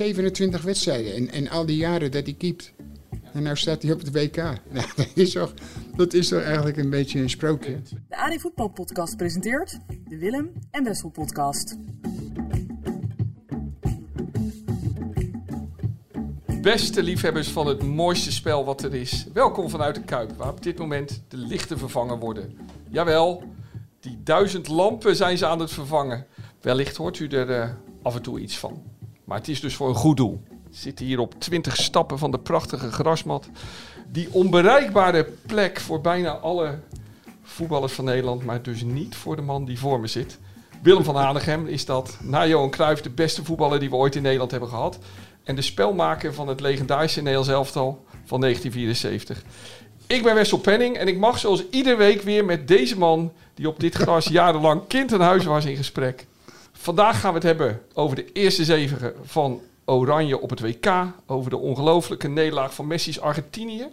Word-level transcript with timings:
...27 0.00 0.62
wedstrijden 0.62 1.14
en, 1.14 1.30
en 1.30 1.48
al 1.48 1.66
die 1.66 1.76
jaren 1.76 2.10
dat 2.10 2.24
hij 2.24 2.34
keept. 2.34 2.72
En 3.32 3.42
nou 3.42 3.56
staat 3.56 3.82
hij 3.82 3.92
op 3.92 3.98
het 3.98 4.12
WK. 4.12 4.36
Nou, 4.70 4.86
dat, 4.96 5.08
is 5.14 5.32
toch, 5.32 5.54
dat 5.96 6.12
is 6.12 6.28
toch 6.28 6.42
eigenlijk 6.42 6.76
een 6.76 6.90
beetje 6.90 7.20
een 7.20 7.30
sprookje. 7.30 7.80
De 8.08 8.16
AD 8.16 8.40
Voetbal 8.40 8.68
Podcast 8.68 9.16
presenteert 9.16 9.78
de 10.08 10.18
Willem 10.18 10.52
en 10.70 10.84
Wessel 10.84 11.10
Podcast. 11.10 11.76
Beste 16.60 17.02
liefhebbers 17.02 17.48
van 17.48 17.66
het 17.66 17.82
mooiste 17.82 18.32
spel 18.32 18.64
wat 18.64 18.82
er 18.82 18.94
is. 18.94 19.26
Welkom 19.32 19.70
vanuit 19.70 19.94
de 19.94 20.02
Kuip, 20.02 20.32
waar 20.36 20.50
op 20.50 20.62
dit 20.62 20.78
moment 20.78 21.22
de 21.28 21.36
lichten 21.36 21.78
vervangen 21.78 22.18
worden. 22.18 22.58
Jawel, 22.88 23.42
die 24.00 24.20
duizend 24.22 24.68
lampen 24.68 25.16
zijn 25.16 25.38
ze 25.38 25.46
aan 25.46 25.60
het 25.60 25.70
vervangen. 25.70 26.26
Wellicht 26.60 26.96
hoort 26.96 27.18
u 27.18 27.26
er 27.26 27.50
uh, 27.50 27.70
af 28.02 28.14
en 28.14 28.22
toe 28.22 28.40
iets 28.40 28.58
van. 28.58 28.82
Maar 29.30 29.38
het 29.38 29.48
is 29.48 29.60
dus 29.60 29.74
voor 29.74 29.88
een 29.88 29.94
goed 29.94 30.16
doel. 30.16 30.42
We 30.48 30.54
zitten 30.70 31.06
hier 31.06 31.18
op 31.18 31.34
20 31.38 31.76
stappen 31.76 32.18
van 32.18 32.30
de 32.30 32.38
prachtige 32.38 32.92
grasmat. 32.92 33.48
Die 34.08 34.28
onbereikbare 34.32 35.32
plek 35.46 35.80
voor 35.80 36.00
bijna 36.00 36.30
alle 36.30 36.78
voetballers 37.42 37.92
van 37.92 38.04
Nederland, 38.04 38.44
maar 38.44 38.62
dus 38.62 38.82
niet 38.82 39.16
voor 39.16 39.36
de 39.36 39.42
man 39.42 39.64
die 39.64 39.78
voor 39.78 40.00
me 40.00 40.06
zit. 40.06 40.38
Willem 40.82 41.04
van 41.04 41.16
Hanegem 41.16 41.66
is 41.66 41.84
dat, 41.84 42.18
na 42.20 42.46
Johan 42.46 42.70
Cruijff, 42.70 43.02
de 43.02 43.10
beste 43.10 43.44
voetballer 43.44 43.80
die 43.80 43.90
we 43.90 43.96
ooit 43.96 44.16
in 44.16 44.22
Nederland 44.22 44.50
hebben 44.50 44.68
gehad. 44.68 44.98
En 45.44 45.54
de 45.54 45.62
spelmaker 45.62 46.34
van 46.34 46.48
het 46.48 46.60
legendarische 46.60 47.20
Nederlands 47.20 47.50
elftal 47.50 48.04
van 48.24 48.40
1974. 48.40 49.42
Ik 50.06 50.22
ben 50.22 50.34
Wessel 50.34 50.58
Penning 50.58 50.96
en 50.96 51.08
ik 51.08 51.18
mag 51.18 51.38
zoals 51.38 51.64
iedere 51.70 51.96
week 51.96 52.22
weer 52.22 52.44
met 52.44 52.68
deze 52.68 52.98
man, 52.98 53.32
die 53.54 53.68
op 53.68 53.80
dit 53.80 53.94
gras 53.94 54.26
jarenlang 54.26 54.86
kind 54.86 55.12
aan 55.12 55.20
huis 55.20 55.44
was, 55.44 55.64
in 55.64 55.76
gesprek. 55.76 56.26
Vandaag 56.80 57.20
gaan 57.20 57.30
we 57.30 57.36
het 57.36 57.46
hebben 57.46 57.82
over 57.94 58.16
de 58.16 58.32
eerste 58.32 58.64
zevige 58.64 59.14
van 59.22 59.60
Oranje 59.84 60.40
op 60.40 60.50
het 60.50 60.60
WK, 60.60 60.92
over 61.26 61.50
de 61.50 61.56
ongelooflijke 61.56 62.28
nederlaag 62.28 62.74
van 62.74 62.86
Messi's 62.86 63.18
Argentinië. 63.18 63.86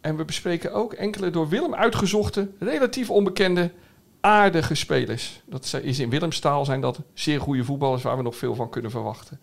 En 0.00 0.16
we 0.16 0.24
bespreken 0.24 0.72
ook 0.72 0.92
enkele 0.92 1.30
door 1.30 1.48
Willem 1.48 1.74
uitgezochte, 1.74 2.48
relatief 2.58 3.10
onbekende, 3.10 3.70
aardige 4.20 4.74
spelers. 4.74 5.42
Dat 5.44 5.80
is 5.82 5.98
in 5.98 6.10
Willemstaal 6.10 6.64
zijn 6.64 6.80
dat 6.80 6.98
zeer 7.14 7.40
goede 7.40 7.64
voetballers 7.64 8.02
waar 8.02 8.16
we 8.16 8.22
nog 8.22 8.36
veel 8.36 8.54
van 8.54 8.70
kunnen 8.70 8.90
verwachten. 8.90 9.40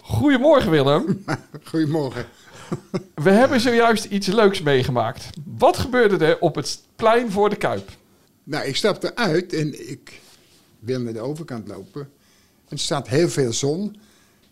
Goedemorgen 0.00 0.70
Willem. 0.70 1.24
Goedemorgen. 1.70 2.26
We 3.14 3.30
hebben 3.30 3.60
zojuist 3.60 4.04
iets 4.04 4.26
leuks 4.26 4.62
meegemaakt. 4.62 5.30
Wat 5.58 5.76
gebeurde 5.76 6.24
er 6.24 6.38
op 6.38 6.54
het 6.54 6.82
plein 6.96 7.30
voor 7.30 7.50
de 7.50 7.56
Kuip? 7.56 7.90
Nou, 8.44 8.64
ik 8.64 8.76
stapte 8.76 9.16
uit 9.16 9.52
en 9.52 9.90
ik 9.90 10.20
wil 10.86 11.00
naar 11.00 11.12
de 11.12 11.20
overkant 11.20 11.68
lopen. 11.68 12.00
En 12.68 12.76
er 12.76 12.78
staat 12.78 13.08
heel 13.08 13.28
veel 13.28 13.52
zon. 13.52 13.96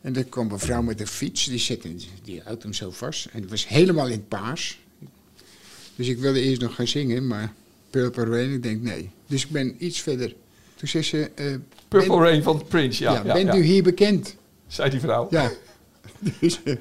En 0.01 0.17
er 0.17 0.25
kwam 0.25 0.51
een 0.51 0.59
vrouw 0.59 0.83
met 0.83 1.01
een 1.01 1.07
fiets, 1.07 1.45
die 1.45 1.59
zette 1.59 1.95
die 2.23 2.41
houdt 2.45 2.63
hem 2.63 2.73
zo 2.73 2.91
vast. 2.91 3.29
En 3.33 3.41
het 3.41 3.51
was 3.51 3.69
helemaal 3.69 4.09
in 4.09 4.29
paars. 4.29 4.83
Dus 5.97 6.09
ik 6.09 6.19
wilde 6.19 6.41
eerst 6.41 6.61
nog 6.61 6.75
gaan 6.75 6.87
zingen, 6.87 7.27
maar 7.27 7.53
Purple 7.91 8.25
Rain, 8.25 8.53
ik 8.53 8.63
denk 8.63 8.83
nee. 8.83 9.11
Dus 9.27 9.45
ik 9.45 9.51
ben 9.51 9.75
iets 9.79 10.01
verder. 10.01 10.35
Toen 10.75 10.89
zei 10.89 11.03
ze... 11.03 11.31
Uh, 11.35 11.55
Purple 11.89 12.09
ben, 12.09 12.19
Rain 12.19 12.43
van 12.43 12.65
Prince, 12.69 13.03
ja. 13.03 13.13
ja, 13.13 13.25
ja 13.25 13.33
bent 13.33 13.47
ja. 13.47 13.57
u 13.57 13.63
hier 13.63 13.83
bekend? 13.83 14.37
Zei 14.67 14.91
die 14.91 15.01
vrouw. 15.01 15.27
Ja. 15.31 15.53
Dus 16.41 16.61
uh, 16.65 16.77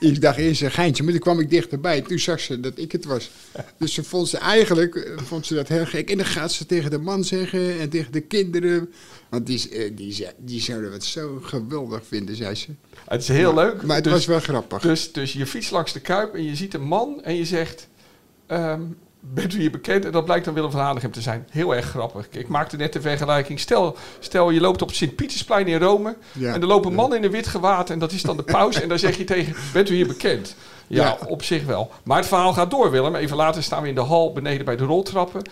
ik 0.00 0.20
dacht 0.20 0.38
eerst 0.38 0.62
een 0.62 0.70
geintje, 0.70 1.02
maar 1.02 1.12
toen 1.12 1.22
kwam 1.22 1.40
ik 1.40 1.50
dichterbij. 1.50 2.00
Toen 2.00 2.18
zag 2.18 2.40
ze 2.40 2.60
dat 2.60 2.78
ik 2.78 2.92
het 2.92 3.04
was. 3.04 3.30
Dus 3.78 3.94
ze 3.94 4.04
vond 4.04 4.28
ze 4.28 4.38
eigenlijk 4.38 4.94
uh, 4.94 5.18
vond 5.18 5.46
ze 5.46 5.54
dat 5.54 5.68
heel 5.68 5.86
gek. 5.86 6.10
En 6.10 6.16
dan 6.16 6.26
gaat 6.26 6.52
ze 6.52 6.66
tegen 6.66 6.90
de 6.90 6.98
man 6.98 7.24
zeggen 7.24 7.80
en 7.80 7.88
tegen 7.88 8.12
de 8.12 8.20
kinderen. 8.20 8.92
Want 9.28 9.46
die, 9.46 9.70
uh, 9.70 9.96
die, 9.96 10.26
die 10.38 10.60
zouden 10.60 10.92
het 10.92 11.04
zo 11.04 11.38
geweldig 11.42 12.02
vinden, 12.06 12.36
zei 12.36 12.54
ze. 12.54 12.66
Het 13.04 13.20
is 13.20 13.28
heel 13.28 13.52
maar, 13.52 13.64
leuk. 13.64 13.82
Maar 13.82 13.96
het 13.96 14.04
dus, 14.04 14.12
was 14.12 14.26
wel 14.26 14.40
grappig. 14.40 14.82
Dus, 14.82 15.12
dus 15.12 15.32
je 15.32 15.46
fiets 15.46 15.70
langs 15.70 15.92
de 15.92 16.00
Kuip 16.00 16.34
en 16.34 16.44
je 16.44 16.56
ziet 16.56 16.74
een 16.74 16.84
man 16.84 17.22
en 17.22 17.34
je 17.34 17.44
zegt... 17.44 17.88
Um, 18.48 18.96
bent 19.32 19.54
u 19.54 19.58
hier 19.58 19.70
bekend? 19.70 20.04
En 20.04 20.12
dat 20.12 20.24
blijkt 20.24 20.44
dan 20.44 20.54
Willem 20.54 20.70
van 20.70 20.80
Hanegem 20.80 21.10
te 21.10 21.20
zijn. 21.20 21.46
Heel 21.50 21.74
erg 21.74 21.86
grappig. 21.86 22.28
Ik 22.30 22.48
maakte 22.48 22.76
net 22.76 22.92
de 22.92 23.00
vergelijking. 23.00 23.60
Stel, 23.60 23.96
stel 24.18 24.50
je 24.50 24.60
loopt 24.60 24.82
op 24.82 24.92
Sint-Pietersplein 24.92 25.66
in 25.66 25.80
Rome. 25.80 26.16
Ja, 26.32 26.54
en 26.54 26.60
er 26.60 26.66
loopt 26.66 26.86
een 26.86 26.94
man 26.94 27.10
ja. 27.10 27.16
in 27.16 27.24
een 27.24 27.30
wit 27.30 27.46
gewaad. 27.46 27.90
En 27.90 27.98
dat 27.98 28.12
is 28.12 28.22
dan 28.22 28.36
de 28.36 28.42
paus. 28.42 28.80
en 28.80 28.88
dan 28.88 28.98
zeg 28.98 29.16
je 29.16 29.24
tegen, 29.24 29.54
bent 29.72 29.90
u 29.90 29.94
hier 29.94 30.06
bekend? 30.06 30.56
Ja, 30.86 31.04
ja, 31.04 31.18
op 31.26 31.42
zich 31.42 31.64
wel. 31.64 31.90
Maar 32.02 32.16
het 32.16 32.26
verhaal 32.26 32.52
gaat 32.52 32.70
door, 32.70 32.90
Willem. 32.90 33.14
Even 33.14 33.36
later 33.36 33.62
staan 33.62 33.82
we 33.82 33.88
in 33.88 33.94
de 33.94 34.00
hal 34.00 34.32
beneden 34.32 34.64
bij 34.64 34.76
de 34.76 34.84
roltrappen. 34.84 35.42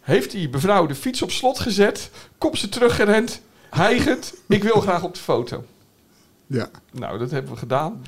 Heeft 0.00 0.30
die 0.30 0.48
mevrouw 0.48 0.86
de 0.86 0.94
fiets 0.94 1.22
op 1.22 1.30
slot 1.30 1.58
gezet. 1.58 2.10
Komt 2.38 2.58
ze 2.58 2.68
teruggerend. 2.68 3.40
Hijgend. 3.70 4.34
Ik 4.46 4.62
wil 4.62 4.80
graag 4.80 5.02
op 5.02 5.14
de 5.14 5.20
foto. 5.20 5.64
Ja. 6.46 6.68
Nou, 6.92 7.18
dat 7.18 7.30
hebben 7.30 7.52
we 7.52 7.58
gedaan. 7.58 8.04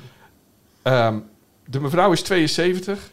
Um, 0.83 1.23
de 1.65 1.79
mevrouw 1.79 2.11
is 2.11 2.21
72 2.21 3.11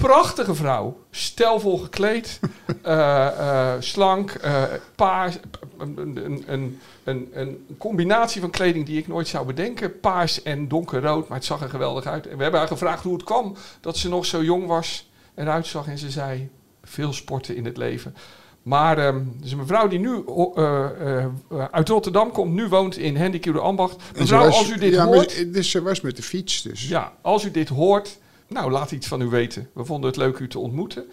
prachtige 0.00 0.54
vrouw. 0.54 0.98
Stelvol 1.10 1.78
gekleed. 1.78 2.40
uh, 2.86 2.92
uh, 3.40 3.72
slank. 3.78 4.34
Uh, 4.44 4.62
paars. 4.94 5.38
Een, 5.78 5.98
een, 6.46 6.80
een, 7.04 7.30
een, 7.32 7.66
combinatie 7.78 8.40
van 8.40 8.50
kleding 8.50 8.86
die 8.86 8.98
ik 8.98 9.08
nooit 9.08 9.28
zou 9.28 9.46
bedenken. 9.46 10.00
Paars 10.00 10.42
en 10.42 10.68
donkerrood. 10.68 11.28
Maar 11.28 11.36
het 11.38 11.46
zag 11.46 11.60
er 11.60 11.68
geweldig 11.68 12.06
uit. 12.06 12.26
En 12.26 12.36
we 12.36 12.42
hebben 12.42 12.60
haar 12.60 12.68
gevraagd 12.68 13.02
hoe 13.02 13.12
het 13.12 13.24
kwam 13.24 13.56
dat 13.80 13.96
ze 13.96 14.08
nog 14.08 14.26
zo 14.26 14.42
jong 14.42 14.66
was. 14.66 15.10
Eruit 15.34 15.66
zag. 15.66 15.86
En 15.86 15.98
ze 15.98 16.10
zei: 16.10 16.50
veel 16.82 17.12
sporten 17.12 17.56
in 17.56 17.64
het 17.64 17.76
leven. 17.76 18.14
Maar 18.62 19.06
um, 19.06 19.36
dus 19.40 19.52
een 19.52 19.58
mevrouw 19.58 19.88
die 19.88 19.98
nu 19.98 20.24
uh, 20.56 20.84
uh, 21.02 21.64
uit 21.70 21.88
Rotterdam 21.88 22.32
komt, 22.32 22.52
nu 22.54 22.68
woont 22.68 22.96
in 22.96 23.16
Hendrik 23.16 23.42
de 23.42 23.60
Ambacht. 23.60 23.96
Mevrouw, 24.18 24.44
was, 24.44 24.58
als 24.58 24.70
u 24.70 24.78
dit 24.78 24.92
ja, 24.92 25.04
hoort... 25.04 25.36
Maar, 25.36 25.52
dus 25.52 25.70
ze 25.70 25.82
was 25.82 26.00
met 26.00 26.16
de 26.16 26.22
fiets 26.22 26.62
dus. 26.62 26.88
Ja, 26.88 27.12
als 27.22 27.44
u 27.44 27.50
dit 27.50 27.68
hoort, 27.68 28.18
nou, 28.50 28.70
laat 28.70 28.90
iets 28.92 29.06
van 29.06 29.20
u 29.20 29.26
weten. 29.26 29.68
We 29.74 29.84
vonden 29.84 30.10
het 30.10 30.18
leuk 30.18 30.38
u 30.38 30.48
te 30.48 30.58
ontmoeten. 30.58 31.04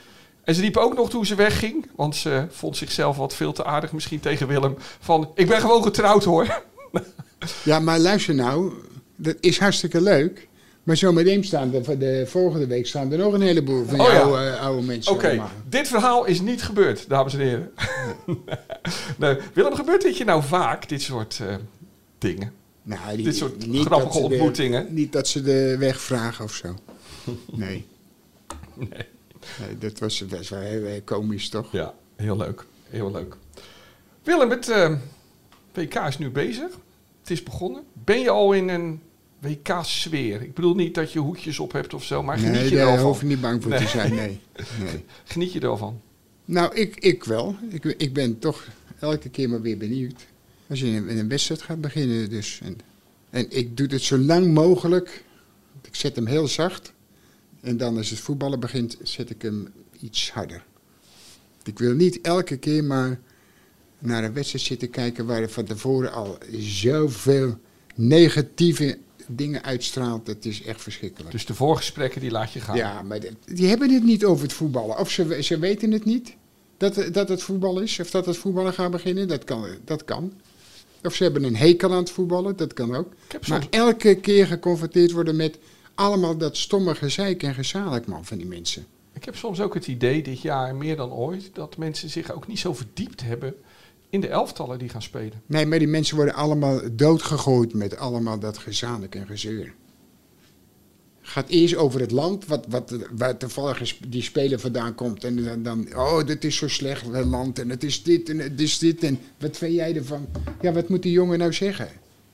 En 0.43 0.55
ze 0.55 0.61
riep 0.61 0.77
ook 0.77 0.95
nog 0.95 1.09
toen 1.09 1.25
ze 1.25 1.35
wegging, 1.35 1.89
want 1.95 2.15
ze 2.15 2.45
vond 2.49 2.77
zichzelf 2.77 3.17
wat 3.17 3.33
veel 3.35 3.51
te 3.53 3.65
aardig 3.65 3.91
misschien 3.91 4.19
tegen 4.19 4.47
Willem. 4.47 4.75
Van, 4.99 5.31
ik 5.35 5.47
ben 5.47 5.59
gewoon 5.61 5.83
getrouwd 5.83 6.23
hoor. 6.23 6.63
Ja, 7.63 7.79
maar 7.79 7.99
luister 7.99 8.35
nou, 8.35 8.73
dat 9.15 9.35
is 9.39 9.59
hartstikke 9.59 10.01
leuk. 10.01 10.47
Maar 10.83 10.97
zometeen 10.97 11.43
staan 11.43 11.73
er, 11.73 11.99
de 11.99 12.23
volgende 12.27 12.67
week 12.67 12.87
staan 12.87 13.11
er 13.11 13.17
nog 13.17 13.33
een 13.33 13.41
heleboel 13.41 13.85
van 13.85 13.99
Oh 13.99 14.07
ja. 14.07 14.13
jou 14.13 14.45
uh, 14.45 14.61
oude 14.61 14.81
mensen. 14.85 15.11
Oké, 15.13 15.41
dit 15.69 15.87
verhaal 15.87 16.25
is 16.25 16.41
niet 16.41 16.63
gebeurd, 16.63 17.09
dames 17.09 17.33
en 17.33 17.39
heren. 17.39 17.71
nee, 19.17 19.37
Willem, 19.53 19.75
gebeurt 19.75 20.01
dit 20.01 20.17
je 20.17 20.23
nou 20.25 20.43
vaak, 20.43 20.89
dit 20.89 21.01
soort 21.01 21.39
eh, 21.47 21.55
dingen? 22.17 22.51
Nou, 22.83 23.15
die- 23.15 23.25
Dit 23.25 23.35
soort 23.35 23.63
grappige 23.73 24.17
de- 24.19 24.23
ontmoetingen. 24.25 24.87
niet 24.93 25.11
dat 25.11 25.27
ze 25.27 25.41
de 25.41 25.75
weg 25.79 26.01
vragen 26.01 26.45
of 26.45 26.53
zo. 26.53 26.75
Nee. 27.51 27.85
Nee. 28.73 28.89
nee 29.59 29.77
dat 29.79 29.99
was 29.99 30.25
best 30.25 30.49
wel 30.49 30.59
heel, 30.59 31.01
komisch, 31.03 31.49
toch? 31.49 31.71
Ja, 31.71 31.93
heel 32.15 32.37
leuk. 32.37 32.65
Heel 32.89 33.11
leuk. 33.11 33.35
Willem, 34.23 34.49
het 34.49 34.69
eh, 34.69 34.95
WK 35.73 35.95
is 35.95 36.17
nu 36.17 36.29
bezig. 36.29 36.71
Het 37.21 37.31
is 37.31 37.43
begonnen. 37.43 37.83
Ben 37.93 38.19
je 38.19 38.29
al 38.29 38.53
in 38.53 38.69
een 38.69 39.01
WK-sfeer? 39.39 40.41
Ik 40.41 40.53
bedoel 40.53 40.75
niet 40.75 40.95
dat 40.95 41.11
je 41.11 41.19
hoedjes 41.19 41.59
op 41.59 41.71
hebt 41.71 41.93
of 41.93 42.03
zo, 42.03 42.23
maar 42.23 42.37
geniet 42.37 42.53
nee, 42.53 42.69
je 42.69 42.75
er 42.77 42.83
al 42.83 42.87
daar 42.89 42.97
van? 42.97 43.07
hoef 43.07 43.19
je 43.19 43.25
niet 43.25 43.41
bang 43.41 43.61
voor 43.61 43.71
Nee. 43.71 43.79
te 43.79 43.87
zijn, 43.87 44.13
nee. 44.15 44.39
nee. 44.83 45.05
Geniet 45.23 45.53
je 45.53 45.59
er 45.59 45.67
al 45.67 45.77
van? 45.77 46.01
Nou, 46.45 46.75
ik, 46.75 46.95
ik 46.95 47.23
wel. 47.23 47.55
Ik, 47.69 47.83
ik 47.85 48.13
ben 48.13 48.39
toch 48.39 48.67
elke 48.99 49.29
keer 49.29 49.49
maar 49.49 49.61
weer 49.61 49.77
benieuwd. 49.77 50.25
Als 50.69 50.79
je 50.79 50.85
in, 50.85 51.07
in 51.07 51.17
een 51.17 51.29
wedstrijd 51.29 51.61
gaat 51.61 51.81
beginnen 51.81 52.29
dus. 52.29 52.59
En, 52.63 52.77
en 53.29 53.45
ik 53.49 53.77
doe 53.77 53.87
het 53.87 54.01
zo 54.01 54.17
lang 54.17 54.53
mogelijk. 54.53 55.23
Ik 55.87 55.95
zet 55.95 56.15
hem 56.15 56.25
heel 56.25 56.47
zacht. 56.47 56.93
En 57.61 57.77
dan 57.77 57.97
als 57.97 58.09
het 58.09 58.19
voetballen 58.19 58.59
begint, 58.59 58.97
zet 59.03 59.29
ik 59.29 59.41
hem 59.41 59.67
iets 59.99 60.31
harder. 60.31 60.63
Ik 61.63 61.79
wil 61.79 61.93
niet 61.93 62.21
elke 62.21 62.57
keer 62.57 62.83
maar 62.83 63.19
naar 63.99 64.23
een 64.23 64.33
wedstrijd 64.33 64.65
zitten 64.65 64.89
kijken 64.89 65.25
waar 65.25 65.41
er 65.41 65.49
van 65.49 65.65
tevoren 65.65 66.11
al 66.11 66.37
zoveel 66.59 67.57
negatieve 67.95 68.97
dingen 69.27 69.63
uitstraalt. 69.63 70.25
Dat 70.25 70.45
is 70.45 70.63
echt 70.63 70.81
verschrikkelijk. 70.81 71.31
Dus 71.31 71.45
de 71.45 71.53
voorgesprekken 71.53 72.21
die 72.21 72.31
laat 72.31 72.51
je 72.51 72.59
gaan. 72.59 72.75
Ja, 72.75 73.01
maar 73.01 73.19
die 73.45 73.67
hebben 73.67 73.93
het 73.93 74.03
niet 74.03 74.25
over 74.25 74.43
het 74.43 74.53
voetballen. 74.53 74.97
Of 74.97 75.11
ze, 75.11 75.43
ze 75.43 75.59
weten 75.59 75.91
het 75.91 76.05
niet, 76.05 76.35
dat, 76.77 77.09
dat 77.11 77.29
het 77.29 77.43
voetbal 77.43 77.79
is. 77.79 77.99
Of 77.99 78.11
dat 78.11 78.25
het 78.25 78.37
voetballen 78.37 78.73
gaat 78.73 78.91
beginnen, 78.91 79.27
dat 79.27 79.43
kan, 79.43 79.65
dat 79.85 80.05
kan. 80.05 80.33
Of 81.03 81.13
ze 81.13 81.23
hebben 81.23 81.43
een 81.43 81.55
hekel 81.55 81.91
aan 81.91 81.97
het 81.97 82.11
voetballen, 82.11 82.55
dat 82.55 82.73
kan 82.73 82.95
ook. 82.95 83.13
Maar 83.47 83.67
elke 83.69 84.15
keer 84.15 84.47
geconfronteerd 84.47 85.11
worden 85.11 85.35
met... 85.35 85.57
allemaal 85.97 86.37
dat 86.37 86.57
stomme 86.57 86.95
gezeik 86.95 87.43
en 87.43 87.53
gezamenlijk, 87.53 88.07
man, 88.07 88.25
van 88.25 88.37
die 88.37 88.47
mensen. 88.47 88.85
Ik 89.13 89.25
heb 89.25 89.35
soms 89.35 89.61
ook 89.61 89.73
het 89.73 89.87
idee, 89.87 90.23
dit 90.23 90.41
jaar 90.41 90.75
meer 90.75 90.95
dan 90.95 91.11
ooit, 91.11 91.49
dat 91.53 91.77
mensen 91.77 92.09
zich 92.09 92.31
ook 92.31 92.47
niet 92.47 92.59
zo 92.59 92.73
verdiept 92.73 93.21
hebben 93.21 93.55
in 94.09 94.21
de 94.21 94.27
elftallen 94.27 94.79
die 94.79 94.89
gaan 94.89 95.01
spelen. 95.01 95.41
Nee, 95.45 95.65
maar 95.65 95.79
die 95.79 95.87
mensen 95.87 96.15
worden 96.15 96.33
allemaal 96.33 96.79
doodgegooid 96.91 97.73
met 97.73 97.97
allemaal 97.97 98.39
dat 98.39 98.57
gezamenlijk 98.57 99.15
en 99.15 99.27
gezeur. 99.27 99.73
Gaat 101.21 101.49
eerst 101.49 101.75
over 101.75 101.99
het 101.99 102.11
land, 102.11 102.45
wat, 102.45 102.65
wat, 102.69 102.95
waar 103.11 103.37
toevallig 103.37 103.97
die 104.07 104.21
speler 104.21 104.59
vandaan 104.59 104.95
komt. 104.95 105.23
En 105.23 105.43
dan, 105.43 105.63
dan, 105.63 105.95
oh, 105.95 106.25
dit 106.25 106.43
is 106.43 106.55
zo 106.55 106.67
slecht, 106.67 107.05
het 107.11 107.25
land. 107.25 107.59
En 107.59 107.69
het 107.69 107.83
is 107.83 108.03
dit 108.03 108.29
en 108.29 108.39
het 108.39 108.61
is 108.61 108.77
dit. 108.77 109.03
En 109.03 109.19
wat 109.37 109.57
vind 109.57 109.73
jij 109.73 109.95
ervan? 109.95 110.27
Ja, 110.61 110.71
wat 110.71 110.89
moet 110.89 111.03
die 111.03 111.11
jongen 111.11 111.39
nou 111.39 111.53
zeggen? 111.53 111.89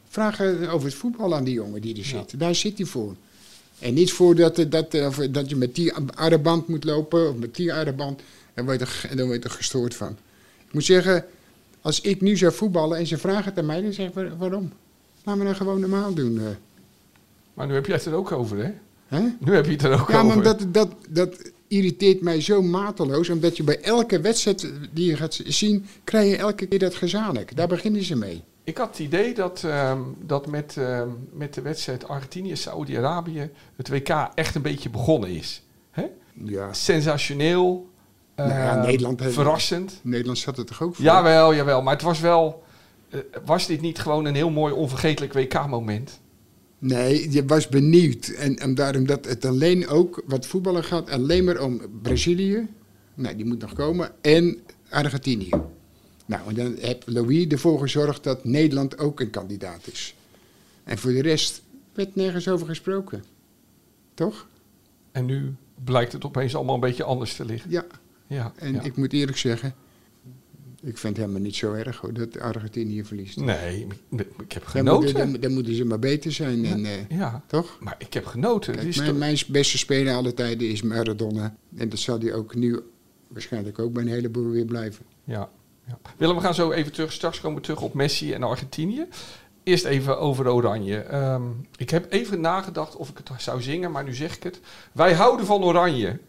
Vraag 0.07 0.42
over 0.42 0.86
het 0.86 0.94
voetbal 0.94 1.36
aan 1.36 1.44
die 1.44 1.54
jongen 1.54 1.81
die 1.81 1.98
er 1.98 2.06
zit. 2.06 2.39
Daar 2.39 2.56
zit 2.56 2.77
hij 2.77 2.88
voor. 2.88 3.16
En 3.83 3.94
niet 3.94 4.12
voor 4.12 4.35
dat, 4.35 4.65
dat, 4.69 4.91
dat 5.31 5.50
je 5.50 5.56
met 5.56 5.75
die 5.75 5.94
arreband 6.15 6.68
moet 6.68 6.83
lopen, 6.83 7.30
of 7.30 7.35
met 7.35 7.56
die 7.56 7.74
arreband. 7.74 8.21
En, 8.53 8.65
word 8.65 8.80
je 8.80 8.85
er, 9.09 9.15
dan 9.18 9.25
word 9.27 9.44
je 9.44 9.50
er 9.50 9.56
gestoord 9.56 9.95
van. 9.95 10.18
Ik 10.68 10.74
moet 10.74 10.85
zeggen, 10.85 11.25
als 11.81 12.01
ik 12.01 12.21
nu 12.21 12.38
zou 12.38 12.53
voetballen 12.53 12.97
en 12.97 13.07
ze 13.07 13.18
vragen 13.18 13.44
het 13.45 13.57
aan 13.59 13.65
mij, 13.65 13.81
dan 13.81 13.94
zeg 13.94 14.07
ik, 14.07 14.13
waarom? 14.38 14.71
Laten 15.24 15.39
we 15.41 15.45
nou 15.47 15.56
gewoon 15.57 15.80
normaal 15.80 16.13
doen. 16.13 16.38
eh. 16.39 16.45
Maar 17.53 17.68
nu 17.68 17.74
heb 17.74 17.85
jij 17.85 17.95
het 17.95 18.06
er 18.06 18.13
ook 18.13 18.31
over, 18.31 18.57
hè? 18.57 18.71
Nu 19.39 19.53
heb 19.53 19.65
je 19.65 19.71
het 19.71 19.83
er 19.83 20.01
ook 20.01 20.09
Ja, 20.12 20.21
over. 20.21 20.35
maar 20.35 20.44
dat, 20.44 20.65
dat, 20.71 20.89
dat 21.09 21.51
irriteert 21.68 22.21
mij 22.21 22.41
zo 22.41 22.62
mateloos. 22.62 23.30
Omdat 23.30 23.57
je 23.57 23.63
bij 23.63 23.81
elke 23.81 24.19
wedstrijd 24.21 24.71
die 24.94 25.06
je 25.06 25.15
gaat 25.15 25.39
zien, 25.45 25.85
krijg 26.03 26.30
je 26.31 26.38
elke 26.38 26.65
keer 26.65 26.80
dat 26.80 26.95
gezamenlijk. 26.95 27.56
Daar 27.56 27.68
beginnen 27.68 28.03
ze 28.03 28.15
mee. 28.15 28.41
Ik 28.63 28.77
had 28.77 28.88
het 28.88 29.00
idee 29.00 29.33
dat, 29.33 29.63
ehm, 29.63 30.00
dat 30.19 30.48
met, 30.48 30.77
ehm, 30.77 31.07
met 31.31 31.54
de 31.54 31.62
wedstrijd 31.62 32.07
Argentinië-Saoedi-Arabië 32.07 33.50
het 33.75 33.89
WK 33.89 34.10
echt 34.36 34.56
een 34.56 34.62
beetje 34.62 34.89
begonnen 34.89 35.30
is. 35.30 35.63
Hè? 35.92 36.06
Ja, 36.44 36.74
Sensationeel, 36.74 37.89
Nou 38.36 38.50
ja, 38.50 38.77
eh, 38.77 38.86
Nederland 38.86 39.19
heeft- 39.19 39.33
verrassend. 39.33 40.00
Nederland 40.04 40.38
zat 40.38 40.57
er 40.57 40.65
toch 40.65 40.81
ook 40.81 40.95
voor? 40.95 41.06
Jawel, 41.06 41.54
jawel. 41.56 41.81
Maar 41.81 41.94
het 41.94 42.01
was 42.01 42.19
wel... 42.19 42.63
eh, 43.10 43.19
was 43.45 43.68
dit 43.68 43.81
niet 43.81 44.00
gewoon 44.00 44.25
een 44.25 44.36
heel 44.36 44.50
mooi 44.50 44.74
onvergetelijk 44.74 45.33
WK-moment? 45.33 46.19
Nee, 46.80 47.31
je 47.31 47.45
was 47.45 47.68
benieuwd. 47.69 48.27
En, 48.27 48.56
en 48.57 48.75
daarom 48.75 49.06
dat 49.06 49.25
het 49.25 49.45
alleen 49.45 49.88
ook, 49.88 50.24
wat 50.25 50.45
voetballen 50.45 50.83
gaat, 50.83 51.09
alleen 51.09 51.44
maar 51.44 51.62
om 51.62 51.81
Brazilië. 52.01 52.68
Nou, 53.13 53.36
die 53.36 53.45
moet 53.45 53.59
nog 53.62 53.74
komen. 53.74 54.12
En 54.21 54.59
Argentinië. 54.89 55.50
Nou, 56.25 56.48
en 56.50 56.56
dan 56.56 56.75
heeft 56.80 57.04
Louis 57.06 57.48
ervoor 57.48 57.80
gezorgd 57.80 58.24
dat 58.24 58.44
Nederland 58.44 58.98
ook 58.98 59.20
een 59.20 59.30
kandidaat 59.30 59.88
is. 59.92 60.16
En 60.84 60.98
voor 60.98 61.12
de 61.12 61.22
rest 61.22 61.62
werd 61.94 62.16
nergens 62.16 62.48
over 62.48 62.68
gesproken. 62.68 63.24
Toch? 64.14 64.48
En 65.12 65.25
nu 65.25 65.54
blijkt 65.84 66.12
het 66.12 66.25
opeens 66.25 66.56
allemaal 66.56 66.75
een 66.75 66.81
beetje 66.81 67.04
anders 67.04 67.36
te 67.36 67.46
liggen. 67.46 67.72
Ja. 67.72 67.86
Ja, 68.28 68.54
En 68.56 68.74
ja. 68.74 68.81
ik 68.81 68.96
moet 68.98 69.14
eerlijk 69.14 69.38
zeggen, 69.38 69.75
ik 70.81 70.98
vind 70.98 71.16
het 71.18 71.25
helemaal 71.25 71.42
niet 71.42 71.56
zo 71.56 71.74
erg 71.74 71.98
hoor, 71.98 72.14
dat 72.14 72.40
Argentinië 72.40 73.04
verliest. 73.04 73.38
Nee, 73.40 73.88
ik, 74.10 74.52
heb 74.52 74.62
Dan, 74.64 74.72
genoten. 74.72 75.14
dan, 75.14 75.34
dan 75.34 75.54
moeten 75.54 75.76
ze 75.76 75.86
maar 75.86 76.00
beter 76.00 76.31
zijn. 76.31 76.66
En, 76.66 76.86
eh, 76.86 77.10
Ja, 77.10 77.44
toch? 77.48 77.78
maar 77.80 77.96
ik 77.98 78.14
heb 78.14 78.26
genoten. 78.26 78.76
Kijk, 78.76 78.96
mijn, 78.96 79.18
mijn 79.18 79.38
beste 79.48 79.78
speler 79.78 80.14
alle 80.14 80.34
tijden 80.34 80.69
is 80.69 80.81
Maradona. 80.81 81.56
En 81.76 81.90
dat 81.90 82.00
zal 82.00 82.19
hij 82.19 82.34
ook 82.34 82.56
nu 82.56 82.80
waarschijnlijk 83.28 83.80
ook 83.80 83.94
bij 83.94 84.04
een 84.04 84.10
heleboel 84.10 84.50
weer 84.50 84.66
blijven. 84.66 85.06
Ja, 85.24 85.50
ja. 85.88 85.97
Willem, 86.18 86.35
we 86.35 86.41
gaan 86.41 86.53
zo 86.53 86.71
even 86.71 86.91
terug. 86.91 87.12
Straks 87.12 87.39
komen 87.41 87.57
we 87.57 87.63
terug 87.63 87.81
op 87.81 87.94
Messi 87.94 88.33
en 88.33 88.44
Argentinië. 88.44 89.06
Eerst 89.63 89.85
even 89.85 90.19
over 90.19 90.51
Oranje. 90.51 90.97
Ehm, 90.97 91.41
ik 91.77 91.89
heb 91.89 92.12
even 92.12 92.41
nagedacht 92.41 92.95
of 92.95 93.09
ik 93.09 93.18
het 93.18 93.41
zou 93.41 93.62
zingen, 93.62 93.91
maar 93.91 94.03
nu 94.03 94.13
zeg 94.15 94.35
ik 94.35 94.44
het. 94.44 94.59
Wij 94.91 95.13
houden 95.13 95.45
van 95.45 95.63
Oranje. 95.63 96.19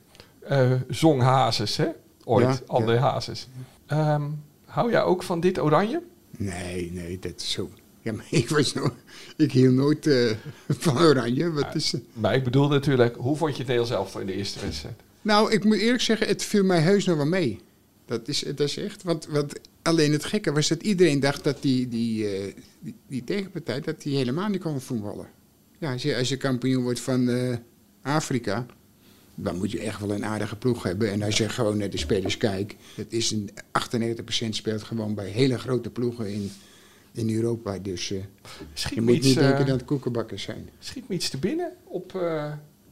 eh, 0.49 0.73
zong 0.89 1.23
Hazes, 1.23 1.77
hè? 1.77 1.87
Ooit, 2.25 2.45
Ja, 2.47 2.59
André 2.67 2.93
ja. 2.95 3.01
Hazes. 3.01 3.49
Ehm, 3.87 4.23
hou 4.65 4.91
jij 4.91 5.03
ook 5.03 5.23
van 5.23 5.41
dit 5.41 5.59
Oranje? 5.61 6.03
Nee, 6.31 6.93
nee, 6.93 7.19
dat 7.19 7.33
is 7.37 7.51
zo. 7.51 7.71
Ja, 8.03 8.13
maar 8.13 8.27
ik, 8.31 8.49
was 8.49 8.75
no 8.75 8.91
ik 9.37 9.53
hield 9.53 9.75
nooit 9.75 10.07
eh, 10.07 10.31
van 10.69 10.99
Oranje. 10.99 11.53
Wat 11.53 11.75
is, 11.75 11.95
Maar 12.13 12.35
ik 12.35 12.45
bedoel 12.45 12.69
natuurlijk, 12.69 13.17
hoe 13.17 13.37
vond 13.37 13.57
je 13.57 13.63
het 13.63 13.73
heel 13.73 13.85
zelf 13.85 14.17
in 14.21 14.27
de 14.27 14.33
eerste 14.35 14.61
wedstrijd? 14.61 15.01
Nou, 15.23 15.53
ik 15.53 15.65
moet 15.65 15.77
eerlijk 15.79 16.03
zeggen, 16.03 16.27
het 16.27 16.43
viel 16.45 16.65
mij 16.65 16.81
heus 16.81 17.05
nog 17.05 17.17
wel 17.17 17.27
mee. 17.27 17.61
Dat 18.07 18.29
is, 18.29 18.41
dat 18.41 18.61
is 18.61 18.77
echt. 18.77 19.03
Want, 19.03 19.27
want 19.27 19.53
alleen 19.83 20.13
het 20.13 20.25
gekke 20.25 20.53
was 20.53 20.69
dat 20.69 20.83
iedereen 20.83 21.21
dacht 21.21 21.45
dat 21.45 21.63
die, 21.63 21.89
die, 21.89 22.29
eh, 22.29 22.55
die, 22.81 22.95
die 23.07 23.25
tegenpartij 23.25 23.81
dat 23.81 24.03
die 24.03 24.17
helemaal 24.17 24.49
niet 24.49 24.61
kon 24.61 24.81
voetballen. 24.81 25.29
Ja, 25.79 25.93
als 25.93 26.03
je, 26.03 26.17
als 26.17 26.29
je 26.29 26.37
kampioen 26.37 26.83
wordt 26.83 27.01
van 27.01 27.29
eh, 27.29 27.57
Afrika, 28.03 28.67
dan 29.35 29.57
moet 29.57 29.71
je 29.71 29.81
echt 29.81 30.01
wel 30.01 30.13
een 30.13 30.25
aardige 30.25 30.57
ploeg 30.57 30.83
hebben. 30.83 31.11
En 31.11 31.23
als 31.23 31.37
je 31.37 31.49
gewoon 31.49 31.79
naar 31.79 31.91
de 31.91 31.97
spelers 31.97 32.37
kijkt, 32.37 32.75
het 32.95 33.13
is 33.13 33.31
een 33.31 33.51
98% 34.47 34.49
speelt 34.49 34.83
gewoon 34.83 35.15
bij 35.15 35.29
hele 35.29 35.59
grote 35.59 35.91
ploegen 35.91 36.33
in, 36.33 36.51
in 37.13 37.35
Europa. 37.35 37.79
Dus 37.79 38.11
eh, 38.11 38.19
je 38.91 39.01
moet 39.01 39.15
iets, 39.15 39.27
niet 39.27 39.39
denken 39.39 39.67
dat 39.67 39.77
het 39.77 39.85
koekenbakkers 39.85 40.43
zijn. 40.43 40.69
schiet 40.79 41.09
me 41.09 41.15
iets 41.15 41.31
te 41.31 41.39
binnen 41.39 41.73
op 41.85 42.13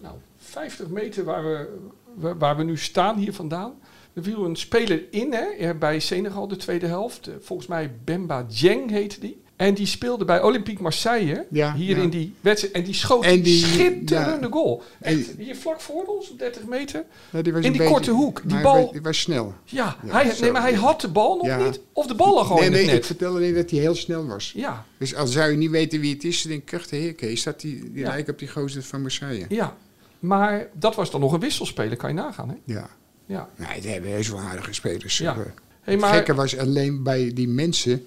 nou, 0.01 0.17
50 0.37 0.89
meter 0.89 1.25
waar 1.25 1.43
we, 1.43 2.35
waar 2.35 2.57
we 2.57 2.63
nu 2.63 2.77
staan 2.77 3.19
hier 3.19 3.33
vandaan. 3.33 3.75
Er 4.15 4.23
viel 4.23 4.45
een 4.45 4.57
speler 4.57 5.03
in 5.11 5.33
hè, 5.33 5.75
bij 5.75 5.99
Senegal 5.99 6.49
de 6.49 6.57
tweede 6.57 6.87
helft. 6.87 7.27
Eh, 7.27 7.35
Volgens 7.41 7.69
mij 7.69 7.91
Bemba 8.05 8.47
Dieng 8.59 8.91
heette 8.91 9.21
die. 9.21 9.41
En 9.57 9.75
die 9.75 9.87
speelde 9.87 10.25
bij 10.25 10.43
Olympique 10.43 10.83
Marseille 10.83 11.47
Ja, 11.51 11.75
hier 11.75 11.97
ja. 11.97 12.03
in 12.03 12.11
die 12.11 12.35
wedstrijd. 12.41 12.75
En 12.75 12.83
die 12.85 12.95
schoot 12.95 13.25
En 13.25 13.43
die- 13.43 13.65
schitterende 13.65 14.47
ja. 14.47 14.53
goal. 14.53 14.83
En- 15.01 15.19
Echt, 15.19 15.35
hier 15.39 15.57
vlak 15.57 15.81
voor 15.81 16.05
ons, 16.05 16.31
op 16.31 16.39
30 16.39 16.67
meter. 16.67 17.05
In 17.33 17.43
die 17.43 17.53
beetje- 17.53 17.85
korte 17.85 18.11
hoek, 18.11 18.41
die 18.45 18.53
maar 18.53 18.63
bal- 18.63 18.73
hij 18.75 18.83
was- 18.83 18.93
Die 18.93 19.01
was 19.03 19.21
snel. 19.21 19.55
Ja, 19.65 19.97
hij, 20.07 20.33
nee, 20.41 20.51
maar 20.53 20.63
hij 20.63 20.75
had 20.75 21.01
de 21.01 21.09
bal 21.09 21.37
nog 21.43 21.65
niet. 21.67 21.81
Of 21.93 22.07
de 22.07 22.15
bal 22.15 22.35
lag 22.35 22.47
gewoon 22.47 22.61
nee, 22.61 22.71
nee, 22.71 22.79
het 22.81 22.89
ik 22.89 22.95
net. 22.95 23.07
vertel 23.07 23.35
alleen 23.35 23.55
dat 23.55 23.71
hij 23.71 23.81
heel 23.81 23.95
snel 23.95 24.27
was. 24.27 24.53
Ja, 24.57 24.87
Dus 24.99 25.15
al 25.15 25.27
zou 25.27 25.51
je 25.51 25.57
niet 25.57 25.71
weten 25.71 26.01
wie 26.01 26.15
het 26.15 26.25
is, 26.25 26.43
dan 26.43 26.51
denk 26.51 26.63
ik 26.63 26.73
echt, 26.73 26.91
heer 26.91 27.15
Kees, 27.15 27.43
dat 27.43 27.61
die, 27.61 27.93
die 27.93 28.05
lijkt 28.05 28.29
op 28.29 28.39
die 28.39 28.49
gozer 28.49 28.83
van 28.83 29.01
Marseille. 29.03 29.45
ja. 29.49 29.77
Maar 30.19 30.69
dat 30.73 30.95
was 30.95 31.11
dan 31.11 31.21
nog 31.21 31.33
een 31.33 31.41
wisselspeler, 31.41 31.97
kan 31.97 32.09
je 32.11 32.17
nagaan. 32.17 32.49
Hè? 32.49 32.55
Ja. 32.65 32.91
Ja. 33.27 33.49
Nee, 33.57 33.81
die 33.81 33.91
hebben 33.91 34.11
heus 34.11 34.29
wel 34.29 34.41
aardige 34.41 34.73
spelers. 34.73 35.19
Ja. 35.19 35.37
Eh, 35.37 35.95
Het 35.95 36.05
gekke 36.05 36.35
was 36.35 36.59
alleen 36.59 37.03
bij 37.03 37.31
die 37.35 37.49
mensen, 37.49 38.07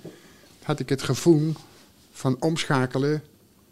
had 0.64 0.80
ik 0.80 0.90
het 0.90 1.02
gevoel 1.02 1.54
van 2.12 2.38
omschakelen. 2.40 3.24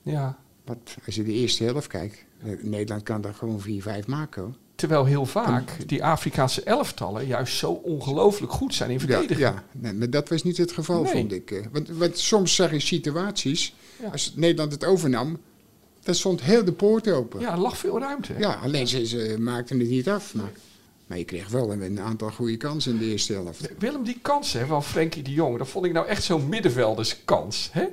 ja. 0.01 0.37
Want 0.65 0.95
als 1.05 1.15
je 1.15 1.23
de 1.23 1.31
eerste 1.31 1.63
helft 1.63 1.87
kijkt, 1.87 2.23
eh, 2.43 2.49
Nederland 2.61 3.03
kan 3.03 3.21
daar 3.21 3.33
gewoon 3.33 3.61
4-5 3.61 4.07
maken 4.07 4.41
hoor. 4.41 4.53
Terwijl 4.75 5.05
heel 5.05 5.25
vaak 5.25 5.71
die 5.87 6.03
Afrikaanse 6.03 6.63
elftallen 6.63 7.27
juist 7.27 7.57
zo 7.57 7.71
ongelooflijk 7.71 8.51
goed 8.51 8.73
zijn 8.73 8.89
in 8.89 8.95
Ja, 8.99 9.05
verdedigen. 9.05 9.37
ja. 9.43 9.63
Nee, 9.71 9.93
maar 9.93 10.09
dat 10.09 10.29
was 10.29 10.43
niet 10.43 10.57
het 10.57 10.71
geval, 10.71 11.01
Nee. 11.03 11.11
vond 11.11 11.31
ik. 11.31 11.51
eh. 11.51 11.65
Want, 11.71 11.89
want 11.89 12.17
soms 12.17 12.55
zag 12.55 12.71
je 12.71 12.79
situaties, 12.79 13.75
Ja. 14.01 14.09
als 14.09 14.33
Nederland 14.35 14.71
het 14.71 14.85
overnam, 14.85 15.37
dan 16.03 16.15
stond 16.15 16.41
heel 16.41 16.63
de 16.65 16.73
poort 16.73 17.07
open. 17.11 17.39
Ja, 17.39 17.51
er 17.51 17.59
lag 17.59 17.77
veel 17.77 17.99
ruimte. 17.99 18.33
hè? 18.33 18.39
Ja, 18.39 18.53
alleen 18.53 18.87
ze, 18.87 19.05
ze 19.07 19.35
maakten 19.39 19.79
het 19.79 19.89
niet 19.89 20.09
af. 20.09 20.33
Maar, 20.33 20.51
maar 21.07 21.17
je 21.17 21.23
kreeg 21.23 21.49
wel 21.49 21.71
een, 21.71 21.99
aantal 21.99 22.31
goede 22.31 22.57
kansen 22.57 22.91
in 22.91 22.97
de 22.97 23.05
eerste 23.05 23.33
helft. 23.33 23.69
Willem, 23.79 24.03
die 24.03 24.19
kans 24.21 24.53
hè, 24.53 24.65
van 24.65 24.83
Frenkie 24.83 25.23
de 25.23 25.31
Jong, 25.31 25.57
dat 25.57 25.67
vond 25.67 25.85
ik 25.85 25.93
nou 25.93 26.07
echt 26.07 26.23
zo'n 26.23 26.49
middenvelderskans. 26.49 27.69
Hè? 27.71 27.85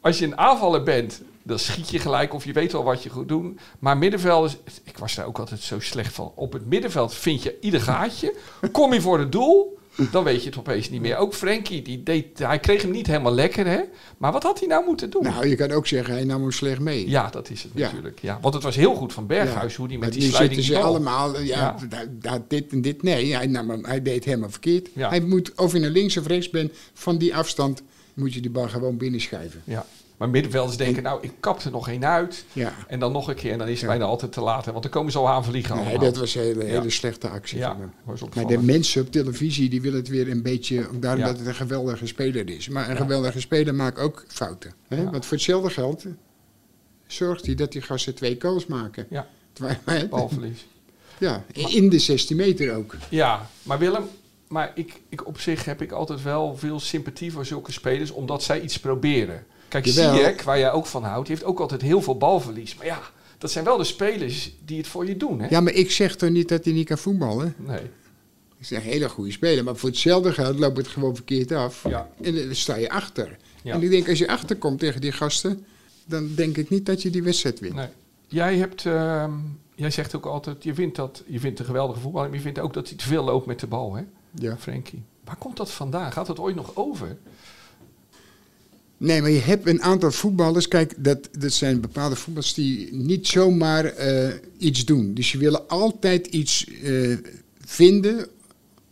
Als 0.00 0.18
je 0.18 0.24
een 0.24 0.38
aanvaller 0.38 0.82
bent, 0.82 1.22
dan 1.42 1.58
schiet 1.58 1.90
je 1.90 1.98
gelijk 1.98 2.34
of 2.34 2.44
je 2.44 2.52
weet 2.52 2.72
wel 2.72 2.84
wat 2.84 3.02
je 3.02 3.10
goed 3.10 3.28
doen. 3.28 3.58
Maar 3.78 3.98
middenvelders, 3.98 4.56
ik 4.84 4.98
was 4.98 5.14
daar 5.14 5.26
ook 5.26 5.38
altijd 5.38 5.60
zo 5.60 5.80
slecht 5.80 6.14
van. 6.14 6.32
Op 6.34 6.52
het 6.52 6.66
middenveld 6.66 7.14
vind 7.14 7.42
je 7.42 7.56
ieder 7.60 7.80
gaatje. 7.80 8.34
Kom 8.72 8.92
je 8.92 9.00
voor 9.00 9.18
het 9.18 9.32
doel, 9.32 9.75
dan 10.10 10.24
weet 10.24 10.42
je 10.42 10.48
het 10.48 10.58
opeens 10.58 10.90
niet 10.90 11.00
meer. 11.00 11.16
Ook 11.16 11.34
Frenkie, 11.34 11.82
die 11.82 12.02
deed, 12.02 12.38
hij 12.38 12.58
kreeg 12.60 12.82
hem 12.82 12.90
niet 12.90 13.06
helemaal 13.06 13.34
lekker, 13.34 13.66
hè? 13.66 13.80
Maar 14.18 14.32
wat 14.32 14.42
had 14.42 14.58
hij 14.58 14.68
nou 14.68 14.84
moeten 14.84 15.10
doen? 15.10 15.22
Nou, 15.22 15.46
je 15.48 15.54
kan 15.56 15.70
ook 15.72 15.86
zeggen, 15.86 16.14
hij 16.14 16.24
nam 16.24 16.40
hem 16.42 16.50
slecht 16.52 16.80
mee. 16.80 17.08
ja, 17.08 17.28
dat 17.30 17.50
is 17.50 17.62
het 17.62 17.72
Ja. 17.74 17.84
natuurlijk. 17.86 18.18
Ja, 18.22 18.38
want 18.40 18.54
het 18.54 18.62
was 18.62 18.76
heel 18.76 18.94
goed 18.94 19.12
van 19.12 19.26
Berghuis, 19.26 19.74
hoe 19.76 19.88
die 19.88 19.98
met 19.98 20.12
die 20.12 20.22
nu 20.22 20.28
sliding 20.28 20.54
zitten 20.54 20.66
die 20.66 20.74
ze 20.76 20.80
bal- 20.82 20.90
allemaal, 20.90 21.40
ja, 21.40 21.76
dit 22.48 22.72
en 22.72 22.82
dit. 22.82 23.02
Nee, 23.02 23.34
hij, 23.34 23.46
nam 23.46 23.70
hem, 23.70 23.84
hij 23.84 24.02
deed 24.02 24.24
helemaal 24.24 24.50
verkeerd. 24.50 24.88
Hij 24.94 25.20
moet, 25.20 25.52
of 25.56 25.72
je 25.72 25.78
naar 25.78 25.90
links 25.90 26.16
of 26.16 26.26
rechts 26.26 26.50
bent, 26.50 26.72
van 26.94 27.18
die 27.18 27.36
afstand 27.36 27.82
moet 28.14 28.34
je 28.34 28.40
die 28.40 28.50
bal 28.50 28.68
gewoon 28.68 28.96
binnenschrijven. 28.96 29.62
Ja. 29.64 29.86
Maar 30.16 30.28
middenvelders 30.28 30.76
denken, 30.76 31.02
nou, 31.02 31.18
ik 31.22 31.32
kap 31.40 31.60
er 31.60 31.70
nog 31.70 31.88
één 31.88 32.04
uit. 32.04 32.44
Ja. 32.52 32.72
En 32.88 32.98
dan 33.00 33.12
nog 33.12 33.28
een 33.28 33.34
keer. 33.34 33.52
En 33.52 33.58
dan 33.58 33.66
is 33.66 33.72
het 33.72 33.82
Ja. 33.82 33.86
bijna 33.88 34.04
altijd 34.04 34.32
te 34.32 34.40
laat. 34.40 34.64
Want 34.64 34.82
dan 34.82 34.90
komen 34.90 35.12
ze 35.12 35.18
al 35.18 35.28
aan 35.28 35.44
vliegen 35.44 35.74
Nee, 35.76 35.84
allemaal. 35.84 36.04
dat 36.04 36.16
was 36.16 36.34
een 36.34 36.42
hele, 36.42 36.64
Ja. 36.64 36.70
hele 36.70 36.90
slechte 36.90 37.28
actie 37.28 37.58
Ja, 37.58 37.76
Maar 38.34 38.46
de 38.46 38.58
mensen 38.58 39.02
op 39.02 39.10
televisie 39.12 39.68
die 39.68 39.80
willen 39.80 39.98
het 39.98 40.08
weer 40.08 40.30
een 40.30 40.42
beetje, 40.42 40.88
daarom 41.00 41.22
dat 41.24 41.38
het 41.38 41.46
een 41.46 41.54
geweldige 41.54 42.06
speler 42.06 42.50
is. 42.50 42.68
Maar 42.68 42.90
een 42.90 42.96
geweldige 42.96 43.40
speler 43.40 43.74
maakt 43.74 43.98
ook 43.98 44.24
fouten. 44.28 44.72
Hè? 44.88 45.10
Want 45.10 45.26
voor 45.26 45.36
hetzelfde 45.36 45.70
geld 45.70 46.04
eh, 46.04 46.10
zorgt 47.06 47.46
hij 47.46 47.54
dat 47.54 47.72
die 47.72 47.82
gasten 47.82 48.14
twee 48.14 48.36
goals 48.38 48.66
maken. 48.66 49.06
Ja, 49.10 49.26
Terwijl- 49.52 50.08
balverlies. 50.08 50.66
Ja, 51.18 51.44
in 51.52 51.88
de 51.88 51.98
16 51.98 52.36
meter 52.36 52.74
ook. 52.76 52.96
Ja, 53.08 53.48
maar 53.62 53.78
Willem, 53.78 54.04
maar 54.48 54.72
ik, 54.74 55.00
ik 55.08 55.26
op 55.26 55.40
zich 55.40 55.64
heb 55.64 55.82
ik 55.82 55.92
altijd 55.92 56.22
wel 56.22 56.56
veel 56.56 56.80
sympathie 56.80 57.32
voor 57.32 57.46
zulke 57.46 57.72
spelers, 57.72 58.10
omdat 58.10 58.42
zij 58.42 58.60
iets 58.60 58.78
proberen. 58.80 59.44
Kijk. 59.68 59.86
Ziyech, 59.86 60.42
waar 60.42 60.58
jij 60.58 60.72
ook 60.72 60.86
van 60.86 61.04
houdt, 61.04 61.26
die 61.26 61.36
heeft 61.36 61.48
ook 61.48 61.60
altijd 61.60 61.82
heel 61.82 62.02
veel 62.02 62.16
balverlies. 62.16 62.74
Maar 62.74 62.86
ja, 62.86 63.00
dat 63.38 63.50
zijn 63.50 63.64
wel 63.64 63.76
de 63.76 63.84
spelers 63.84 64.56
die 64.64 64.76
het 64.78 64.86
voor 64.86 65.06
je 65.06 65.16
doen, 65.16 65.40
hè? 65.40 65.48
Ja, 65.48 65.60
maar 65.60 65.72
ik 65.72 65.90
zeg 65.90 66.16
toch 66.16 66.30
niet 66.30 66.48
dat 66.48 66.64
hij 66.64 66.72
niet 66.72 66.86
kan 66.86 66.98
voetballen? 66.98 67.54
Nee. 67.58 67.80
Ik 68.58 68.66
zeg, 68.66 68.84
een 68.84 68.90
hele 68.90 69.08
goede 69.08 69.30
speler. 69.30 69.64
Maar 69.64 69.76
voor 69.76 69.88
hetzelfde 69.88 70.32
geld 70.32 70.58
loopt 70.58 70.76
het 70.76 70.88
gewoon 70.88 71.14
verkeerd 71.14 71.52
af. 71.52 71.84
Ja. 71.88 72.08
En 72.22 72.34
dan 72.34 72.54
sta 72.54 72.76
je 72.76 72.90
achter. 72.90 73.36
Ja. 73.62 73.74
En 73.74 73.82
ik 73.82 73.90
denk, 73.90 74.08
als 74.08 74.18
je 74.18 74.28
achterkomt 74.28 74.78
tegen 74.78 75.00
die 75.00 75.12
gasten... 75.12 75.66
dan 76.04 76.34
denk 76.34 76.56
ik 76.56 76.70
niet 76.70 76.86
dat 76.86 77.02
je 77.02 77.10
die 77.10 77.22
wedstrijd 77.22 77.60
wint. 77.60 77.74
nee. 77.74 77.88
Jij 78.28 78.56
hebt, 78.56 78.86
ehm, 78.86 79.32
jij 79.74 79.90
zegt 79.90 80.16
ook 80.16 80.26
altijd, 80.26 80.64
je 80.64 80.74
vindt 80.74 80.96
dat, 80.96 81.22
je 81.26 81.40
vindt 81.40 81.58
een 81.58 81.64
geweldige 81.64 82.00
voetballer, 82.00 82.28
maar 82.28 82.36
je 82.38 82.44
vindt 82.44 82.58
ook 82.58 82.74
dat 82.74 82.88
hij 82.88 82.96
te 82.96 83.04
veel 83.04 83.24
loopt 83.24 83.46
met 83.46 83.60
de 83.60 83.66
bal, 83.66 83.94
hè? 83.94 84.02
Ja. 84.34 84.56
Frenkie. 84.56 85.02
Waar 85.24 85.36
komt 85.36 85.56
dat 85.56 85.70
vandaan? 85.70 86.12
Gaat 86.12 86.28
het 86.28 86.38
ooit 86.38 86.56
nog 86.56 86.70
over? 86.74 87.16
Nee, 88.98 89.20
maar 89.20 89.30
je 89.30 89.40
hebt 89.40 89.66
een 89.66 89.82
aantal 89.82 90.10
voetballers. 90.10 90.68
Kijk, 90.68 90.94
dat, 90.96 91.28
dat 91.38 91.52
zijn 91.52 91.80
bepaalde 91.80 92.16
voetballers 92.16 92.54
die 92.54 92.94
niet 92.94 93.26
zomaar 93.26 93.84
eh, 93.84 94.34
iets 94.58 94.84
doen. 94.84 95.14
Dus 95.14 95.32
je 95.32 95.38
willen 95.38 95.68
altijd 95.68 96.26
iets 96.26 96.66
eh, 96.82 97.16
vinden 97.58 98.26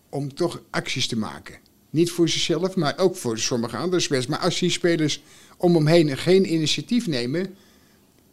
om 0.08 0.34
toch 0.34 0.62
acties 0.70 1.06
te 1.06 1.16
maken. 1.16 1.54
Niet 1.90 2.10
voor 2.10 2.28
zichzelf, 2.28 2.76
maar 2.76 2.98
ook 2.98 3.16
voor 3.16 3.38
sommige 3.38 3.76
andere 3.76 4.02
spelers. 4.02 4.26
Maar 4.26 4.38
als 4.38 4.58
die 4.58 4.70
spelers 4.70 5.22
om 5.56 5.74
hem 5.74 5.86
heen 5.86 6.16
geen 6.16 6.52
initiatief 6.52 7.06
nemen, 7.06 7.54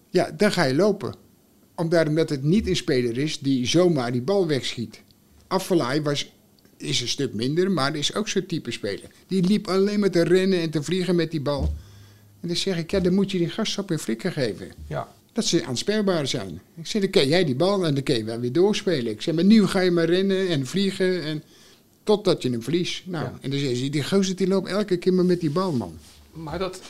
ja, 0.10 0.32
dan 0.38 0.52
ga 0.52 0.64
je 0.64 0.76
lopen. 0.76 1.16
Omdat 1.76 2.30
het 2.30 2.44
niet 2.44 2.68
een 2.68 2.76
speler 2.76 3.18
is 3.18 3.40
die 3.40 3.68
zomaar 3.68 4.12
die 4.12 4.22
bal 4.22 4.48
wegschiet. 4.48 5.02
Afvalaai 5.48 6.02
was, 6.02 6.34
is 6.82 7.02
een 7.02 7.08
stuk 7.08 7.34
minder, 7.34 7.72
maar 7.72 7.96
is 7.96 8.16
ook 8.16 8.28
zo'n 8.28 8.46
type 8.46 8.72
speler. 8.72 9.10
Die 9.28 9.44
liep 9.44 9.68
alleen 9.68 10.00
maar 10.00 10.10
te 10.12 10.24
rennen 10.24 10.60
en 10.62 10.70
te 10.70 10.84
vliegen 10.84 11.16
met 11.16 11.32
die 11.32 11.42
bal. 11.42 11.74
En 12.42 12.48
dan 12.48 12.58
zeg 12.58 12.78
ik, 12.78 12.92
ja, 12.92 13.00
dan 13.00 13.14
moet 13.14 13.32
je 13.32 13.38
die 13.38 13.50
gast 13.50 13.78
op 13.78 13.90
een 13.90 14.00
flikker 14.00 14.32
geven. 14.32 14.72
Ja. 14.88 15.08
Dat 15.34 15.46
ze 15.46 15.66
aanspeelbaar 15.66 16.28
zijn. 16.28 16.62
Ik 16.76 16.88
zeg, 16.88 17.02
dan 17.02 17.12
ken 17.12 17.28
jij 17.28 17.46
die 17.46 17.56
bal 17.56 17.86
en 17.86 17.94
dan 17.94 18.04
kun 18.04 18.16
je 18.16 18.24
wel 18.24 18.40
weer 18.40 18.52
doorspelen. 18.52 19.12
Ik 19.12 19.22
zeg, 19.22 19.36
maar 19.36 19.44
nu 19.44 19.68
ga 19.68 19.80
je 19.80 19.92
maar 19.92 20.06
rennen 20.06 20.48
en 20.48 20.68
vliegen 20.68 21.24
en 21.24 21.44
totdat 22.04 22.42
je 22.42 22.50
hem 22.50 22.64
verliest. 22.64 23.04
Nou, 23.06 23.26
Ja. 23.26 23.38
en 23.42 23.50
dan 23.50 23.60
zeg 23.60 23.80
je, 23.80 23.90
die 23.90 24.04
gozer 24.04 24.36
die 24.36 24.48
loopt 24.48 24.68
elke 24.70 24.98
keer 24.98 25.14
maar 25.14 25.26
met 25.26 25.40
die 25.40 25.50
bal, 25.50 25.72
man. 25.72 25.98
Maar, 26.32 26.60
dat, 26.60 26.82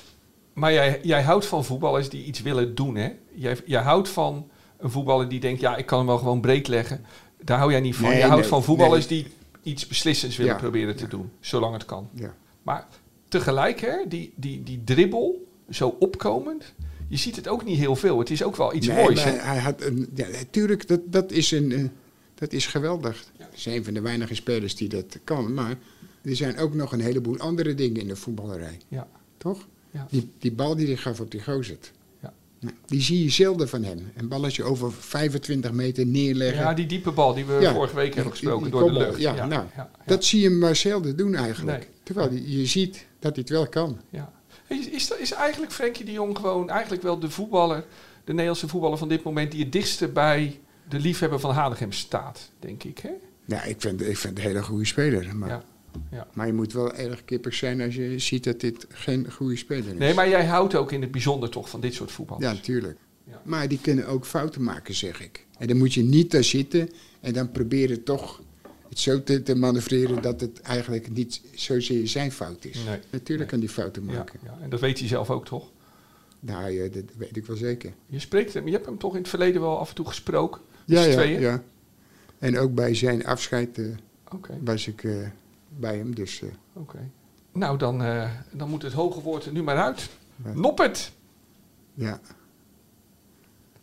maar 0.54 0.74
jij, 0.74 1.00
jij 1.04 1.22
houdt 1.22 1.46
van 1.46 1.66
voetballers 1.66 2.10
die 2.10 2.26
iets 2.26 2.42
willen 2.42 2.76
doen, 2.76 2.96
hè? 2.96 3.10
Jij, 3.34 3.58
jij 3.66 3.82
houdt 3.82 4.10
van 4.10 4.48
een 4.78 4.92
voetballer 4.92 5.30
die 5.30 5.40
denkt, 5.40 5.62
ja, 5.62 5.76
ik 5.78 5.86
kan 5.86 5.98
hem 5.98 6.08
wel 6.08 6.18
gewoon 6.18 6.42
breed 6.42 6.68
leggen. 6.68 7.06
Daar 7.44 7.58
hou 7.58 7.72
jij 7.72 7.80
niet 7.80 7.96
van. 7.96 8.10
Nee, 8.10 8.18
jij 8.18 8.28
houdt 8.28 8.42
nee, 8.42 8.50
van 8.50 8.64
voetballers 8.64 9.08
nee. 9.08 9.24
die 9.24 9.32
iets 9.64 9.88
beslissends 9.88 10.38
willen 10.38 10.54
Ja, 10.54 10.60
proberen 10.60 10.96
te 10.96 11.04
ja. 11.04 11.10
doen. 11.10 11.32
Zolang 11.40 11.74
het 11.74 11.86
kan. 11.86 12.10
Ja. 12.14 12.36
Maar 12.62 12.88
tegelijk, 13.28 13.80
hè, 13.80 14.08
die, 14.08 14.34
die, 14.36 14.64
die 14.64 14.84
dribbel, 14.84 15.48
zo 15.70 15.96
opkomend, 16.00 16.74
je 17.08 17.18
ziet 17.18 17.36
het 17.36 17.48
ook 17.48 17.66
niet 17.66 17.78
heel 17.78 17.96
veel. 17.96 18.20
Het 18.20 18.30
is 18.30 18.44
ook 18.44 18.56
wel 18.56 18.74
iets 18.74 18.88
Nee, 18.88 19.04
moois, 19.04 19.24
hè? 19.24 19.32
hij 19.32 19.60
had 19.60 19.82
een, 19.82 20.10
ja, 20.16 20.28
natuurlijk, 20.28 20.88
dat, 20.88 21.00
dat, 21.06 21.32
is 21.32 21.52
een, 21.52 21.72
eh, 21.72 21.84
dat 22.36 22.54
is 22.54 22.68
geweldig. 22.68 23.26
Hij 23.38 23.48
is 23.54 23.66
een 23.66 23.84
van 23.84 23.94
de 23.94 24.02
weinige 24.02 24.36
spelers 24.36 24.76
die 24.76 24.90
dat 24.90 25.20
kan. 25.24 25.54
Maar 25.54 25.78
er 26.22 26.36
zijn 26.36 26.58
ook 26.58 26.74
nog 26.74 26.92
een 26.92 27.02
heleboel 27.02 27.38
andere 27.38 27.76
dingen 27.76 28.02
in 28.02 28.08
de 28.08 28.16
voetballerij. 28.16 28.78
Ja. 28.88 29.08
Toch? 29.38 29.68
Ja. 29.92 30.08
Die, 30.10 30.30
die 30.38 30.52
bal 30.52 30.76
die 30.76 30.88
hij 30.88 30.96
gaf 30.96 31.20
op 31.20 31.32
die 31.32 31.44
gozer. 31.44 31.78
Ja. 32.62 32.68
Nou, 32.68 32.76
die 32.86 33.02
zie 33.02 33.24
je 33.24 33.30
zelden 33.30 33.70
van 33.70 33.84
hem. 33.84 34.12
Een 34.16 34.28
balletje 34.28 34.64
over 34.64 34.92
25 34.92 35.72
meter 35.72 36.06
neerleggen. 36.06 36.62
ja, 36.62 36.74
die 36.74 36.86
diepe 36.86 37.12
bal 37.12 37.34
die 37.34 37.46
we 37.46 37.54
Ja, 37.60 37.74
vorige 37.74 37.96
week 37.96 38.14
hebben 38.14 38.32
gesproken 38.32 38.64
die 38.64 38.72
door 38.72 38.92
de 38.92 38.98
lucht. 39.00 39.20
ja, 39.20 39.46
nou, 39.46 39.66
Dat 40.06 40.26
zie 40.26 40.42
je 40.42 40.48
hem 40.50 40.58
maar 40.58 40.76
zelden 40.76 41.16
doen 41.18 41.36
eigenlijk. 41.36 41.78
Nee. 41.78 41.88
Terwijl 42.04 42.34
je- 42.34 42.60
je 42.60 42.66
ziet 42.66 43.06
dat 43.20 43.32
hij 43.36 43.42
het 43.42 43.50
wel 43.50 43.68
kan. 43.68 44.00
Ja. 44.10 44.32
Is, 44.68 45.12
is, 45.20 45.32
eigenlijk 45.32 45.72
Frenkie 45.72 46.06
de 46.06 46.12
Jong 46.12 46.38
gewoon 46.38 46.70
eigenlijk 46.70 47.02
wel 47.04 47.20
de 47.20 47.30
voetballer, 47.30 47.86
de 48.24 48.32
Nederlandse 48.32 48.68
voetballer 48.68 48.98
van 48.98 49.08
dit 49.10 49.24
moment, 49.24 49.52
die 49.52 49.64
het 49.64 49.72
dichtste 49.72 50.08
bij 50.08 50.60
de 50.90 51.00
liefhebber 51.00 51.40
van 51.40 51.52
Hanegem 51.54 51.92
staat, 51.92 52.50
denk 52.60 52.84
ik. 52.84 52.98
Hè? 53.00 53.10
Ja, 53.46 53.64
ik 53.64 53.76
vind, 53.82 54.02
ik 54.02 54.18
vind 54.18 54.38
het 54.38 54.46
een 54.46 54.52
hele 54.52 54.64
goede 54.64 54.86
speler. 54.86 55.36
Maar, 55.36 55.64
Ja. 56.12 56.28
Maar 56.34 56.48
je 56.48 56.54
moet 56.54 56.74
wel 56.74 56.94
erg 56.94 57.26
kippig 57.26 57.54
zijn 57.54 57.82
als 57.82 57.96
je 57.96 58.20
ziet 58.20 58.44
dat 58.44 58.60
dit 58.60 58.86
geen 58.90 59.32
goede 59.32 59.56
speler 59.56 59.94
is. 59.94 60.00
Nee, 60.00 60.14
maar 60.14 60.30
jij 60.30 60.46
houdt 60.46 60.76
ook 60.76 60.92
in 60.92 61.02
het 61.02 61.12
bijzonder 61.12 61.50
toch 61.50 61.70
van 61.70 61.82
dit 61.82 61.94
soort 61.94 62.12
voetballers. 62.12 62.48
Ja, 62.48 62.54
natuurlijk. 62.54 62.98
Ja. 63.24 63.42
Maar 63.46 63.68
die 63.68 63.80
kunnen 63.82 64.08
ook 64.08 64.26
fouten 64.26 64.64
maken, 64.64 64.94
zeg 64.96 65.22
ik. 65.24 65.46
En 65.58 65.68
dan 65.68 65.78
moet 65.78 65.94
je 65.94 66.04
niet 66.04 66.32
daar 66.32 66.44
zitten 66.44 66.90
en 67.22 67.34
dan 67.34 67.52
proberen 67.52 68.04
toch 68.04 68.42
het 68.90 69.00
zo 69.00 69.24
te, 69.24 69.44
te 69.44 69.56
manoeuvreren 69.56 70.22
dat 70.22 70.42
het 70.42 70.62
eigenlijk 70.62 71.12
niet 71.12 71.42
zozeer 71.56 72.08
zijn 72.08 72.32
fout 72.32 72.66
is. 72.66 72.76
Nee. 72.86 73.00
Natuurlijk 73.10 73.40
Nee. 73.40 73.48
kan 73.48 73.60
die 73.60 73.70
fouten 73.70 74.06
maken. 74.06 74.40
ja, 74.44 74.58
en 74.62 74.70
dat 74.70 74.80
weet 74.80 75.00
hij 75.00 75.08
zelf 75.08 75.30
ook 75.30 75.46
toch? 75.46 75.72
Nou 76.40 76.70
ja, 76.72 76.88
dat 76.88 77.04
weet 77.18 77.38
ik 77.38 77.46
wel 77.46 77.56
zeker. 77.58 77.94
Je 78.08 78.20
spreekt 78.20 78.54
hem, 78.54 78.66
je 78.66 78.72
hebt 78.72 78.86
hem 78.86 78.98
toch 78.98 79.12
in 79.14 79.20
het 79.20 79.30
verleden 79.30 79.62
wel 79.62 79.80
af 79.80 79.90
en 79.90 79.96
toe 79.96 80.08
gesproken? 80.08 80.62
Ja, 80.86 81.04
ja, 81.04 81.12
tweeën? 81.12 81.40
ja. 81.42 81.64
En 82.40 82.58
ook 82.60 82.74
bij 82.76 82.96
zijn 82.96 83.26
afscheid 83.26 83.78
eh, 83.78 83.86
was 84.64 84.88
ik 84.88 85.04
eh, 85.04 85.14
bij 85.78 85.98
hem. 85.98 86.16
Dus 86.16 86.42
eh, 86.42 86.50
oké. 86.74 87.10
Nou, 87.54 87.78
dan, 87.78 88.04
eh, 88.04 88.30
dan 88.52 88.70
moet 88.70 88.82
het 88.82 88.94
hoge 88.94 89.22
woord 89.22 89.46
er 89.46 89.52
nu 89.52 89.64
maar 89.64 89.78
uit. 89.78 90.10
Wat? 90.36 90.56
Noppert! 90.56 91.12
ja. 91.94 92.20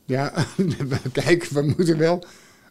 Ja, 0.04 0.33
kijk, 1.12 1.45
we 1.45 1.62
moeten 1.76 1.99
wel, 1.99 2.25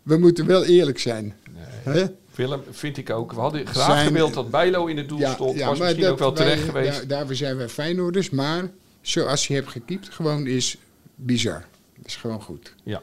we 0.03 0.17
moeten 0.17 0.45
wel 0.45 0.63
eerlijk 0.65 0.99
zijn. 0.99 1.35
Nee. 1.53 1.95
Hè? 1.95 2.05
Willem, 2.35 2.61
vind 2.69 2.97
ik 2.97 3.09
ook. 3.09 3.31
We 3.33 3.39
hadden 3.39 3.67
graag 3.67 3.85
Zijn- 3.85 4.07
gewild 4.07 4.33
dat 4.33 4.49
Bijlo 4.51 4.85
in 4.85 4.97
het 4.97 5.09
doel 5.09 5.27
stond. 5.27 5.59
was 5.61 5.79
misschien 5.79 6.01
dat 6.01 6.11
ook 6.11 6.19
wel 6.19 6.33
terecht 6.33 6.57
wij- 6.61 6.65
geweest. 6.65 6.97
Daar, 6.97 7.07
daarvoor 7.07 7.35
zijn 7.35 7.57
we 7.57 7.69
Feyenoorders, 7.69 8.29
maar 8.29 8.69
zoals 9.01 9.47
je 9.47 9.53
hebt 9.53 9.67
gekiept, 9.69 10.09
gewoon 10.09 10.47
is 10.47 10.77
bizar. 11.15 11.65
Dat 11.95 12.05
is 12.05 12.15
gewoon 12.15 12.41
goed. 12.41 12.75
Ja. 12.83 13.01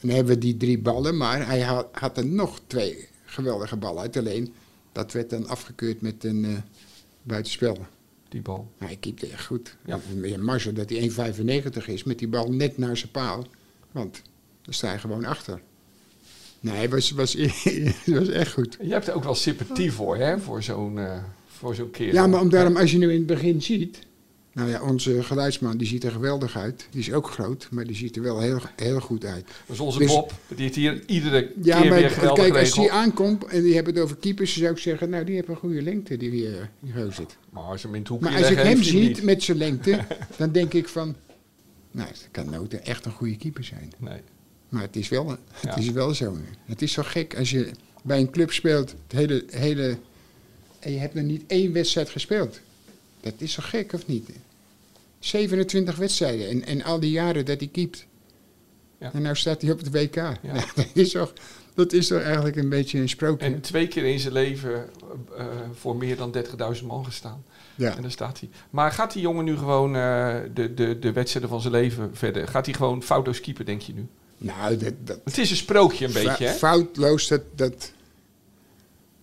En 0.00 0.08
dan 0.08 0.10
hebben 0.16 0.34
we 0.34 0.40
die 0.40 0.56
drie 0.56 0.78
ballen, 0.78 1.16
maar 1.16 1.46
hij 1.46 1.60
had, 1.60 1.86
had 1.92 2.16
er 2.16 2.26
nog 2.26 2.60
twee 2.66 3.08
geweldige 3.24 3.76
ballen 3.76 4.02
uit. 4.02 4.16
Alleen, 4.16 4.54
dat 4.96 5.12
werd 5.12 5.30
dan 5.30 5.48
afgekeurd 5.48 6.00
met 6.00 6.24
een 6.24 6.44
eh 6.44 6.56
buitenspel. 7.22 7.86
die 8.28 8.40
bal. 8.42 8.72
Maar 8.78 8.88
hij 8.88 8.96
keepte 8.96 9.26
echt 9.26 9.46
goed. 9.46 9.76
Ja. 9.84 10.00
Meer 10.14 10.40
mazzel 10.40 10.72
dat 10.72 10.90
hij 10.90 11.10
1,95 11.10 11.84
is 11.86 12.04
met 12.04 12.18
die 12.18 12.28
bal 12.28 12.52
net 12.52 12.78
naar 12.78 12.96
zijn 12.96 13.10
paal. 13.10 13.46
Want 13.92 14.22
daar 14.62 14.74
sta 14.74 14.92
je 14.92 14.98
gewoon 14.98 15.24
achter. 15.24 15.60
Nee, 16.60 16.76
het 16.76 16.90
was, 16.90 17.10
was, 17.10 17.34
was 18.06 18.28
echt 18.28 18.52
goed. 18.52 18.76
Je 18.80 18.92
hebt 18.92 19.08
er 19.08 19.14
ook 19.14 19.24
wel 19.24 19.34
sympathie 19.34 19.92
voor, 19.92 20.16
hè? 20.16 20.38
Voor 20.38 20.62
zo'n 20.62 20.98
eh 20.98 21.22
voor 21.46 21.74
zo'n 21.74 21.90
kerel. 21.90 22.14
Ja, 22.14 22.26
maar 22.26 22.40
om 22.40 22.48
daarom, 22.48 22.76
als 22.76 22.90
je 22.90 22.98
nu 22.98 23.10
in 23.10 23.16
het 23.18 23.26
begin 23.26 23.62
ziet... 23.62 23.98
Nou 24.56 24.70
ja, 24.70 24.82
onze 24.82 25.22
geluidsman 25.22 25.76
die 25.76 25.86
ziet 25.86 26.04
er 26.04 26.10
geweldig 26.10 26.56
uit. 26.56 26.86
Die 26.90 27.00
is 27.00 27.12
ook 27.12 27.30
groot, 27.30 27.68
maar 27.70 27.84
die 27.84 27.96
ziet 27.96 28.16
er 28.16 28.22
wel 28.22 28.40
heel, 28.40 28.60
heel 28.76 29.00
goed 29.00 29.24
uit. 29.24 29.46
Dat 29.66 29.76
is 29.76 29.80
onze 29.80 29.98
Dus- 29.98 30.12
Bob. 30.12 30.32
Die 30.48 30.56
heeft 30.58 30.74
hier 30.74 31.02
iedere 31.06 31.52
Ja, 31.62 31.80
keer 31.80 31.90
weer 31.92 32.00
maar 32.00 32.10
geweldig 32.10 32.44
kijk, 32.44 32.56
als 32.56 32.74
die 32.74 32.92
aankomt 32.92 33.44
en 33.44 33.62
die 33.62 33.74
hebben 33.74 33.94
het 33.94 34.02
over 34.02 34.16
keepers... 34.16 34.56
zou 34.56 34.70
ik 34.72 34.78
zeggen, 34.78 35.10
nou, 35.10 35.24
die 35.24 35.34
heeft 35.34 35.48
een 35.48 35.56
goede 35.56 35.82
lengte, 35.82 36.16
die, 36.16 36.30
die, 36.30 36.48
die 36.80 36.92
gozer. 36.92 37.26
Maar 37.50 37.62
als 37.62 37.82
hem 37.82 37.94
in 37.94 38.06
Maar 38.20 38.36
als 38.36 38.50
ik 38.50 38.58
hem 38.58 38.82
ziet 38.82 39.22
met 39.22 39.42
zijn 39.42 39.56
lengte, 39.56 39.98
dan 40.38 40.52
denk 40.52 40.72
ik 40.72 40.88
van... 40.88 41.14
Nou, 41.90 42.08
dat 42.08 42.28
kan 42.30 42.50
nooit 42.50 42.80
echt 42.80 43.04
een 43.04 43.12
goede 43.12 43.36
keeper 43.36 43.64
zijn. 43.64 43.92
Nee. 43.98 44.20
Maar 44.68 44.82
het 44.82 44.96
is 44.96 45.08
wel, 45.08 45.28
het 45.30 45.38
Ja. 45.62 45.76
is 45.76 45.90
wel 45.90 46.14
zo. 46.14 46.36
Het 46.64 46.82
is 46.82 46.92
zo 46.92 47.02
gek 47.02 47.36
als 47.38 47.50
je 47.50 47.70
bij 48.02 48.20
een 48.20 48.30
club 48.30 48.52
speelt, 48.52 48.90
het 48.90 49.12
hele, 49.18 49.44
hele, 49.50 49.96
en 50.78 50.92
je 50.92 50.98
hebt 50.98 51.14
nog 51.14 51.24
niet 51.24 51.42
één 51.46 51.72
wedstrijd 51.72 52.08
gespeeld. 52.10 52.60
Dat 53.20 53.34
is 53.38 53.52
zo 53.52 53.62
gek, 53.66 53.92
of 53.92 54.06
niet? 54.06 54.28
27 55.18 55.96
wedstrijden 55.96 56.48
en, 56.48 56.64
en 56.64 56.82
al 56.82 57.00
die 57.00 57.10
jaren 57.10 57.44
dat 57.44 57.60
hij 57.60 57.68
keept. 57.68 58.06
Ja. 58.98 59.12
En 59.12 59.22
nou 59.22 59.36
staat 59.36 59.62
hij 59.62 59.70
op 59.70 59.78
het 59.78 59.90
WK. 59.90 60.16
Nou, 60.16 60.38
dat, 60.74 60.86
is 60.92 61.10
toch, 61.10 61.32
dat 61.74 61.92
is 61.92 62.06
toch 62.06 62.22
eigenlijk 62.22 62.56
een 62.56 62.68
beetje 62.68 62.98
een 62.98 63.08
sprookje. 63.08 63.46
En 63.46 63.60
twee 63.60 63.88
keer 63.88 64.04
in 64.04 64.18
zijn 64.20 64.32
leven 64.32 64.88
eh, 65.36 65.46
voor 65.72 65.96
meer 65.96 66.16
dan 66.16 66.34
30.000 66.78 66.84
man 66.84 67.04
gestaan. 67.04 67.44
ja. 67.74 67.96
En 67.96 68.02
daar 68.02 68.10
staat 68.10 68.40
hij. 68.40 68.48
Maar 68.70 68.92
gaat 68.92 69.12
die 69.12 69.22
jongen 69.22 69.44
nu 69.44 69.56
gewoon 69.56 69.96
eh, 69.96 70.36
de, 70.54 70.74
de, 70.74 70.98
de 70.98 71.12
wedstrijden 71.12 71.50
van 71.50 71.60
zijn 71.60 71.72
leven 71.72 72.16
verder? 72.16 72.48
Gaat 72.48 72.66
hij 72.66 72.74
gewoon 72.74 73.02
foutloos 73.02 73.40
keeper, 73.40 73.64
denk 73.64 73.80
je 73.80 73.94
nu? 73.94 74.06
Nou, 74.38 74.76
dat, 74.76 74.92
dat, 75.04 75.20
Het 75.24 75.38
is 75.38 75.50
een 75.50 75.56
sprookje 75.56 76.06
een 76.06 76.12
beetje, 76.12 76.46
hè? 76.46 76.52
Foutloos, 76.52 77.28
dat, 77.28 77.42
dat... 77.54 77.92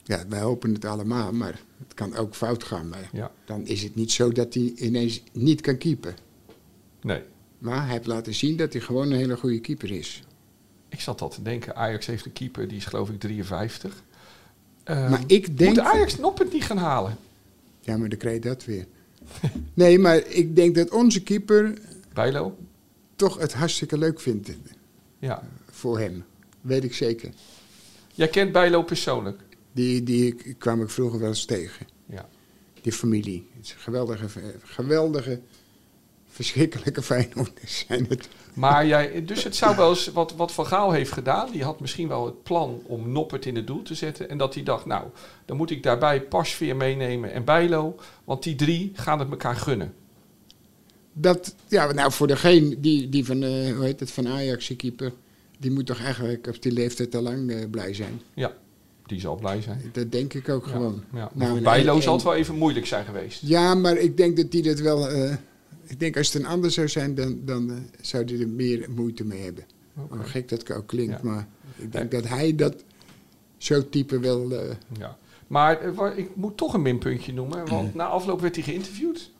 Ja, 0.03 0.23
wij 0.27 0.39
hopen 0.39 0.73
het 0.73 0.85
allemaal, 0.85 1.31
maar 1.31 1.59
het 1.83 1.93
kan 1.93 2.15
ook 2.15 2.35
fout 2.35 2.63
gaan. 2.63 2.89
Maar 2.89 3.09
Ja. 3.11 3.31
dan 3.45 3.65
is 3.67 3.83
het 3.83 3.95
niet 3.95 4.11
zo 4.11 4.31
dat 4.31 4.53
hij 4.53 4.73
ineens 4.75 5.21
niet 5.31 5.61
kan 5.61 5.77
keepen. 5.77 6.15
Nee. 7.01 7.21
Maar 7.57 7.81
hij 7.83 7.91
heeft 7.91 8.07
laten 8.07 8.33
zien 8.33 8.57
dat 8.57 8.73
hij 8.73 8.81
gewoon 8.81 9.11
een 9.11 9.17
hele 9.17 9.37
goede 9.37 9.59
keeper 9.59 9.91
is. 9.91 10.23
Ik 10.89 10.99
zat 10.99 11.21
al 11.21 11.29
te 11.29 11.41
denken, 11.41 11.75
Ajax 11.75 12.05
heeft 12.05 12.25
een 12.25 12.33
keeper, 12.33 12.67
die 12.67 12.77
is 12.77 12.85
geloof 12.85 13.09
ik 13.09 13.19
53. 13.19 14.03
Eh, 14.83 15.09
maar 15.09 15.21
ik 15.27 15.57
denk... 15.57 15.75
Moet 15.75 15.85
Ajax 15.85 16.17
Noppert 16.17 16.53
niet 16.53 16.63
gaan 16.63 16.77
halen? 16.77 17.17
Ja, 17.79 17.97
maar 17.97 18.09
dan 18.09 18.17
krijg 18.17 18.35
je 18.35 18.41
dat 18.41 18.65
weer. 18.65 18.85
nee, 19.73 19.99
maar 19.99 20.17
ik 20.27 20.55
denk 20.55 20.75
dat 20.75 20.89
onze 20.91 21.23
keeper 21.23 21.73
Bijlo? 22.13 22.57
toch 23.15 23.37
het 23.37 23.53
hartstikke 23.53 23.97
leuk 23.97 24.19
vindt 24.19 24.51
Ja. 25.19 25.43
voor 25.71 25.99
hem. 25.99 26.23
Weet 26.61 26.83
ik 26.83 26.93
zeker. 26.93 27.29
Jij 28.13 28.27
kent 28.27 28.51
Bijlo 28.51 28.83
persoonlijk? 28.83 29.41
Die, 29.73 30.03
die 30.03 30.53
kwam 30.53 30.81
ik 30.81 30.89
vroeger 30.89 31.19
wel 31.19 31.29
eens 31.29 31.45
tegen. 31.45 31.87
Ja. 32.05 32.29
Die 32.81 32.91
familie. 32.91 33.47
Het 33.55 33.65
is 33.65 33.71
een 33.71 33.79
geweldige, 33.79 34.27
geweldige 34.63 35.41
verschrikkelijke 36.33 37.01
Feyenoorders 37.01 37.77
zijn 37.87 38.05
het. 38.09 38.29
Maar 38.53 38.85
jij, 38.85 39.25
dus 39.25 39.43
het 39.43 39.55
zou 39.55 39.75
wel 39.75 39.89
eens 39.89 40.07
wat, 40.07 40.35
wat 40.35 40.51
Van 40.51 40.65
Gaal 40.65 40.91
heeft 40.91 41.11
gedaan. 41.11 41.51
Die 41.51 41.63
had 41.63 41.79
misschien 41.79 42.07
wel 42.07 42.25
het 42.25 42.43
plan 42.43 42.81
om 42.85 43.11
Noppert 43.11 43.45
in 43.45 43.55
het 43.55 43.67
doel 43.67 43.81
te 43.81 43.95
zetten. 43.95 44.29
En 44.29 44.37
dat 44.37 44.53
hij 44.53 44.63
dacht, 44.63 44.85
nou, 44.85 45.07
dan 45.45 45.57
moet 45.57 45.69
ik 45.69 45.83
daarbij 45.83 46.21
Pasveer 46.21 46.75
meenemen 46.75 47.31
en 47.31 47.43
Bijlo. 47.43 47.95
Want 48.23 48.43
die 48.43 48.55
drie 48.55 48.91
gaan 48.93 49.19
het 49.19 49.29
elkaar 49.29 49.55
gunnen. 49.55 49.93
Dat, 51.13 51.55
ja, 51.67 51.91
nou 51.91 52.11
voor 52.11 52.27
degene 52.27 52.79
die, 52.79 53.09
die 53.09 53.25
van, 53.25 53.43
eh, 53.43 53.75
hoe 53.75 53.85
heet 53.85 53.99
het, 53.99 54.11
van 54.11 54.27
Ajax, 54.27 54.67
die 54.67 54.77
keeper, 54.77 55.13
die 55.59 55.71
moet 55.71 55.85
toch 55.85 55.99
eigenlijk 55.99 56.47
op 56.47 56.61
die 56.61 56.71
leeftijd 56.71 57.15
al 57.15 57.21
lang 57.21 57.51
eh, 57.51 57.69
blij 57.69 57.93
zijn. 57.93 58.21
Ja, 58.33 58.53
die 59.13 59.21
zal 59.21 59.35
blij 59.35 59.61
zijn. 59.61 59.81
Dat 59.91 60.11
denk 60.11 60.33
ik 60.33 60.49
ook 60.49 60.65
gewoon. 60.67 61.03
Ja. 61.13 61.31
Nou, 61.33 61.61
Bijlo 61.61 61.99
zal 62.01 62.13
het 62.13 62.23
wel 62.23 62.35
even 62.35 62.55
moeilijk 62.55 62.85
zijn 62.85 63.05
geweest. 63.05 63.41
Ja, 63.43 63.75
maar 63.75 63.97
ik 63.97 64.17
denk 64.17 64.37
dat 64.37 64.51
die 64.51 64.61
dat 64.63 64.79
wel. 64.79 65.09
eh, 65.09 65.35
ik 65.87 65.99
denk 65.99 66.17
als 66.17 66.33
het 66.33 66.41
een 66.43 66.47
ander 66.49 66.71
zou 66.71 66.87
zijn, 66.87 67.15
dan, 67.15 67.39
dan 67.45 67.69
eh, 67.71 67.75
zou 68.01 68.23
die 68.25 68.39
er 68.41 68.47
meer 68.49 68.87
moeite 68.95 69.25
mee 69.25 69.41
hebben. 69.41 69.63
Hoe 69.93 70.23
gek 70.23 70.49
dat 70.49 70.71
ook 70.71 70.87
klinkt, 70.87 71.21
maar 71.23 71.47
ik 71.75 71.91
denk 71.91 72.11
dat 72.11 72.27
hij 72.27 72.55
dat 72.55 72.83
zo 73.57 73.89
type 73.89 74.19
wel. 74.19 74.51
eh, 74.51 74.75
Ja. 74.97 75.17
Maar 75.47 75.81
ik 76.17 76.35
moet 76.35 76.57
toch 76.57 76.73
een 76.73 76.81
minpuntje 76.81 77.33
noemen. 77.33 77.67
Want 77.69 77.93
na 77.95 78.05
afloop 78.05 78.41
werd 78.41 78.55
hij 78.55 78.63
geïnterviewd. 78.63 79.31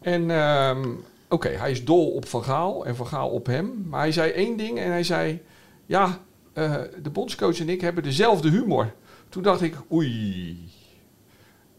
En 0.00 0.30
ehm, 0.30 0.88
oké, 1.28 1.48
hij 1.48 1.70
is 1.70 1.84
dol 1.84 2.10
op 2.10 2.26
Van 2.28 2.44
Gaal 2.44 2.86
en 2.86 2.96
Van 2.96 3.06
Gaal 3.06 3.28
op 3.28 3.46
hem. 3.46 3.84
Maar 3.88 4.00
hij 4.00 4.12
zei 4.12 4.30
één 4.30 4.56
ding 4.56 4.78
en 4.78 4.90
hij 4.90 5.02
zei... 5.04 5.40
Ja, 5.86 6.20
eh, 6.52 6.80
de 7.02 7.10
bondscoach 7.10 7.58
en 7.60 7.68
ik 7.68 7.80
hebben 7.80 8.02
dezelfde 8.02 8.50
humor. 8.50 8.92
Toen 9.28 9.42
dacht 9.42 9.60
ik, 9.62 9.74
oei. 9.92 10.58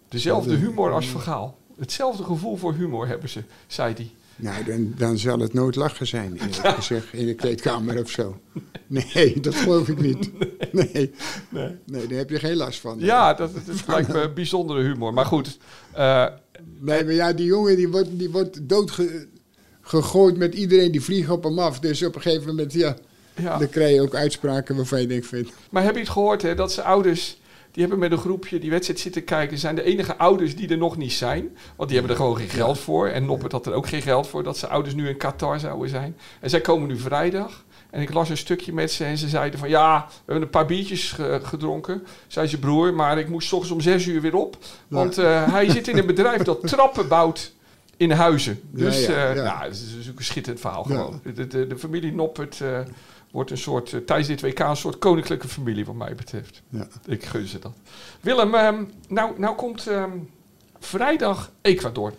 Dezelfde 0.09 0.55
humor 0.55 0.91
als 0.91 1.07
Van 1.09 1.21
Gaal. 1.21 1.57
Hetzelfde 1.77 2.23
gevoel 2.23 2.55
voor 2.55 2.73
humor 2.73 3.07
hebben 3.07 3.29
ze, 3.29 3.43
zei 3.67 3.93
hij. 3.93 4.11
nou, 4.35 4.63
dan, 4.63 4.93
dan 4.97 5.17
zal 5.17 5.39
het 5.39 5.53
nooit 5.53 5.75
lachen 5.75 6.07
zijn, 6.07 6.33
eerlijk 6.33 6.67
gezegd, 6.81 7.13
in 7.13 7.25
de 7.25 7.33
kleedkamer 7.33 7.99
of 8.01 8.09
zo. 8.09 8.39
Nee, 8.87 9.39
dat 9.39 9.55
geloof 9.55 9.87
ik 9.87 9.99
niet. 10.01 10.31
Nee, 10.71 11.13
Nee. 11.49 11.77
nee 11.85 12.07
daar 12.07 12.17
heb 12.17 12.29
je 12.29 12.39
geen 12.39 12.55
last 12.55 12.79
van. 12.79 12.99
Ja, 12.99 13.33
dat, 13.33 13.51
dat 13.65 13.87
lijkt 13.87 14.13
me 14.13 14.31
bijzondere 14.33 14.81
humor. 14.81 15.13
Maar 15.13 15.25
goed, 15.25 15.57
eh, 15.91 16.27
Nee, 16.79 17.03
maar 17.03 17.13
ja, 17.13 17.33
die 17.33 17.45
jongen 17.45 17.75
die 17.75 17.89
wordt, 17.89 18.09
die 18.11 18.29
wordt 18.29 18.69
doodgegooid 18.69 20.37
met 20.37 20.55
iedereen 20.55 20.91
die 20.91 21.01
vliegt 21.01 21.29
op 21.29 21.43
hem 21.43 21.59
af. 21.59 21.79
Dus 21.79 22.03
op 22.03 22.15
een 22.15 22.21
gegeven 22.21 22.47
moment, 22.47 22.73
ja, 22.73 22.95
ja. 23.35 23.57
dan 23.57 23.69
krijg 23.69 23.93
je 23.93 24.01
ook 24.01 24.15
uitspraken 24.15 24.75
waarvan 24.75 25.01
je 25.01 25.07
denkt 25.07 25.25
van... 25.25 25.47
Maar 25.69 25.83
heb 25.83 25.93
je 25.93 25.99
het 25.99 26.09
gehoord, 26.09 26.41
hè, 26.41 26.55
dat 26.55 26.71
ze 26.71 26.83
ouders... 26.83 27.37
Die 27.71 27.81
hebben 27.81 27.99
met 27.99 28.11
een 28.11 28.17
groepje 28.17 28.59
die 28.59 28.69
wedstrijd 28.69 28.99
zitten 28.99 29.23
kijken. 29.23 29.57
zijn 29.57 29.75
de 29.75 29.83
enige 29.83 30.17
ouders 30.17 30.55
die 30.55 30.69
er 30.69 30.77
nog 30.77 30.97
niet 30.97 31.13
zijn. 31.13 31.57
Want 31.75 31.89
die 31.89 31.97
hebben 31.99 32.15
er 32.17 32.21
gewoon 32.21 32.37
geen 32.37 32.49
geld 32.49 32.79
voor. 32.79 33.07
En 33.07 33.25
Noppert 33.25 33.51
had 33.51 33.65
er 33.65 33.73
ook 33.73 33.87
geen 33.87 34.01
geld 34.01 34.27
voor. 34.27 34.43
Dat 34.43 34.57
ze 34.57 34.67
ouders 34.67 34.95
nu 34.95 35.07
in 35.07 35.17
Qatar 35.17 35.59
zouden 35.59 35.89
zijn. 35.89 36.17
En 36.39 36.49
zij 36.49 36.61
komen 36.61 36.87
nu 36.87 36.97
vrijdag. 36.97 37.63
En 37.89 38.01
ik 38.01 38.13
las 38.13 38.29
een 38.29 38.37
stukje 38.37 38.73
met 38.73 38.91
ze. 38.91 39.03
En 39.03 39.17
ze 39.17 39.29
zeiden 39.29 39.59
van 39.59 39.69
ja, 39.69 40.05
we 40.07 40.13
hebben 40.25 40.43
een 40.43 40.49
paar 40.49 40.65
biertjes 40.65 41.11
ge- 41.11 41.39
gedronken. 41.43 42.03
Zei 42.27 42.47
ze 42.47 42.59
broer. 42.59 42.93
Maar 42.93 43.17
ik 43.19 43.29
moest 43.29 43.53
ochtends 43.53 43.73
om 43.73 43.81
zes 43.81 44.05
uur 44.05 44.21
weer 44.21 44.35
op. 44.35 44.57
Want 44.87 45.17
eh, 45.17 45.51
hij 45.51 45.69
zit 45.69 45.87
in 45.87 45.97
een 45.97 46.05
bedrijf 46.05 46.41
dat 46.41 46.67
trappen 46.67 47.07
bouwt 47.07 47.51
in 47.97 48.11
huizen. 48.11 48.59
Dus 48.71 49.05
ja, 49.05 49.29
eh, 49.29 49.35
ja. 49.35 49.43
nou, 49.43 49.63
het 49.63 49.73
is 49.73 49.89
natuurlijk 49.89 50.19
een 50.19 50.25
schitterend 50.25 50.61
verhaal 50.61 50.83
gewoon. 50.83 51.21
De, 51.33 51.47
de, 51.47 51.67
de 51.67 51.77
familie 51.77 52.13
Noppert 52.13 52.61
eh, 52.61 52.79
wordt 53.33 53.51
een 53.51 53.57
soort, 53.57 53.93
eh, 53.93 53.99
tijdens 53.99 54.27
dit 54.27 54.41
WK 54.41 54.59
een 54.59 54.75
soort 54.75 54.97
koninklijke 54.99 55.47
familie 55.47 55.85
wat 55.85 55.95
mij 55.95 56.15
betreft. 56.15 56.61
Ja. 56.69 56.87
Ik 57.05 57.23
gun 57.25 57.47
ze 57.47 57.59
dat. 57.59 57.73
Willem, 58.21 58.55
ehm, 58.55 58.83
nou, 59.07 59.39
nou 59.39 59.55
komt 59.55 59.87
ehm, 59.87 60.17
vrijdag 60.79 61.51
Ecuador. 61.61 62.13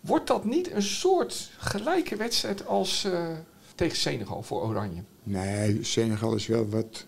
Wordt 0.00 0.26
dat 0.26 0.44
niet 0.44 0.70
een 0.72 0.82
soort 0.82 1.50
gelijke 1.58 2.16
wedstrijd 2.16 2.66
als 2.66 3.04
eh, 3.04 3.26
tegen 3.74 3.96
Senegal 3.96 4.42
voor 4.42 4.62
Oranje? 4.62 5.02
Nee, 5.22 5.78
Senegal 5.84 6.34
is 6.34 6.46
wel 6.46 6.68
wat, 6.68 7.06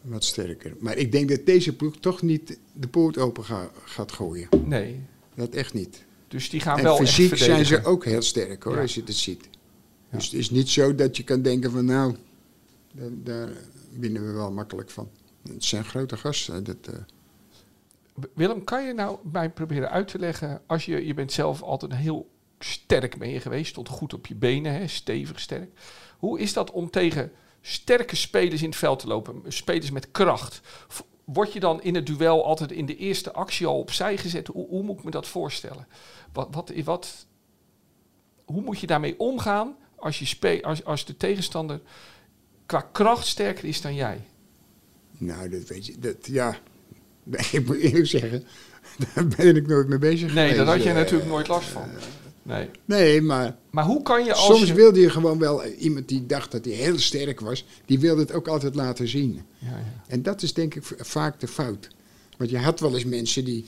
wat 0.00 0.24
sterker. 0.24 0.74
Maar 0.78 0.96
ik 0.96 1.12
denk 1.12 1.28
dat 1.28 1.46
deze 1.46 1.76
ploeg 1.76 1.96
toch 2.00 2.22
niet 2.22 2.58
de 2.72 2.88
poort 2.88 3.18
open 3.18 3.44
ga- 3.44 3.70
gaat 3.84 4.12
gooien. 4.12 4.48
Nee. 4.64 5.00
Dat 5.34 5.54
echt 5.54 5.74
niet. 5.74 6.04
Dus 6.28 6.50
die 6.50 6.60
gaan 6.60 6.78
en 6.78 6.82
wel 6.84 6.96
fysiek 6.96 7.32
echt 7.32 7.40
zijn 7.42 7.64
ze 7.66 7.84
ook 7.84 8.04
heel 8.04 8.22
sterk 8.22 8.62
hoor, 8.62 8.74
Ja. 8.74 8.80
als 8.80 8.94
je 8.94 9.02
het 9.04 9.14
ziet. 9.14 9.48
Dus 10.10 10.24
het 10.24 10.34
is 10.34 10.50
niet 10.50 10.68
zo 10.68 10.94
dat 10.94 11.16
je 11.16 11.22
kan 11.24 11.42
denken 11.42 11.70
van 11.70 11.84
nou, 11.84 12.16
daar, 12.96 13.10
daar 13.12 13.48
winnen 13.90 14.26
we 14.26 14.32
wel 14.32 14.52
makkelijk 14.52 14.90
van. 14.90 15.10
Het 15.42 15.64
zijn 15.64 15.84
grote 15.84 16.16
gasten. 16.16 16.66
Eh, 16.66 16.94
Willem, 18.34 18.64
kan 18.64 18.84
je 18.84 18.92
nou 18.92 19.18
mij 19.32 19.50
proberen 19.50 19.90
uit 19.90 20.08
te 20.08 20.18
leggen, 20.18 20.62
als 20.66 20.84
je, 20.84 21.06
je 21.06 21.14
bent 21.14 21.32
zelf 21.32 21.62
altijd 21.62 21.94
heel 21.94 22.30
sterk 22.58 23.24
je 23.24 23.40
geweest, 23.40 23.70
stond 23.70 23.88
goed 23.88 24.14
op 24.14 24.26
je 24.26 24.34
benen, 24.34 24.72
hè, 24.72 24.86
stevig 24.86 25.40
sterk. 25.40 25.70
Hoe 26.18 26.38
is 26.40 26.52
dat 26.52 26.70
om 26.70 26.90
tegen 26.90 27.32
sterke 27.60 28.16
spelers 28.16 28.62
in 28.62 28.68
het 28.68 28.78
veld 28.78 28.98
te 28.98 29.06
lopen, 29.06 29.42
spelers 29.48 29.90
met 29.90 30.10
kracht? 30.10 30.60
Word 31.24 31.52
je 31.52 31.60
dan 31.60 31.82
in 31.82 31.94
het 31.94 32.06
duel 32.06 32.44
altijd 32.44 32.72
in 32.72 32.86
de 32.86 32.96
eerste 32.96 33.32
actie 33.32 33.66
al 33.66 33.78
opzij 33.78 34.16
gezet? 34.16 34.46
Hoe, 34.46 34.68
hoe 34.68 34.82
moet 34.82 34.98
ik 34.98 35.04
me 35.04 35.10
dat 35.10 35.26
voorstellen? 35.26 35.86
Wat, 36.32 36.48
wat, 36.50 36.72
wat, 36.84 37.26
hoe 38.44 38.62
moet 38.62 38.80
je 38.80 38.86
daarmee 38.86 39.18
omgaan 39.18 39.76
als, 39.96 40.18
je 40.18 40.26
spe, 40.26 40.60
als, 40.62 40.84
als 40.84 41.04
de 41.04 41.16
tegenstander 41.16 41.80
qua 42.66 42.88
kracht 42.92 43.26
sterker 43.26 43.64
is 43.64 43.80
dan 43.80 43.94
jij? 43.94 44.20
nou, 45.18 45.48
dat 45.48 45.68
weet 45.68 45.86
je. 45.86 45.98
Dat, 45.98 46.16
ja, 46.26 46.58
nee, 47.24 47.40
ik 47.60 47.66
moet 47.66 47.76
eerlijk 47.76 48.06
zeggen, 48.06 48.44
daar 49.14 49.26
ben 49.26 49.56
ik 49.56 49.66
nooit 49.66 49.88
mee 49.88 49.98
bezig 49.98 50.34
Nee, 50.34 50.48
geweest. 50.48 50.56
daar 50.56 50.66
had 50.74 50.82
je 50.82 50.88
Eh, 50.88 50.94
natuurlijk 50.94 51.30
nooit 51.30 51.48
last 51.48 51.68
van. 51.68 51.88
Nee. 52.42 52.68
Nee, 52.84 53.20
maar 53.22 53.56
Maar 53.70 53.84
hoe 53.84 54.02
kan 54.02 54.24
je 54.24 54.34
als 54.34 54.44
soms 54.46 54.66
je... 54.68 54.74
wilde 54.74 55.00
je 55.00 55.10
gewoon 55.10 55.38
wel 55.38 55.62
eh, 55.64 55.82
iemand 55.82 56.08
die 56.08 56.26
dacht 56.26 56.52
dat 56.52 56.64
hij 56.64 56.74
heel 56.74 56.98
sterk 56.98 57.40
was, 57.40 57.64
die 57.84 57.98
wilde 57.98 58.20
het 58.20 58.32
ook 58.32 58.48
altijd 58.48 58.74
laten 58.74 59.08
zien. 59.08 59.40
Ja, 59.58 59.68
ja. 59.68 59.82
En 60.06 60.22
dat 60.22 60.42
is 60.42 60.52
denk 60.54 60.74
ik 60.74 60.82
vaak 60.98 61.40
de 61.40 61.48
fout. 61.48 61.88
Want 62.36 62.50
je 62.50 62.58
had 62.58 62.80
wel 62.80 62.94
eens 62.94 63.04
mensen 63.04 63.44
die, 63.44 63.64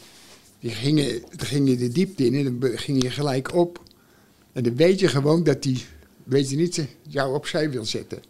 die 0.60 0.70
gingen, 0.70 1.22
gingen 1.36 1.78
de 1.78 1.88
diepte 1.88 2.26
in 2.26 2.34
en 2.46 2.58
dan 2.60 2.78
ging 2.78 3.02
je 3.02 3.10
gelijk 3.10 3.54
op. 3.54 3.82
En 4.52 4.62
dan 4.62 4.76
weet 4.76 5.00
je 5.00 5.08
gewoon 5.08 5.42
dat 5.44 5.62
die, 5.62 5.84
weet 6.24 6.50
je 6.50 6.56
niet, 6.56 6.78
eh, 6.78 6.84
jou 7.08 7.34
opzij 7.34 7.70
wil 7.70 7.84
zetten. 7.84 8.22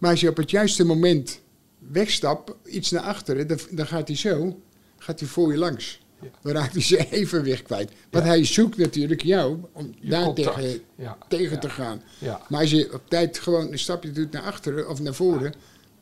Maar 0.00 0.10
als 0.10 0.20
je 0.20 0.28
op 0.28 0.36
het 0.36 0.50
juiste 0.50 0.84
moment 0.84 1.40
wegstapt, 1.78 2.52
iets 2.64 2.90
naar 2.90 3.02
achteren, 3.02 3.46
dan, 3.46 3.58
dan 3.70 3.86
gaat 3.86 4.08
hij 4.08 4.16
zo, 4.16 4.60
gaat 4.98 5.20
hij 5.20 5.28
voor 5.28 5.52
je 5.52 5.58
langs. 5.58 6.00
Ja. 6.22 6.28
Dan 6.42 6.52
raakt 6.52 6.72
hij 6.72 6.82
zijn 6.82 7.06
evenwicht 7.20 7.62
kwijt. 7.62 7.90
Want 8.10 8.24
Ja. 8.24 8.30
hij 8.30 8.44
zoekt 8.44 8.76
natuurlijk 8.76 9.22
jou 9.22 9.58
om 9.72 9.94
Je 10.00 10.08
daar 10.10 10.24
contact. 10.24 10.54
tegen, 10.56 10.80
Ja, 10.94 11.18
tegen 11.28 11.60
te 11.60 11.68
gaan. 11.70 12.02
Ja. 12.18 12.40
Maar 12.48 12.60
als 12.60 12.70
je 12.70 12.92
op 12.92 13.02
tijd 13.08 13.38
gewoon 13.38 13.72
een 13.72 13.78
stapje 13.78 14.10
doet 14.12 14.30
naar 14.32 14.42
achteren 14.42 14.88
of 14.88 15.00
naar 15.00 15.14
voren, 15.14 15.52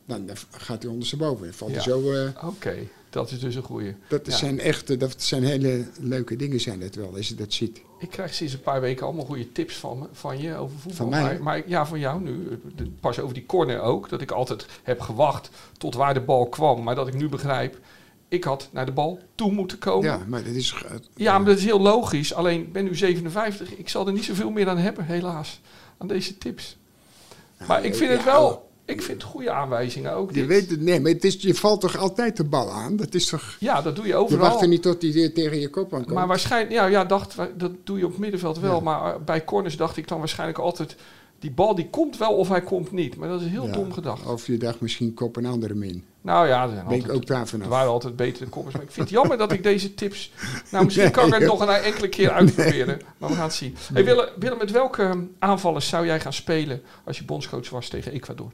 dan, 0.09 0.25
dan 0.25 0.35
gaat 0.51 0.81
hij 0.83 0.91
ondersteboven. 0.91 1.43
Dan 1.45 1.53
valt 1.53 1.71
Ja. 1.71 1.75
hij 1.75 1.83
zo... 1.83 2.11
eh, 2.11 2.47
Oké, 2.47 2.75
dat 3.09 3.31
is 3.31 3.39
dus 3.39 3.55
een 3.55 3.63
goeie. 3.63 3.95
dat 4.07 4.21
zijn 4.27 4.59
echte, 4.59 4.97
dat 4.97 5.21
zijn 5.21 5.43
hele 5.43 5.85
leuke 5.99 6.35
dingen 6.35 6.59
zijn 6.59 6.79
dat 6.79 6.95
wel, 6.95 7.15
als 7.15 7.27
je 7.27 7.35
dat 7.35 7.53
ziet. 7.53 7.81
Ik 7.99 8.09
krijg 8.09 8.33
sinds 8.33 8.53
een 8.53 8.61
paar 8.61 8.81
weken 8.81 9.05
allemaal 9.05 9.25
goede 9.25 9.51
tips 9.51 9.75
van, 9.75 9.99
me, 9.99 10.05
van 10.11 10.41
je 10.41 10.55
over 10.55 10.77
voetbal. 10.79 10.95
Van 10.95 11.09
mij? 11.09 11.21
Maar, 11.21 11.43
maar 11.43 11.63
ja, 11.69 11.85
van 11.85 11.99
jou 11.99 12.21
nu. 12.21 12.59
eh, 12.77 12.85
Pas 12.99 13.19
over 13.19 13.33
die 13.33 13.45
corner 13.45 13.81
ook. 13.81 14.09
Dat 14.09 14.21
ik 14.21 14.31
altijd 14.31 14.65
heb 14.83 14.99
gewacht 15.01 15.49
tot 15.77 15.95
waar 15.95 16.13
de 16.13 16.21
bal 16.21 16.47
kwam. 16.47 16.83
Maar 16.83 16.95
dat 16.95 17.07
ik 17.07 17.13
nu 17.13 17.29
begrijp, 17.29 17.77
ik 18.27 18.43
had 18.43 18.69
naar 18.71 18.85
de 18.85 18.91
bal 18.91 19.19
toe 19.35 19.51
moeten 19.51 19.77
komen. 19.77 20.09
Ja, 20.09 20.21
maar 20.27 20.43
dat 20.43 20.53
is... 20.53 20.73
eh, 20.85 20.91
Ja, 21.15 21.37
maar 21.37 21.47
dat 21.47 21.57
is 21.57 21.65
heel 21.65 21.81
logisch. 21.81 22.33
Alleen, 22.33 22.61
ik 22.61 22.71
ben 22.73 22.83
nu 22.83 22.95
57. 22.95 23.75
Ik 23.75 23.89
zal 23.89 24.07
er 24.07 24.13
niet 24.13 24.23
zoveel 24.25 24.49
meer 24.49 24.69
aan 24.69 24.77
hebben, 24.77 25.05
helaas. 25.05 25.61
Aan 25.97 26.07
deze 26.07 26.37
tips. 26.37 26.77
Maar 27.67 27.83
ik 27.85 27.95
vind 27.95 28.11
het 28.11 28.23
wel... 28.23 28.68
Ik 28.89 29.01
vind 29.01 29.23
goede 29.23 29.51
aanwijzingen 29.51 30.13
ook. 30.13 30.29
Je 30.29 30.35
dit. 30.39 30.47
weet 30.47 30.69
het, 30.69 30.81
nee, 30.81 30.99
maar 30.99 31.11
het 31.11 31.23
is, 31.23 31.35
je 31.41 31.55
valt 31.55 31.81
toch 31.81 31.97
altijd 31.97 32.37
de 32.37 32.43
bal 32.43 32.71
aan? 32.71 32.95
Dat 32.95 33.13
is 33.13 33.25
toch... 33.25 33.55
Ja, 33.59 33.81
dat 33.81 33.95
doe 33.95 34.05
je 34.05 34.11
Je 34.11 34.17
overal. 34.17 34.49
wacht 34.49 34.61
er 34.61 34.67
niet 34.67 34.81
tot 34.81 35.01
hij 35.01 35.11
weer 35.11 35.33
tegen 35.33 35.59
je 35.59 35.69
kop 35.69 35.93
aankomt. 35.93 36.13
Maar 36.15 36.27
waarschijnlijk, 36.27 36.71
ja, 36.73 36.85
ja, 36.85 37.05
dacht, 37.05 37.35
dat 37.57 37.71
doe 37.83 37.97
je 37.97 38.05
op 38.05 38.11
het 38.11 38.19
middenveld 38.19 38.59
wel. 38.59 38.75
Ja. 38.75 38.79
Maar 38.81 39.13
eh, 39.13 39.19
bij 39.25 39.43
corners 39.43 39.77
dacht 39.77 39.97
ik 39.97 40.07
dan 40.07 40.19
waarschijnlijk 40.19 40.59
altijd, 40.59 40.95
die 41.39 41.51
bal 41.51 41.75
die 41.75 41.87
komt 41.89 42.17
wel 42.17 42.33
of 42.35 42.49
hij 42.49 42.61
komt 42.61 42.91
niet. 42.91 43.15
Maar 43.15 43.29
dat 43.29 43.41
is 43.41 43.47
heel 43.47 43.65
Ja, 43.65 43.71
dom 43.71 43.91
gedacht. 43.93 44.25
Of 44.25 44.47
je 44.47 44.57
dacht 44.57 44.81
misschien 44.81 45.13
kop 45.13 45.35
een 45.35 45.45
andere 45.45 45.73
min. 45.73 46.03
Nou 46.21 46.47
ja, 46.47 46.63
er, 46.63 46.69
zijn 46.69 46.85
Ben 46.87 46.95
ik 46.95 47.01
altijd, 47.01 47.17
ook 47.19 47.27
daar 47.27 47.41
er 47.41 47.47
vanaf. 47.47 47.67
waren 47.67 47.91
altijd 47.91 48.15
betere 48.15 48.45
koppers. 48.49 48.75
Maar 48.75 48.83
ik 48.83 48.91
vind 48.91 49.09
het 49.09 49.15
jammer 49.17 49.37
dat 49.37 49.51
ik 49.51 49.63
deze 49.63 49.93
tips... 49.93 50.31
Nou, 50.71 50.85
misschien 50.85 51.11
kan 51.11 51.27
ik 51.27 51.33
het 51.33 51.43
nog 51.43 51.61
een 51.61 51.67
enkele 51.69 52.09
keer 52.09 52.31
uitproberen. 52.31 52.99
Maar 53.17 53.29
we 53.29 53.35
gaan 53.35 53.43
het 53.43 53.53
zien. 53.53 53.75
Hey, 53.93 54.05
Willem, 54.05 54.25
Willem, 54.39 54.57
met 54.57 54.71
welke 54.71 55.03
ehm, 55.03 55.21
aanvallers 55.39 55.87
zou 55.87 56.05
jij 56.05 56.19
gaan 56.19 56.33
spelen 56.33 56.81
als 57.03 57.17
je 57.17 57.23
bondscoach 57.23 57.69
was 57.69 57.87
tegen 57.87 58.11
Ecuador? 58.11 58.51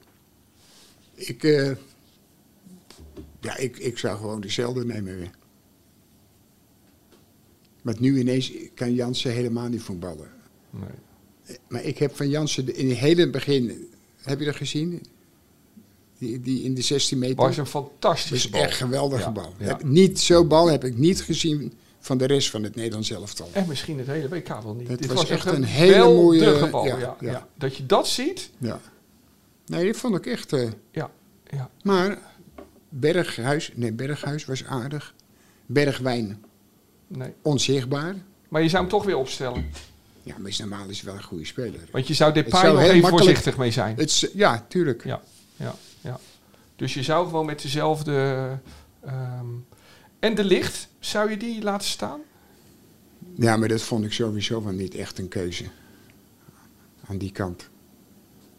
Ik, 1.15 1.43
eh, 1.43 1.71
ja, 3.41 3.57
ik, 3.57 3.77
ik 3.77 3.97
zou 3.97 4.17
gewoon 4.17 4.41
dezelfde 4.41 4.85
nemen 4.85 5.15
weer. 5.17 5.31
Want 7.81 7.99
nu 7.99 8.19
ineens 8.19 8.51
kan 8.73 8.93
Jansen 8.93 9.31
helemaal 9.31 9.67
niet 9.69 9.81
voetballen. 9.81 10.29
Nee. 10.69 11.57
Maar 11.67 11.83
ik 11.83 11.97
heb 11.97 12.15
van 12.15 12.29
Jansen 12.29 12.75
in 12.75 12.89
het 12.89 12.97
hele 12.97 13.29
begin, 13.29 13.87
heb 14.21 14.39
je 14.39 14.45
dat 14.45 14.55
gezien? 14.55 15.05
Die, 16.17 16.39
die 16.41 16.63
in 16.63 16.73
de 16.75 16.81
16 16.81 17.19
meter. 17.19 17.35
Was 17.35 17.57
een 17.57 17.63
dat 17.63 17.67
fantastische 17.71 18.35
is 18.47 18.49
bal. 18.49 18.61
echt 18.61 18.71
een 18.81 18.87
geweldige 18.87 19.21
Ja, 19.23 19.31
bal. 19.31 19.53
ja. 19.59 19.65
Heb, 19.65 19.83
niet 19.83 20.19
zo'n 20.19 20.47
bal 20.47 20.67
heb 20.71 20.83
ik 20.83 20.97
niet 20.97 21.21
gezien 21.21 21.73
van 21.99 22.17
de 22.17 22.25
rest 22.25 22.49
van 22.49 22.63
het 22.63 22.75
Nederlands 22.75 23.09
elftal. 23.11 23.49
En 23.51 23.67
misschien 23.67 23.97
het 23.97 24.07
hele 24.07 24.29
WK 24.29 24.47
wel 24.47 24.73
niet. 24.73 24.87
Het 24.87 25.05
was 25.05 25.29
echt 25.29 25.45
een 25.45 25.65
geweldige 25.65 25.71
hele 25.71 26.13
mooie- 26.13 26.69
bal, 26.69 26.85
ja, 26.85 27.15
ja. 27.19 27.47
Dat 27.57 27.75
je 27.77 27.85
dat 27.85 28.07
ziet, 28.07 28.49
Ja. 28.57 28.81
Nee, 29.65 29.85
dat 29.85 29.97
vond 29.97 30.15
ik 30.15 30.25
echt... 30.25 30.53
eh, 30.53 30.69
ja, 30.91 31.11
ja. 31.51 31.69
maar 31.83 32.17
Berghuis, 32.89 33.71
nee, 33.75 33.91
Berghuis 33.93 34.45
was 34.45 34.65
aardig. 34.65 35.13
Bergwijn, 35.65 36.43
Nee. 37.07 37.33
onzichtbaar. 37.41 38.15
Maar 38.49 38.61
je 38.61 38.69
zou 38.69 38.81
hem 38.81 38.91
toch 38.91 39.05
weer 39.05 39.17
opstellen. 39.17 39.69
Ja, 40.23 40.35
maar 40.37 40.49
is 40.49 40.57
normaal 40.59 40.89
is 40.89 41.01
wel 41.01 41.15
een 41.15 41.23
goede 41.23 41.45
speler. 41.45 41.79
Want 41.91 42.07
je 42.07 42.13
zou 42.13 42.33
Depay 42.33 42.61
zou 42.61 42.73
nog 42.73 42.81
heel 42.81 42.91
even 42.91 43.09
voorzichtig 43.09 43.57
mee 43.57 43.71
zijn. 43.71 43.95
Het 43.97 44.31
ja, 44.33 44.65
tuurlijk. 44.67 45.03
Ja, 45.03 45.21
ja, 45.55 45.75
ja. 46.01 46.19
Dus 46.75 46.93
je 46.93 47.03
zou 47.03 47.25
gewoon 47.27 47.45
met 47.45 47.61
dezelfde... 47.61 48.47
ehm, 49.05 49.45
en 50.19 50.35
de 50.35 50.43
licht, 50.43 50.87
zou 50.99 51.29
je 51.29 51.37
die 51.37 51.61
laten 51.63 51.87
staan? 51.87 52.19
Ja, 53.35 53.57
maar 53.57 53.67
dat 53.67 53.81
vond 53.81 54.05
ik 54.05 54.13
sowieso 54.13 54.63
wel 54.63 54.73
niet 54.73 54.95
echt 54.95 55.19
een 55.19 55.27
keuze. 55.27 55.65
Aan 57.07 57.17
die 57.17 57.31
kant. 57.31 57.69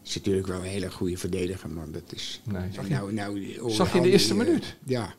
Is 0.06 0.14
natuurlijk 0.14 0.46
wel 0.46 0.56
een 0.58 0.64
hele 0.64 0.90
goede 0.90 1.16
verdediger, 1.18 1.70
man. 1.70 1.92
Dat 1.92 2.12
is... 2.14 2.40
Nee, 2.44 2.62
zag 2.72 2.88
je, 2.88 2.94
nou, 2.94 3.12
nou, 3.12 3.58
oh, 3.60 3.70
zag 3.70 3.90
je 3.92 3.96
in 3.96 4.02
de 4.02 4.10
eerste 4.10 4.32
die, 4.32 4.40
eh, 4.42 4.46
minuut? 4.48 4.76
Ja, 4.84 5.14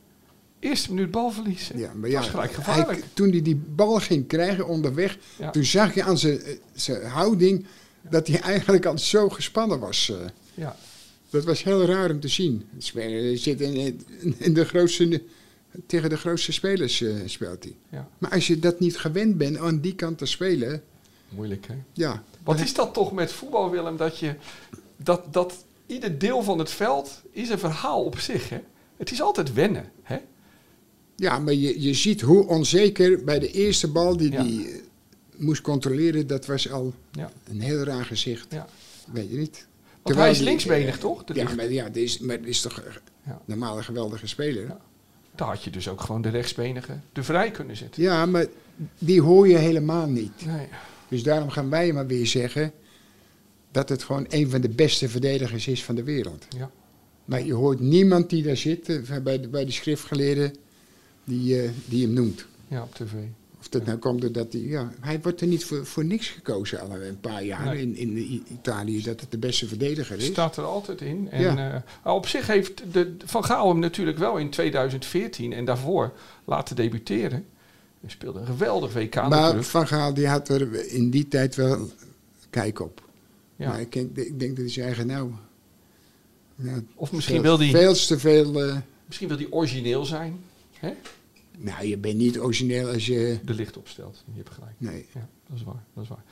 eerste 0.60 0.93
minuut 0.93 1.12
balverlies. 1.12 1.71
ja, 1.76 1.93
maar 1.93 2.02
Dat 2.02 2.12
ja, 2.12 2.17
was 2.19 2.30
gelijk 2.30 2.56
hij- 2.56 2.63
gevaarlijk. 2.63 3.04
toen 3.13 3.30
hij 3.30 3.41
die 3.41 3.56
bal 3.56 4.00
ging 4.00 4.28
krijgen 4.28 4.67
onderweg, 4.67 5.17
Ja. 5.38 5.50
toen 5.52 5.63
zag 5.65 5.93
je 5.93 6.04
aan 6.04 6.17
zijn, 6.17 6.39
eh, 6.88 7.13
houding 7.13 7.65
dat 8.10 8.28
hij 8.28 8.39
eigenlijk 8.39 8.86
al 8.86 8.97
zo 8.97 9.30
gespannen 9.30 9.80
was. 9.80 10.10
eh. 10.10 10.17
Ja. 10.54 10.76
Dat 11.30 11.43
was 11.45 11.63
heel 11.63 11.86
raar 11.86 12.12
om 12.12 12.19
te 12.19 12.28
zien. 12.28 12.65
Speler 12.78 13.38
zit 13.38 13.62
in, 13.62 14.02
in- 14.38 14.54
de 14.54 14.65
grootste, 14.65 15.21
tegen 15.86 16.10
de 16.10 16.17
grootste 16.17 16.52
spelers 16.52 17.04
speelt 17.26 17.63
hij. 17.63 17.76
Ja. 17.89 18.10
Maar 18.17 18.32
als 18.32 18.47
je 18.47 18.60
dat 18.60 18.80
niet 18.80 18.97
gewend 18.97 19.38
bent 19.38 19.58
aan 19.58 19.80
die 19.80 19.95
kant 19.95 20.17
te 20.17 20.26
spelen, 20.26 20.84
Moeilijk, 21.30 21.67
hè? 21.67 21.76
ja. 21.93 22.23
Wat 22.47 22.60
is 22.60 22.73
dat 22.73 22.93
toch 22.93 23.12
met 23.12 23.31
voetbal, 23.31 23.69
Willem? 23.69 23.97
Dat, 23.97 24.17
je, 24.19 24.36
dat, 24.97 25.33
dat 25.33 25.65
ieder 25.86 26.17
deel 26.19 26.43
van 26.43 26.60
het 26.60 26.71
veld 26.71 27.21
is 27.31 27.49
een 27.49 27.60
verhaal 27.60 28.03
op 28.03 28.19
zich, 28.19 28.49
hè? 28.49 28.60
Het 28.97 29.12
is 29.12 29.21
altijd 29.21 29.53
wennen, 29.53 29.91
hè? 30.03 30.17
Ja, 31.15 31.39
maar 31.39 31.53
je, 31.53 31.81
je 31.81 31.93
ziet 31.93 32.21
hoe 32.21 32.47
onzeker 32.47 33.23
bij 33.23 33.39
de 33.39 33.51
eerste 33.51 33.88
bal 33.91 34.17
die 34.17 34.31
Ja. 34.31 34.38
hij 34.43 34.65
eh, 34.65 34.79
moest 35.38 35.62
controleren, 35.62 36.27
dat 36.27 36.45
was 36.45 36.71
al 36.71 36.93
Ja. 37.12 37.31
een 37.47 37.60
heel 37.62 37.83
raar 37.83 38.05
gezicht. 38.05 38.47
Ja. 38.49 38.67
Weet 39.12 39.29
je 39.29 39.38
niet. 39.38 39.67
Want 40.01 40.15
hij 40.15 40.29
is 40.31 40.38
die- 40.38 40.45
linksbenig, 40.45 40.97
toch? 40.97 41.23
De 41.23 41.33
Ja, 41.33 41.53
maar, 41.55 41.71
ja, 41.71 41.86
dit 41.89 42.03
is, 42.03 42.19
maar 42.19 42.38
dit 42.38 42.47
is 42.47 42.62
toch 42.62 42.81
Ja. 43.25 43.41
normaal 43.45 43.77
een 43.77 43.83
geweldige 43.83 44.27
speler. 44.27 44.63
Ja. 44.67 44.79
Daar 45.36 45.47
had 45.47 45.63
je 45.63 45.69
dus 45.69 45.88
ook 45.88 46.01
gewoon 46.01 46.21
de 46.21 46.29
rechtsbenige 46.29 46.93
de 47.13 47.23
vrij 47.23 47.51
kunnen 47.51 47.77
zetten. 47.77 48.03
Ja, 48.03 48.25
maar 48.25 48.45
die 48.99 49.21
hoor 49.21 49.47
je 49.47 49.57
helemaal 49.57 50.07
niet. 50.07 50.45
Nee. 50.45 50.67
Dus 51.10 51.24
daarom 51.24 51.50
gaan 51.50 51.70
wij 51.70 51.93
maar 51.93 52.08
weer 52.08 52.28
zeggen 52.28 52.72
dat 53.72 53.89
het 53.89 54.04
gewoon 54.04 54.26
een 54.30 54.50
van 54.50 54.62
de 54.62 54.70
beste 54.70 55.10
verdedigers 55.10 55.67
is 55.67 55.84
van 55.84 55.96
de 55.96 56.04
wereld. 56.04 56.46
Ja. 56.58 56.72
Maar 57.26 57.43
je 57.46 57.54
hoort 57.54 57.80
niemand 57.80 58.30
die 58.30 58.43
daar 58.43 58.58
zit, 58.58 58.89
eh, 58.89 59.17
bij 59.24 59.39
de, 59.39 59.48
bij 59.48 59.65
de 59.65 59.72
schriftgeleerden, 59.72 60.56
die, 61.24 61.62
eh, 61.62 61.70
die 61.86 62.06
hem 62.06 62.13
noemt. 62.13 62.46
ja, 62.67 62.82
op 62.82 62.96
tv. 62.96 63.12
Of 63.60 63.70
dat 63.70 63.86
nou 63.86 63.98
komt 63.98 64.22
doordat 64.22 64.54
hij... 64.54 64.62
Ja, 64.62 64.91
hij 65.00 65.20
wordt 65.22 65.41
er 65.41 65.48
niet 65.48 65.65
voor, 65.65 65.86
voor 65.86 66.06
niks 66.06 66.28
gekozen 66.30 66.80
al 66.82 66.91
een 67.02 67.20
paar 67.20 67.43
jaar 67.43 67.65
Nee. 67.65 67.82
in, 67.82 67.96
in 67.96 68.43
Italië, 68.54 69.02
dat 69.04 69.22
het 69.22 69.32
de 69.32 69.38
beste 69.38 69.67
verdediger 69.67 70.17
is. 70.17 70.26
Staat 70.26 70.58
er 70.58 70.63
altijd 70.63 71.02
in. 71.02 71.28
En 71.32 71.41
Ja. 71.41 71.84
eh, 72.04 72.13
op 72.13 72.28
zich 72.28 72.48
heeft 72.48 72.84
de, 72.93 73.15
Van 73.26 73.43
Gaal 73.46 73.70
hem 73.70 73.80
natuurlijk 73.80 74.17
wel 74.17 74.38
in 74.38 74.50
2014 74.50 75.54
en 75.54 75.65
daarvoor 75.65 76.13
laten 76.46 76.76
debuteren. 76.76 77.46
Hij 78.08 78.15
speelde 78.15 78.39
een 78.39 78.46
geweldig 78.46 78.93
WK 78.93 79.15
maar 79.15 79.30
natuurlijk. 79.30 79.63
Van 79.63 79.88
Gaal 79.88 80.13
die 80.13 80.28
had 80.28 80.50
er 80.50 80.91
in 80.91 81.10
die 81.10 81.28
tijd 81.28 81.56
wel 81.56 81.89
kijk 82.50 82.80
op. 82.80 83.02
Ja. 83.56 83.67
Maar 83.67 83.80
ik, 83.80 83.91
denk- 83.91 84.17
ik 84.17 84.39
denk 84.39 84.56
dat 84.56 84.74
hij 84.74 84.93
zei, 84.93 85.04
nou... 85.06 85.32
Ja, 86.56 86.80
Of 86.96 87.12
misschien 87.12 87.41
veel, 87.41 87.58
wil 87.58 87.60
hij 87.60 87.70
Veel 87.82 87.93
te 87.93 88.20
veel... 88.20 88.63
eh, 88.63 88.78
misschien 89.06 89.28
wil 89.28 89.38
hij 89.38 89.48
origineel 89.50 90.06
zijn. 90.06 90.39
Hè? 90.80 90.93
nou, 91.58 91.86
je 91.88 91.98
bent 91.98 92.17
niet 92.17 92.39
origineel 92.39 92.88
als 92.93 93.06
je... 93.06 93.39
De 93.46 93.54
licht 93.54 93.78
opstelt. 93.78 94.24
Je 94.26 94.32
hebt 94.36 94.50
gelijk. 94.50 94.74
Nee. 94.78 95.06
Ja, 95.13 95.28
dat 95.48 95.58
is 95.58 95.63
waar. 95.63 95.84
Dat 95.93 96.04
is 96.04 96.10
waar. 96.10 96.24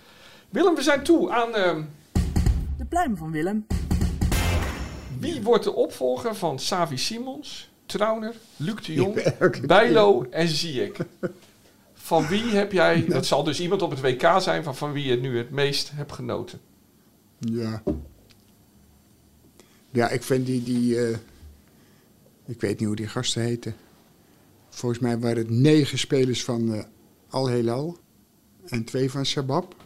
Willem, 0.49 0.75
we 0.75 0.81
zijn 0.81 1.03
toe 1.03 1.31
aan 1.31 1.55
ehm, 1.55 1.83
De 2.77 2.85
pluim 2.85 3.17
van 3.17 3.31
Willem. 3.31 3.65
wie 5.19 5.41
wordt 5.41 5.63
de 5.63 5.73
opvolger 5.73 6.35
van 6.35 6.59
Savi 6.59 6.97
Simons, 6.97 7.69
Trauner, 7.85 8.33
Luc 8.57 8.85
de 8.85 8.93
Jong, 9.01 9.37
Bijlo 9.65 10.25
en 10.29 10.47
Ziyech. 10.47 10.91
Van 12.05 12.27
wie 12.27 12.43
heb 12.43 12.71
jij, 12.71 13.05
dat 13.07 13.25
zal 13.25 13.43
dus 13.43 13.59
iemand 13.59 13.81
op 13.81 13.89
het 13.89 14.01
WK 14.01 14.35
zijn, 14.39 14.63
van, 14.63 14.75
van 14.75 14.91
wie 14.91 15.05
je 15.05 15.17
nu 15.17 15.37
het 15.37 15.49
meest 15.49 15.91
hebt 15.93 16.11
genoten? 16.11 16.59
Ja. 17.37 17.83
Ja, 19.89 20.09
ik 20.09 20.23
vind 20.23 20.45
die... 20.45 20.63
die 20.63 21.05
eh, 21.05 21.17
ik 22.45 22.61
weet 22.61 22.79
niet 22.79 22.87
hoe 22.87 22.95
die 22.95 23.07
gasten 23.07 23.41
heten. 23.41 23.75
Volgens 24.69 25.01
mij 25.01 25.19
waren 25.19 25.37
het 25.37 25.49
negen 25.49 25.97
spelers 25.97 26.43
van 26.43 26.73
eh 26.73 26.83
Al 27.29 27.49
Hilal. 27.49 27.97
En 28.65 28.83
twee 28.83 29.11
van 29.11 29.25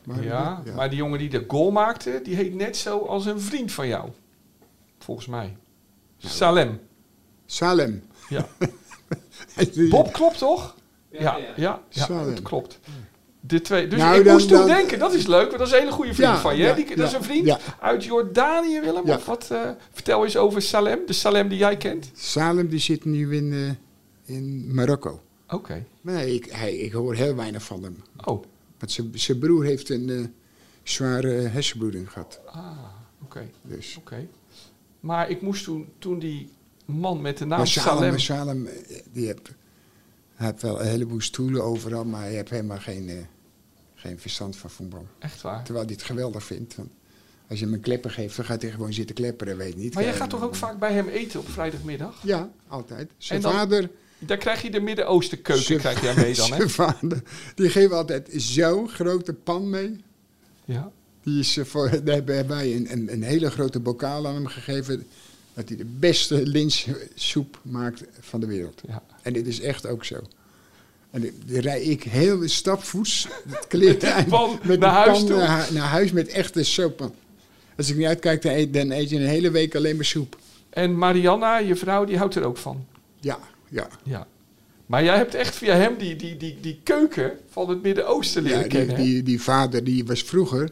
waren 0.03 0.23
Ja, 0.23 0.61
die? 0.63 0.73
maar 0.73 0.89
die 0.89 0.97
jongen 0.97 1.19
die 1.19 1.29
de 1.29 1.45
goal 1.47 1.71
maakte, 1.71 2.19
die 2.23 2.35
heet 2.35 2.53
net 2.53 2.77
zo 2.77 2.99
als 2.99 3.25
een 3.25 3.41
vriend 3.41 3.71
van 3.71 3.87
jou. 3.87 4.09
Volgens 4.97 5.27
mij. 5.27 5.57
Salem. 6.17 6.79
Salem. 7.45 8.03
Ja. 8.29 8.47
Bob 9.89 10.13
klopt 10.13 10.37
toch? 10.37 10.77
Ja, 11.11 11.37
ja, 11.55 11.81
ja, 11.89 12.11
het 12.25 12.41
klopt. 12.41 12.79
De 13.41 13.61
twee. 13.61 13.87
Dus 13.87 13.99
Nou, 13.99 14.17
ik 14.19 14.23
dan- 14.25 14.33
moest 14.33 14.47
toen 14.47 14.57
dan- 14.57 14.67
denken, 14.67 14.99
dat 14.99 15.13
is 15.13 15.27
leuk, 15.27 15.45
want 15.47 15.57
dat 15.57 15.67
is 15.67 15.73
een 15.73 15.79
hele 15.79 15.91
goede 15.91 16.13
vriend 16.13 16.29
Ja, 16.33 16.39
van 16.39 16.55
je. 16.57 16.63
ja, 16.63 16.73
Die, 16.73 16.95
dat 16.95 17.07
is 17.07 17.13
een 17.13 17.23
vriend 17.23 17.45
ja. 17.45 17.59
uit 17.79 18.03
Jordanië, 18.03 18.79
Willem. 18.79 19.09
Of 19.09 19.25
wat? 19.25 19.47
eh, 19.51 19.69
vertel 19.91 20.23
eens 20.23 20.37
over 20.37 20.61
Salem, 20.61 20.99
de 21.05 21.13
Salem 21.13 21.47
die 21.47 21.57
jij 21.57 21.77
kent. 21.77 22.11
Salem 22.13 22.67
die 22.67 22.79
zit 22.79 23.05
nu 23.05 23.35
in, 23.35 23.53
eh, 23.53 24.35
in 24.35 24.73
Marokko. 24.75 25.21
Oké. 25.49 25.85
Nee, 26.01 26.33
ik, 26.35 26.45
hij, 26.51 26.75
ik 26.75 26.91
hoor 26.91 27.15
heel 27.15 27.35
weinig 27.35 27.63
van 27.63 27.83
hem. 27.83 28.03
Oh, 28.25 28.43
Want 28.79 28.91
zijn- 28.91 29.11
zijn 29.13 29.39
broer 29.39 29.63
heeft 29.63 29.89
een 29.89 30.09
eh, 30.09 30.19
zware 30.83 31.31
hersenbloeding 31.31 32.11
gehad. 32.11 32.39
ah, 32.45 32.67
oké. 33.23 33.49
Dus. 33.61 33.95
Oké. 33.99 34.27
Maar 34.99 35.29
ik 35.29 35.41
moest 35.41 35.63
toen, 35.63 35.87
toen 35.99 36.19
die 36.19 36.49
man 36.85 37.21
met 37.21 37.37
de 37.37 37.45
naam 37.45 37.57
Maar 37.57 37.67
Salem, 37.67 37.93
Salem... 37.97 38.09
maar 38.09 38.19
Salem 38.19 38.67
die 39.11 39.25
heeft, 39.25 39.51
hij 40.39 40.47
heeft 40.47 40.61
wel 40.61 40.81
een 40.81 40.87
heleboel 40.87 41.21
stoelen 41.21 41.63
overal, 41.63 42.05
maar 42.05 42.21
hij 42.21 42.33
heeft 42.33 42.49
helemaal 42.49 42.77
geen, 42.79 43.09
eh, 43.09 43.15
geen 43.95 44.19
verstand 44.19 44.55
van 44.55 44.69
voetbal. 44.69 45.07
Echt 45.19 45.41
waar. 45.41 45.63
Terwijl 45.63 45.85
hij 45.85 45.93
het 45.95 46.03
geweldig 46.03 46.43
vindt. 46.43 46.75
Want 46.75 46.89
als 47.49 47.59
je 47.59 47.65
hem 47.65 47.73
een 47.73 47.79
klepper 47.79 48.11
geeft, 48.11 48.35
dan 48.35 48.45
gaat 48.45 48.61
hij 48.61 48.71
gewoon 48.71 48.93
zitten 48.93 49.15
klepperen, 49.15 49.57
weet 49.57 49.75
niet. 49.75 49.93
Maar 49.93 50.03
jij 50.03 50.11
Eh, 50.11 50.17
gaat 50.19 50.29
toch 50.29 50.43
ook 50.43 50.55
vaak 50.55 50.79
bij 50.79 50.93
hem 50.93 51.07
eten 51.07 51.39
op 51.39 51.49
vrijdagmiddag? 51.49 52.19
Ja, 52.23 52.49
altijd. 52.67 53.11
Zijn 53.17 53.41
dan- 53.41 53.51
vader... 53.53 53.89
Daar 54.21 54.37
krijg 54.37 54.61
je 54.61 54.71
de 54.71 54.79
Midden-Oosten 54.79 55.41
keuken 55.41 55.77
krijg 55.77 56.01
jij 56.01 56.15
mee 56.15 56.33
dan, 56.35 56.49
hè? 56.51 56.55
Zijn 56.57 56.69
vader, 56.69 57.23
die 57.55 57.69
geeft 57.69 57.91
altijd 57.91 58.29
zo'n 58.31 58.89
grote 58.89 59.33
pan 59.33 59.69
mee. 59.69 60.03
Ja. 60.65 60.91
Die 61.23 61.39
is, 61.39 61.57
eh, 61.57 61.65
voor, 61.65 61.89
daar 62.03 62.15
hebben 62.15 62.47
wij 62.47 62.75
een, 62.75 62.91
een, 62.91 63.11
een 63.13 63.23
hele 63.23 63.49
grote 63.51 63.79
bokaal 63.79 64.27
aan 64.27 64.33
hem 64.33 64.47
gegeven. 64.47 65.07
Dat 65.53 65.67
hij 65.67 65.77
de 65.77 65.85
beste 65.85 66.45
linssoep 66.47 67.59
maakt 67.63 68.03
van 68.19 68.39
de 68.39 68.45
wereld. 68.45 68.81
ja. 68.87 69.03
En 69.21 69.33
dit 69.33 69.47
is 69.47 69.61
echt 69.61 69.87
ook 69.87 70.05
zo. 70.05 70.15
En 71.11 71.21
die, 71.21 71.33
die 71.45 71.59
rij 71.59 71.81
ik 71.81 72.03
heel 72.03 72.47
stapvoets, 72.47 73.27
het 73.49 73.67
kleert 73.67 74.05
pan 74.29 74.59
met 74.63 74.79
naar 74.79 74.91
huis 74.91 75.19
toe? 75.19 75.37
naar, 75.37 75.69
naar 75.73 75.87
huis 75.87 76.11
met 76.11 76.27
echte 76.27 76.63
soep. 76.63 77.11
Als 77.77 77.89
ik 77.89 77.95
niet 77.95 78.05
uitkijk, 78.05 78.41
dan 78.41 78.51
eet, 78.51 78.73
dan 78.73 78.91
eet 78.91 79.09
je 79.09 79.15
een 79.15 79.27
hele 79.27 79.51
week 79.51 79.75
alleen 79.75 79.95
maar 79.95 80.05
soep. 80.05 80.37
En 80.69 80.97
Marianna, 80.97 81.57
je 81.57 81.75
vrouw, 81.75 82.05
die 82.05 82.17
houdt 82.17 82.35
er 82.35 82.43
ook 82.43 82.57
van. 82.57 82.85
Ja, 83.19 83.39
ja. 83.69 83.87
Ja. 84.03 84.27
Maar 84.85 85.03
jij 85.03 85.15
hebt 85.15 85.33
echt 85.33 85.55
via 85.55 85.75
hem 85.75 85.97
die, 85.97 86.15
die, 86.15 86.37
die, 86.37 86.57
die 86.61 86.79
keuken 86.83 87.31
van 87.49 87.69
het 87.69 87.81
Midden-Oosten 87.81 88.43
leren 88.43 88.57
ja 88.57 88.67
die, 88.67 88.77
kennen, 88.77 88.95
die, 88.95 89.23
die 89.23 89.41
vader 89.41 89.83
die 89.83 90.05
was 90.05 90.23
vroeger, 90.23 90.69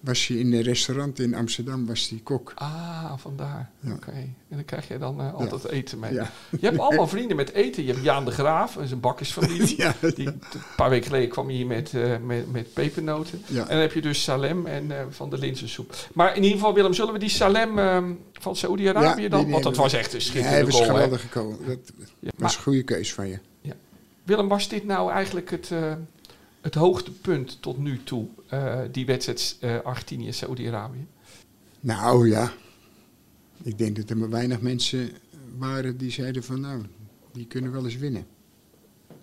was 0.00 0.26
hij 0.26 0.36
in 0.36 0.52
een 0.52 0.62
restaurant 0.62 1.18
in 1.18 1.34
Amsterdam, 1.34 1.86
was 1.86 2.08
die 2.08 2.20
kok. 2.22 2.52
Ah, 2.54 3.12
vandaar. 3.16 3.70
Ja. 3.80 3.92
Oké. 3.92 4.10
En 4.10 4.56
dan 4.56 4.64
krijg 4.64 4.88
je 4.88 4.98
dan 4.98 5.20
eh, 5.20 5.34
altijd 5.34 5.64
eten 5.68 5.98
mee. 5.98 6.12
Ja. 6.12 6.30
Je 6.60 6.66
hebt 6.66 6.78
allemaal 6.78 7.08
vrienden 7.08 7.36
met 7.36 7.52
eten. 7.52 7.84
Je 7.84 7.92
hebt 7.92 8.04
Jaan 8.04 8.24
de 8.24 8.30
Graaf, 8.30 8.76
een 8.76 9.00
bakkersfamilie. 9.00 9.74
Ja, 9.82 9.94
Die, 10.14 10.26
een 10.26 10.40
paar 10.76 10.90
weken 10.90 11.06
geleden 11.06 11.28
kwam 11.28 11.46
hij 11.46 11.54
hier 11.54 11.66
met, 11.66 11.94
eh, 11.94 12.16
met, 12.24 12.52
met 12.52 12.72
pepernoten. 12.72 13.42
Ja. 13.46 13.60
En 13.62 13.68
dan 13.68 13.78
heb 13.78 13.92
je 13.92 14.00
dus 14.02 14.22
Salem 14.22 14.66
en 14.66 14.90
eh, 14.98 15.04
van 15.10 15.30
de 15.30 15.38
linzensoep. 15.38 15.94
Maar 16.14 16.36
in 16.36 16.42
ieder 16.42 16.58
geval, 16.58 16.74
Willem, 16.74 16.92
zullen 16.92 17.12
we 17.12 17.18
die 17.18 17.28
Salem 17.28 17.78
ehm, 17.78 18.12
van 18.32 18.56
Saoedi-Arabië 18.56 19.22
Ja, 19.22 19.28
dan? 19.28 19.42
die 19.42 19.50
Want 19.52 19.64
dat 19.64 19.76
was 19.76 19.92
echt 19.92 20.12
een 20.12 20.18
Ja, 20.18 20.24
schitterende 20.24 20.54
hij 20.56 20.64
was 20.64 20.74
goal. 20.74 20.86
geweldig 20.86 21.20
gekomen. 21.20 21.58
Dat 21.66 21.78
Ja, 22.20 22.30
was 22.36 22.56
een 22.56 22.62
goede 22.62 22.82
keus 22.82 23.12
van 23.14 23.28
je. 23.28 23.38
Willem, 24.22 24.48
was 24.48 24.68
dit 24.68 24.84
nou 24.84 25.10
eigenlijk 25.12 25.50
het, 25.50 25.70
het 26.66 26.74
hoogtepunt 26.74 27.62
tot 27.62 27.78
nu 27.78 28.02
toe? 28.04 28.26
eh, 28.48 28.80
die 28.92 29.06
wedstrijd 29.06 29.56
eh 29.60 29.78
Argentinië-Saoedi-Arabië? 29.82 31.06
Nou 31.80 32.28
ja, 32.28 32.52
ik 33.62 33.78
denk 33.78 33.96
dat 33.96 34.10
er 34.10 34.16
maar 34.16 34.30
weinig 34.30 34.60
mensen 34.60 35.10
waren 35.58 35.96
die 35.96 36.10
zeiden 36.10 36.44
van 36.44 36.60
nou, 36.60 36.82
die 37.32 37.46
kunnen 37.46 37.72
wel 37.72 37.84
eens 37.84 37.96
winnen. 37.96 38.26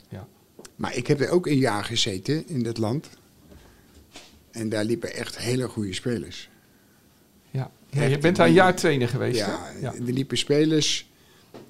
Ja. 0.10 0.28
Maar 0.76 0.96
ik 0.96 1.08
heb 1.08 1.20
er 1.20 1.30
ook 1.30 1.48
een 1.48 1.58
jaar 1.58 1.84
gezeten 1.84 2.48
in 2.48 2.64
dat 2.64 2.78
land. 2.78 3.10
En 4.52 4.70
daar 4.70 4.86
liepen 4.86 5.14
echt 5.14 5.38
hele 5.38 5.68
goede 5.68 5.94
spelers. 5.94 6.50
Ja. 7.52 7.72
Ja, 7.90 8.04
je 8.04 8.18
bent 8.18 8.36
daar 8.36 8.48
een 8.48 8.54
jaar 8.54 8.76
trainer 8.76 9.08
geweest, 9.08 9.40
Ja? 9.40 9.72
Ja. 9.82 9.94
er 9.94 10.14
liepen 10.14 10.38
spelers. 10.38 11.10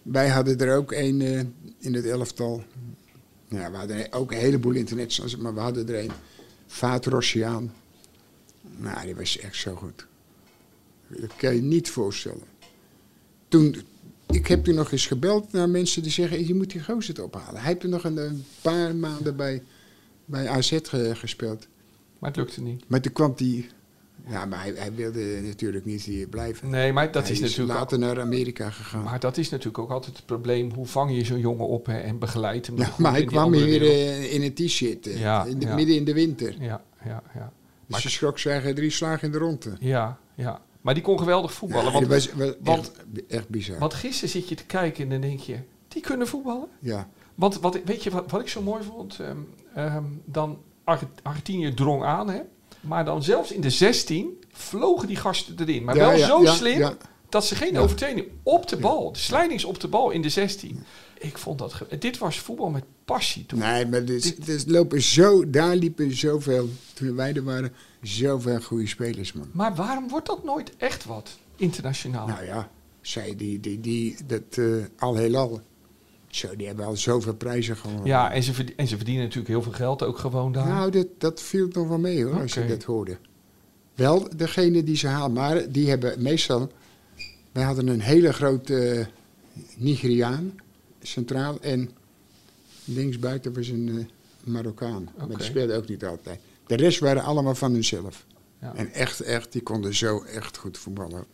Wij 0.01 0.29
hadden 0.29 0.59
er 0.59 0.77
ook 0.77 0.91
een 0.91 1.21
eh, 1.21 1.39
in 1.79 1.93
het 1.93 2.05
elftal. 2.05 2.63
Ja, 3.53 3.71
we 3.71 3.77
hadden 3.77 4.11
ook 4.11 4.31
een 4.31 4.37
heleboel 4.37 4.73
internationals, 4.73 5.37
maar 5.37 5.53
we 5.53 5.59
hadden 5.59 5.87
er 5.89 6.03
een. 6.03 6.11
Vaat 6.67 7.05
Rossiaan. 7.05 7.73
Nou, 8.77 9.05
die 9.05 9.15
was 9.15 9.37
echt 9.39 9.55
zo 9.55 9.75
goed. 9.75 10.05
Dat 11.07 11.35
kan 11.35 11.55
je 11.55 11.61
niet 11.61 11.89
voorstellen. 11.89 12.43
Toen, 13.47 13.75
ik 14.27 14.47
heb 14.47 14.63
toen 14.63 14.75
nog 14.75 14.91
eens 14.91 15.05
gebeld 15.07 15.51
naar 15.51 15.69
mensen 15.69 16.01
die 16.03 16.11
zeggen, 16.11 16.47
je 16.47 16.55
moet 16.55 16.71
die 16.71 16.83
gozer 16.83 17.15
het 17.15 17.23
ophalen. 17.23 17.59
Hij 17.59 17.67
heeft 17.67 17.79
toen 17.79 17.89
nog 17.89 18.03
een, 18.03 18.17
een 18.17 18.45
paar 18.61 18.95
maanden 18.95 19.35
bij, 19.35 19.63
bij 20.25 20.47
AZ 20.49 20.77
ge- 20.83 21.15
gespeeld. 21.15 21.67
Maar 22.19 22.29
het 22.29 22.39
lukte 22.39 22.61
niet. 22.61 22.83
Maar 22.89 23.01
toen 23.01 23.13
kwam 23.13 23.33
die... 23.35 23.69
Ja, 24.27 24.45
maar 24.45 24.61
hij, 24.61 24.73
hij 24.75 24.93
wilde 24.93 25.39
natuurlijk 25.41 25.85
niet 25.85 26.01
hier 26.03 26.27
blijven. 26.27 26.69
Nee, 26.69 26.93
maar 26.93 27.11
dat 27.11 27.23
Hij 27.23 27.31
is 27.31 27.39
natuurlijk 27.39 27.69
ook- 27.71 27.77
later 27.77 27.99
naar 27.99 28.19
Amerika 28.21 28.69
gegaan. 28.69 29.03
Maar 29.03 29.19
dat 29.19 29.37
is 29.37 29.49
natuurlijk 29.49 29.77
ook 29.77 29.89
altijd 29.91 30.15
het 30.15 30.25
probleem. 30.25 30.71
Hoe 30.71 30.85
vang 30.85 31.15
je 31.15 31.25
zo'n 31.25 31.39
jongen 31.39 31.67
op 31.67 31.85
hè, 31.85 31.99
en 31.99 32.19
begeleid 32.19 32.65
hem? 32.67 32.77
Ja, 32.77 32.89
maar 32.97 33.11
hij 33.11 33.25
kwam 33.25 33.53
hier 33.53 33.81
eh, 33.81 34.33
in 34.33 34.41
een 34.41 34.53
t-shirt, 34.53 35.07
eh, 35.07 35.19
Ja, 35.19 35.45
in 35.45 35.59
de- 35.59 35.65
ja. 35.65 35.75
midden 35.75 35.95
in 35.95 36.03
de 36.05 36.13
winter. 36.13 36.55
Ja, 36.59 36.83
ja, 37.05 37.23
ja. 37.33 37.51
Dus 37.87 38.01
ze 38.01 38.09
schrok 38.09 38.39
zeggen 38.39 38.75
drie 38.75 38.89
slagen 38.89 39.25
in 39.27 39.31
de 39.31 39.37
ronde. 39.37 39.73
Ja, 39.79 40.17
ja. 40.35 40.61
Maar 40.81 40.93
die 40.93 41.03
kon 41.03 41.19
geweldig 41.19 41.53
voetballen. 41.53 41.85
Ja, 41.85 41.91
want, 41.91 42.09
dat 42.09 42.13
was, 42.13 42.33
was 42.33 42.53
want- 42.61 42.91
echt, 42.91 43.25
echt 43.27 43.49
bizar. 43.49 43.79
want 43.79 43.93
gisteren 43.93 44.29
zit 44.29 44.49
je 44.49 44.55
te 44.55 44.65
kijken 44.65 45.03
en 45.03 45.09
dan 45.09 45.21
denk 45.21 45.39
je... 45.39 45.57
Die 45.87 46.01
kunnen 46.01 46.27
voetballen? 46.27 46.67
Ja. 46.79 47.09
Want 47.35 47.59
wat, 47.59 47.79
weet 47.85 48.03
je 48.03 48.09
wat, 48.09 48.31
wat 48.31 48.41
ik 48.41 48.47
zo 48.47 48.61
mooi 48.61 48.83
vond? 48.83 49.19
Ehm, 49.19 49.37
ehm, 49.75 50.03
dan 50.25 50.57
Arge- 50.83 51.07
Argentinië 51.23 51.73
drong 51.73 52.03
aan, 52.03 52.29
hè? 52.29 52.39
Maar 52.83 53.05
dan 53.05 53.23
zelfs 53.23 53.51
in 53.51 53.61
de 53.61 53.69
16 53.69 54.43
vlogen 54.51 55.07
die 55.07 55.15
gasten 55.15 55.55
erin. 55.59 55.83
Maar 55.83 55.95
Ja, 55.95 56.07
wel 56.07 56.17
ja, 56.17 56.27
zo 56.27 56.41
ja, 56.41 56.53
slim 56.53 56.97
dat 57.29 57.45
ze 57.45 57.55
geen 57.55 57.77
overtreding 57.77 58.27
op 58.43 58.67
de 58.67 58.77
bal. 58.77 59.11
De 59.11 59.19
slijdings 59.19 59.65
op 59.65 59.79
de 59.79 59.87
bal 59.87 60.11
in 60.11 60.21
de 60.21 60.29
16. 60.29 60.83
Ik 61.19 61.37
vond 61.37 61.59
dat... 61.59 61.73
Dit 61.99 62.17
was 62.17 62.39
voetbal 62.39 62.69
met 62.69 62.83
passie 63.05 63.45
toen. 63.45 63.59
Nee, 63.59 63.85
maar 63.85 64.05
dus, 64.05 64.35
dus 64.35 64.63
lopen 64.67 65.01
zo, 65.01 65.49
daar 65.49 65.75
liepen 65.75 66.15
zoveel, 66.15 66.69
toen 66.93 67.15
wij 67.15 67.33
er 67.33 67.43
waren, 67.43 67.73
zoveel 68.01 68.61
goede 68.61 68.87
spelers, 68.87 69.33
man. 69.33 69.49
Maar 69.51 69.75
waarom 69.75 70.09
wordt 70.09 70.27
dat 70.27 70.43
nooit 70.43 70.71
echt 70.77 71.05
wat 71.05 71.37
internationaal? 71.55 72.27
Nou 72.27 72.45
ja, 72.45 72.69
zij 73.01 73.35
die, 73.35 73.59
die, 73.59 73.79
die 73.79 74.17
dat 74.25 74.41
eh, 74.49 74.65
al 74.97 75.15
heelal. 75.15 75.61
Zo, 76.35 76.55
die 76.55 76.67
hebben 76.67 76.85
al 76.85 76.95
zoveel 76.95 77.33
prijzen 77.35 77.77
gewonnen. 77.77 78.05
ja, 78.05 78.31
en 78.31 78.43
ze, 78.43 78.53
verdien- 78.53 78.77
en 78.77 78.87
ze 78.87 78.95
verdienen 78.95 79.23
natuurlijk 79.23 79.49
heel 79.49 79.61
veel 79.61 79.71
geld 79.71 80.03
ook 80.03 80.17
gewoon 80.17 80.51
daar. 80.51 80.67
Nou, 80.67 80.91
dat, 80.91 81.07
dat 81.17 81.41
viel 81.41 81.67
nog 81.71 81.87
wel 81.87 81.97
mee 81.99 82.23
hoor, 82.25 82.41
als 82.41 82.53
je 82.53 82.65
dat 82.65 82.83
hoorde. 82.83 83.17
Wel 83.95 84.27
degene 84.35 84.83
die 84.83 84.95
ze 84.95 85.07
halen, 85.07 85.33
maar 85.33 85.71
die 85.71 85.89
hebben 85.89 86.21
meestal. 86.21 86.71
Wij 87.51 87.63
hadden 87.63 87.87
een 87.87 88.01
hele 88.01 88.33
grote 88.33 88.89
eh, 88.89 89.05
Nigeriaan 89.77 90.55
centraal 91.01 91.57
en 91.61 91.89
linksbuiten 92.85 93.53
was 93.53 93.67
een 93.67 93.89
eh, 93.97 94.05
Marokkaan. 94.51 95.09
Maar 95.17 95.27
die 95.27 95.43
speelde 95.43 95.75
ook 95.75 95.87
niet 95.87 96.05
altijd. 96.05 96.39
De 96.67 96.75
rest 96.75 96.99
waren 96.99 97.23
allemaal 97.23 97.55
van 97.55 97.71
hunzelf. 97.71 98.25
Ja. 98.61 98.75
En 98.75 98.91
echt, 98.91 99.19
echt, 99.21 99.51
die 99.51 99.61
konden 99.63 99.93
zo 99.95 100.21
echt 100.23 100.57
goed 100.57 100.77
voetballen. 100.77 101.25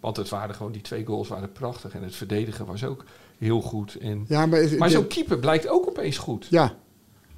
Want 0.00 0.16
het 0.16 0.28
waren 0.28 0.54
gewoon, 0.54 0.72
die 0.72 0.82
twee 0.82 1.04
goals 1.04 1.28
waren 1.28 1.52
prachtig. 1.52 1.94
En 1.94 2.02
het 2.02 2.14
verdedigen 2.16 2.66
was 2.66 2.84
ook 2.84 3.04
heel 3.38 3.60
goed. 3.60 3.94
En, 3.94 4.24
Ja, 4.28 4.46
maar, 4.46 4.90
zo'n 4.90 5.06
keeper 5.06 5.38
blijkt 5.38 5.68
ook 5.68 5.88
opeens 5.88 6.18
goed. 6.18 6.46
ja, 6.50 6.74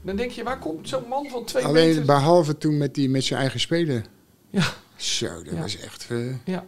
Dan 0.03 0.17
denk 0.17 0.31
je, 0.31 0.43
waar 0.45 0.59
komt 0.59 0.89
zo'n 0.89 1.09
man 1.09 1.27
van 1.29 1.45
twee 1.45 1.65
alleen 1.65 1.89
meter? 1.89 2.05
behalve 2.05 2.59
toen 2.59 2.79
met, 2.79 2.95
die, 2.95 3.09
met 3.09 3.25
zijn 3.25 3.41
eigen 3.41 3.61
speler. 3.61 4.05
Ja, 4.51 4.65
Zo, 4.97 5.43
dat 5.43 5.55
Ja. 5.55 5.61
was 5.61 5.79
echt 5.79 6.07
eh, 6.11 6.35
ja. 6.45 6.67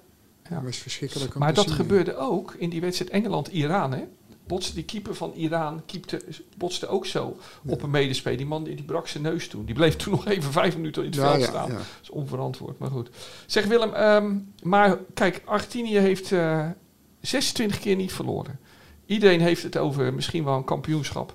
dat 0.49 0.62
was 0.62 0.77
verschrikkelijk. 0.77 1.35
Maar 1.35 1.55
dat 1.55 1.66
zien. 1.66 1.75
gebeurde 1.75 2.16
ook 2.16 2.55
in 2.59 2.71
die 2.71 2.81
wedstrijd 2.81 3.11
Engeland-Iran. 3.11 3.92
Hè? 3.92 4.05
Botste 4.47 4.75
die 4.75 4.85
keeper 4.85 5.14
van 5.14 5.33
Iran 5.33 5.83
keepte, 5.87 6.23
botste 6.57 6.87
ook 6.87 7.07
zo 7.07 7.37
op 7.66 7.83
een 7.83 7.90
medespeler. 7.90 8.37
Die 8.38 8.47
man 8.47 8.64
die, 8.64 8.75
die 8.75 8.85
brak 8.85 9.09
zijn 9.09 9.23
neus 9.23 9.49
toen. 9.49 9.64
Die 9.64 9.75
bleef 9.75 9.97
toen 9.97 10.12
nog 10.12 10.27
even 10.27 10.53
vijf 10.53 10.77
minuten 10.77 11.03
in 11.03 11.09
het 11.11 11.18
Ja, 11.18 11.31
veld 11.33 11.42
staan. 11.45 11.68
ja. 11.71 11.77
Dat 11.77 11.85
is 12.03 12.11
onverantwoord, 12.11 12.79
maar 12.79 12.90
goed. 12.90 13.09
Zeg 13.47 13.66
Willem, 13.66 13.92
ehm, 13.95 14.37
maar 14.62 14.99
kijk, 15.14 15.42
Argentinië 15.45 15.99
heeft 15.99 16.33
eh 16.33 16.66
26 17.21 17.79
keer 17.79 17.97
niet 17.97 18.12
verloren. 18.12 18.59
Iedereen 19.07 19.41
heeft 19.41 19.62
het 19.62 19.77
over 19.77 20.15
misschien 20.15 20.45
wel 20.45 20.57
een 20.57 20.65
kampioenschap. 20.65 21.35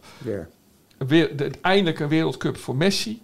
Een 0.98 1.08
weer- 1.08 1.38
de- 1.38 1.52
eindelijk 1.62 2.00
een 2.00 2.08
wereldcup 2.08 2.58
voor 2.58 2.76
Messi. 2.76 3.22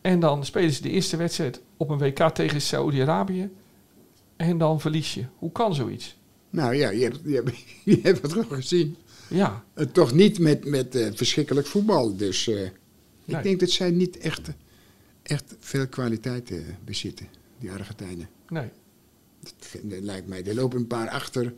En 0.00 0.20
dan 0.20 0.44
spelen 0.44 0.70
ze 0.72 0.82
de 0.82 0.90
eerste 0.90 1.16
wedstrijd 1.16 1.60
op 1.76 1.88
een 1.88 1.98
WK 1.98 2.28
tegen 2.34 2.60
Saudi-Arabië. 2.60 3.50
En 4.36 4.58
dan 4.58 4.80
verlies 4.80 5.14
je. 5.14 5.24
Hoe 5.38 5.52
kan 5.52 5.74
zoiets? 5.74 6.16
Nou 6.50 6.74
ja, 6.74 6.90
je 6.90 7.02
hebt, 7.02 7.18
je 7.24 7.34
hebt, 7.34 7.50
je 7.84 7.98
hebt 8.02 8.22
het 8.22 8.32
gewoon 8.32 8.46
gezien. 8.50 8.96
Ja, 9.28 9.64
Eh, 9.74 9.86
toch 9.86 10.12
niet 10.12 10.38
met, 10.38 10.64
met 10.64 10.94
eh, 10.94 11.06
verschrikkelijk 11.14 11.66
voetbal. 11.66 12.16
Dus 12.16 12.48
eh, 12.48 12.54
Nee. 13.24 13.36
ik 13.36 13.42
denk 13.42 13.60
dat 13.60 13.70
zij 13.70 13.90
niet 13.90 14.18
echt, 14.18 14.48
echt 15.22 15.56
veel 15.60 15.86
kwaliteit 15.88 16.52
bezitten, 16.84 17.26
die 17.58 17.70
Argentijnen. 17.70 18.28
nee. 18.48 18.68
Dat, 19.40 19.54
dat 19.82 20.00
lijkt 20.00 20.28
mij. 20.28 20.44
Er 20.44 20.54
lopen 20.54 20.78
een 20.78 20.86
paar 20.86 21.08
achter. 21.08 21.54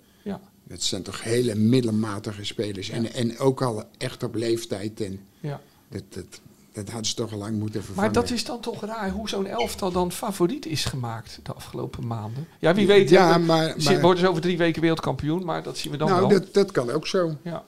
Dat 0.68 0.82
zijn 0.82 1.02
toch 1.02 1.22
hele 1.22 1.54
middelmatige 1.54 2.44
spelers. 2.44 2.88
En, 2.90 3.12
en 3.12 3.38
ook 3.38 3.62
al 3.62 3.84
echt 3.98 4.22
op 4.22 4.34
leeftijd. 4.34 5.00
En 5.00 5.20
Ja. 5.40 5.60
dat, 5.88 6.02
dat, 6.08 6.40
dat 6.72 6.86
hadden 6.88 7.06
ze 7.06 7.14
toch 7.14 7.32
al 7.32 7.38
lang 7.38 7.58
moeten 7.58 7.84
vervangen. 7.84 8.12
Maar 8.12 8.22
dat 8.22 8.30
is 8.32 8.44
dan 8.44 8.60
toch 8.60 8.84
raar 8.84 9.10
hoe 9.10 9.28
zo'n 9.28 9.46
elftal 9.46 9.92
dan 9.92 10.12
favoriet 10.12 10.66
is 10.66 10.84
gemaakt 10.84 11.38
de 11.42 11.52
afgelopen 11.52 12.06
maanden. 12.06 12.46
Ja, 12.60 12.74
wie 12.74 12.86
weet 12.86 13.08
Ja, 13.08 13.38
maar- 13.38 13.74
worden 14.00 14.18
ze 14.18 14.28
over 14.28 14.42
drie 14.42 14.56
weken 14.58 14.80
wereldkampioen, 14.80 15.44
maar 15.44 15.62
dat 15.62 15.78
zien 15.78 15.92
we 15.92 15.98
dan 15.98 16.08
nou, 16.08 16.20
wel. 16.20 16.28
dat, 16.28 16.54
dat 16.54 16.70
kan 16.70 16.90
ook 16.90 17.06
zo. 17.06 17.36
Ja. 17.42 17.64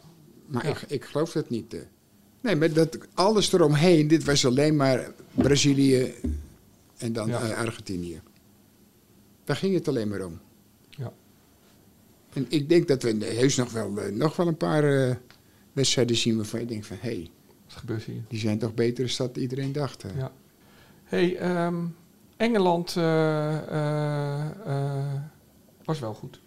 Maar 0.46 0.66
Ja. 0.66 0.70
ik, 0.70 0.82
ik 0.88 1.04
geloof 1.04 1.32
dat 1.32 1.50
niet. 1.50 1.74
eh. 1.74 1.80
Nee, 2.40 2.56
maar 2.56 2.72
dat, 2.72 2.98
alles 3.14 3.52
eromheen, 3.52 4.09
dit 4.09 4.24
was 4.24 4.46
alleen 4.46 4.76
maar 4.76 5.11
Brazilië 5.35 6.14
en 6.96 7.12
dan 7.12 7.28
Ja. 7.28 7.40
eh, 7.42 7.59
Argentinië. 7.59 8.20
Daar 9.44 9.56
ging 9.56 9.74
het 9.74 9.88
alleen 9.88 10.09
maar 10.09 10.24
om. 10.24 10.38
En 12.37 12.46
ik 12.49 12.68
denk 12.68 12.88
dat 12.88 13.03
we 13.03 13.25
heus 13.25 13.57
nog 13.57 13.72
wel, 13.72 14.01
eh, 14.01 14.12
nog 14.12 14.37
wel 14.37 14.46
een 14.46 14.57
paar 14.57 15.09
eh, 15.09 15.14
wedstrijden 15.72 16.16
zien 16.16 16.37
waarvan 16.37 16.61
je 16.61 16.66
denkt 16.66 16.87
van... 16.87 16.96
hé, 17.01 17.09
hey, 17.09 17.31
Wat 17.66 17.77
gebeurt 17.77 18.03
hier? 18.03 18.22
die 18.29 18.38
zijn 18.38 18.59
toch 18.59 18.75
beter 18.75 19.14
dan 19.16 19.31
iedereen 19.35 19.72
dacht. 19.72 20.05
Ja. 20.16 20.33
hey, 21.05 21.37
ehm, 21.37 21.77
Engeland 22.37 22.96
eh, 22.96 24.44
was 25.85 25.99
wel 25.99 26.14
goed. 26.14 26.40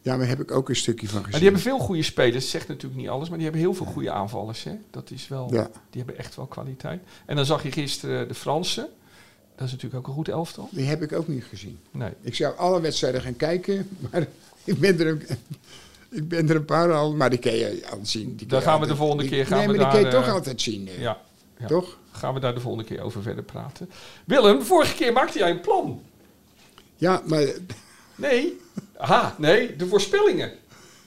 Ja, 0.00 0.16
daar 0.16 0.28
heb 0.28 0.40
ik 0.40 0.50
ook 0.50 0.68
een 0.68 0.76
stukje 0.76 1.08
van 1.08 1.16
gezien. 1.16 1.30
Maar 1.30 1.40
die 1.40 1.48
hebben 1.50 1.66
veel 1.68 1.78
goede 1.78 2.02
spelers. 2.02 2.34
Dat 2.34 2.42
zegt 2.42 2.68
natuurlijk 2.68 3.00
niet 3.00 3.08
alles, 3.08 3.28
maar 3.28 3.38
die 3.38 3.46
hebben 3.46 3.64
heel 3.64 3.74
veel 3.74 3.86
goede 3.86 4.10
aanvallers. 4.10 4.64
Hè? 4.64 4.78
Dat 4.90 5.10
is 5.10 5.28
wel, 5.28 5.52
Ja. 5.52 5.70
Die 5.90 6.02
hebben 6.02 6.18
echt 6.18 6.36
wel 6.36 6.46
kwaliteit. 6.46 7.02
En 7.26 7.36
dan 7.36 7.44
zag 7.44 7.62
je 7.62 7.72
gisteren 7.72 8.28
de 8.28 8.34
Fransen. 8.34 8.88
Dat 9.54 9.66
is 9.66 9.72
natuurlijk 9.72 10.02
ook 10.02 10.06
een 10.06 10.14
goed 10.14 10.28
elftal. 10.28 10.68
Die 10.72 10.86
heb 10.86 11.02
ik 11.02 11.12
ook 11.12 11.28
niet 11.28 11.44
gezien. 11.44 11.78
Nee. 11.90 12.12
Ik 12.20 12.34
zou 12.34 12.56
alle 12.56 12.80
wedstrijden 12.80 13.20
gaan 13.20 13.36
kijken, 13.36 13.88
maar 14.10 14.26
ik 14.72 14.78
ben 14.80 15.00
er, 15.00 15.06
een, 15.06 15.22
ik 16.10 16.28
ben 16.28 16.48
er 16.48 16.56
een 16.56 16.64
paar 16.64 16.92
al, 16.92 17.12
maar 17.14 17.30
die 17.30 17.38
kan 17.38 17.54
je 17.54 17.82
al 17.90 17.98
zien. 18.02 18.36
Die 18.36 18.46
je 18.50 18.60
gaan 18.60 18.80
we 18.80 18.86
de 18.86 18.96
volgende 18.96 19.28
keer 19.28 19.46
gaan 19.46 19.58
nee, 19.58 19.66
we 19.68 19.72
maar 19.76 19.84
die 19.84 20.00
kan 20.00 20.10
je 20.10 20.16
toch 20.16 20.26
eh, 20.26 20.32
altijd 20.32 20.60
zien. 20.60 20.88
eh. 20.88 21.00
Ja. 21.00 21.18
ja. 21.58 21.66
Toch? 21.66 21.96
Gaan 22.10 22.34
we 22.34 22.40
daar 22.40 22.54
de 22.54 22.60
volgende 22.60 22.86
keer 22.88 23.00
over 23.00 23.22
verder 23.22 23.44
praten. 23.44 23.90
Willem, 24.24 24.62
vorige 24.62 24.94
keer 24.94 25.12
maakte 25.12 25.38
jij 25.38 25.50
een 25.50 25.60
plan. 25.60 26.02
Ja, 26.96 27.22
maar 27.26 27.44
Nee. 28.14 28.60
Aha, 28.96 29.34
nee, 29.38 29.76
de 29.76 29.86
voorspellingen. 29.86 30.52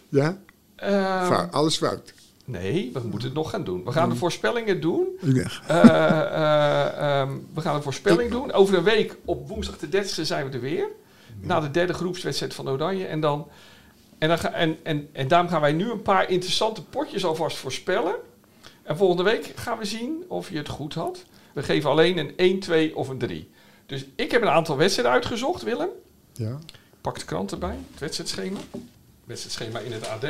ja, 0.10 0.38
Ehm, 0.76 1.26
fout, 1.26 1.52
alles 1.52 1.78
fout. 1.78 2.14
nee, 2.46 2.90
we 2.94 3.00
moeten 3.00 3.28
het 3.28 3.34
nog 3.38 3.50
gaan 3.50 3.64
doen. 3.64 3.84
We 3.84 3.92
gaan 3.92 4.10
de 4.10 4.16
voorspellingen 4.16 4.82
doen. 4.82 5.08
Ja. 5.22 5.50
Ehm, 5.68 7.30
we 7.54 7.62
gaan 7.62 7.76
een 7.76 7.82
voorspelling 7.84 8.32
doen. 8.32 8.52
Over 8.52 8.78
een 8.78 8.84
week, 8.84 9.16
op 9.26 9.48
woensdag 9.48 9.78
de 9.78 9.88
30e, 9.90 10.22
zijn 10.26 10.50
we 10.50 10.54
er 10.54 10.62
weer. 10.62 10.88
Na 11.40 11.60
de 11.60 11.72
derde 11.72 11.94
groepswedstrijd 11.94 12.54
van 12.54 12.70
Oranje. 12.70 13.06
En, 13.06 13.20
dan, 13.20 13.48
en, 14.18 14.28
dan 14.28 14.40
ga, 14.40 14.52
en, 14.54 14.78
en, 14.84 15.10
en 15.12 15.28
daarom 15.28 15.50
gaan 15.50 15.62
wij 15.62 15.74
nu 15.74 15.92
een 15.92 16.02
paar 16.02 16.30
interessante 16.30 16.84
potjes 16.84 17.26
alvast 17.26 17.58
voorspellen. 17.58 18.16
En 18.84 18.98
volgende 18.98 19.24
week 19.24 19.52
gaan 19.56 19.78
we 19.78 19.86
zien 19.86 20.24
of 20.28 20.50
je 20.50 20.58
het 20.58 20.70
goed 20.70 20.94
had. 20.94 21.26
We 21.54 21.64
geven 21.64 21.90
alleen 21.90 22.18
een 22.18 22.34
1, 22.38 22.60
2 22.60 22.96
of 22.96 23.08
een 23.10 23.18
3. 23.18 23.50
Dus 23.86 24.06
ik 24.16 24.32
heb 24.32 24.42
een 24.42 24.50
aantal 24.50 24.78
wedstrijden 24.78 25.14
uitgezocht, 25.14 25.64
Willem. 25.64 25.90
Ja. 26.34 26.60
Pak 27.02 27.20
de 27.20 27.26
krant 27.26 27.52
erbij, 27.52 27.78
het 27.92 28.00
wedstrijdschema. 28.00 28.60
Wedstrijdschema 29.24 29.80
in 29.80 29.92
het 29.92 30.08
AD. 30.08 30.26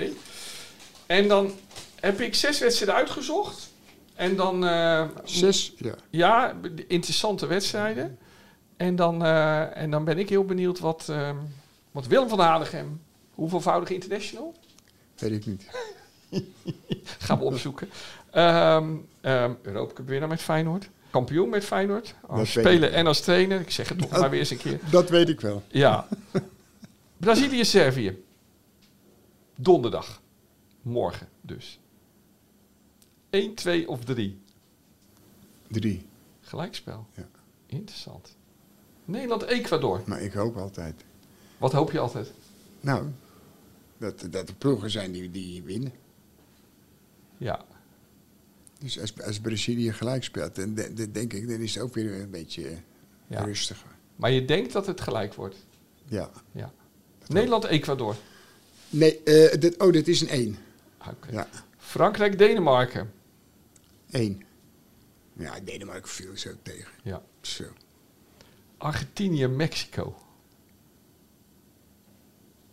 En 1.06 1.28
dan 1.28 1.52
heb 2.00 2.22
ik 2.22 2.36
zes 2.36 2.60
wedstrijden 2.60 2.96
uitgezocht. 2.96 3.70
En 4.16 4.36
dan, 4.36 4.66
eh, 4.66 5.08
Zes, 5.24 5.74
ja. 5.78 5.96
ja, 6.10 6.56
interessante 6.88 7.48
wedstrijden. 7.48 8.18
En 8.82 8.96
dan, 8.96 9.24
eh, 9.26 9.78
en 9.78 9.92
dan 9.92 10.04
ben 10.04 10.20
ik 10.20 10.30
heel 10.30 10.46
benieuwd 10.46 10.80
wat, 10.80 11.10
eh, 11.10 11.38
wat 11.92 12.08
Willem 12.08 12.30
van 12.30 12.40
Hadegem, 12.40 13.02
hoeveelvoudig 13.34 13.90
international? 13.90 14.54
Weet 15.18 15.32
ik 15.32 15.46
niet. 15.46 15.70
Gaan 17.26 17.38
we 17.38 17.44
opzoeken. 17.44 17.90
Ehm 18.32 18.96
ehm 19.22 19.54
Europa 19.62 19.94
Cup 19.94 20.08
winnaar 20.08 20.30
met 20.30 20.42
Feyenoord. 20.42 20.90
Kampioen 21.10 21.50
met 21.50 21.64
Feyenoord. 21.64 22.16
Als 22.28 22.52
speler 22.52 22.94
en 22.94 23.08
als 23.08 23.22
trainer. 23.22 23.60
Ik 23.60 23.72
zeg 23.72 23.90
het 23.90 24.00
toch 24.00 24.12
maar 24.12 24.30
weer 24.30 24.40
eens 24.40 24.50
een 24.50 24.58
keer. 24.58 24.80
Dat 24.90 25.10
weet 25.10 25.30
ik 25.30 25.42
wel. 25.42 25.64
Ja. 25.68 26.08
Brazilië-Servië. 27.18 28.24
Donderdag. 29.56 30.22
Morgen 30.82 31.28
dus. 31.42 31.80
1, 33.30 33.54
2 33.56 33.90
of 33.90 34.04
3. 34.04 34.42
Drie. 35.68 36.06
Gelijkspel. 36.42 37.08
Ja. 37.16 37.28
Interessant. 37.66 38.40
Nederland-Ecuador. 39.06 40.02
Maar 40.06 40.22
ik 40.22 40.34
hoop 40.34 40.58
altijd. 40.58 41.04
Wat 41.58 41.72
hoop 41.72 41.92
je 41.92 42.00
altijd? 42.00 42.32
Nou, 42.80 43.08
dat, 43.98 44.26
dat 44.30 44.50
er 44.50 44.56
ploegen 44.56 44.90
zijn 44.92 45.12
die, 45.12 45.32
die 45.32 45.64
winnen. 45.64 45.92
Ja. 47.38 47.66
Dus 48.80 49.00
als, 49.00 49.22
als 49.24 49.40
Brazilië 49.40 49.94
gelijk 49.94 50.24
speelt, 50.24 50.56
dan, 50.56 50.74
de- 50.74 51.12
denk 51.12 51.34
ik, 51.34 51.48
dan 51.50 51.60
is 51.60 51.74
het 51.76 51.84
ook 51.84 51.94
weer 51.94 52.22
een 52.22 52.30
beetje 52.32 52.68
eh, 52.68 52.78
Ja. 53.28 53.44
rustiger. 53.44 53.90
Maar 54.16 54.32
je 54.32 54.46
denkt 54.46 54.72
dat 54.74 54.86
het 54.88 55.02
gelijk 55.02 55.34
wordt. 55.34 55.56
Ja. 56.06 56.30
Ja. 56.52 56.72
Nederland-Ecuador. 57.28 58.16
Nee, 58.90 59.24
eh, 59.24 59.60
dit, 59.60 59.78
oh, 59.80 59.92
dit 59.92 60.08
is 60.08 60.22
een 60.22 60.28
1. 60.30 60.58
Oké. 61.10 61.32
Ja, 61.32 61.48
Frankrijk-Denemarken. 61.78 63.12
1. 64.12 64.42
Ja, 65.34 65.60
Denemarken 65.60 66.10
viel 66.10 66.38
zo 66.38 66.50
tegen. 66.62 66.92
Ja. 67.04 67.22
Zo. 67.42 67.64
Argentinië-Mexico. 68.82 70.16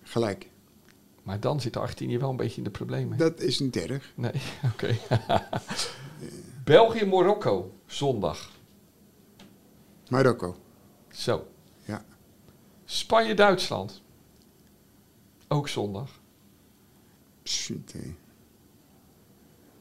Gelijk. 0.03 0.51
Maar 1.23 1.40
dan 1.40 1.61
zit 1.61 1.77
Argentinië 1.77 2.18
wel 2.18 2.31
een 2.31 2.37
beetje 2.37 2.57
in 2.57 2.64
de 2.64 2.71
problemen. 2.71 3.18
Dat 3.18 3.40
is 3.40 3.59
niet 3.59 3.77
erg. 3.77 4.12
Nee, 4.14 4.33
oké. 4.73 4.99
België-Marokko. 6.64 7.73
Zondag. 7.87 8.51
Marokko. 10.09 10.57
Zo. 11.11 11.47
Ja. 11.85 12.05
Spanje-Duitsland. 12.85 14.03
Ook 15.49 15.68
zondag. 15.68 16.21
Shit. 17.44 17.94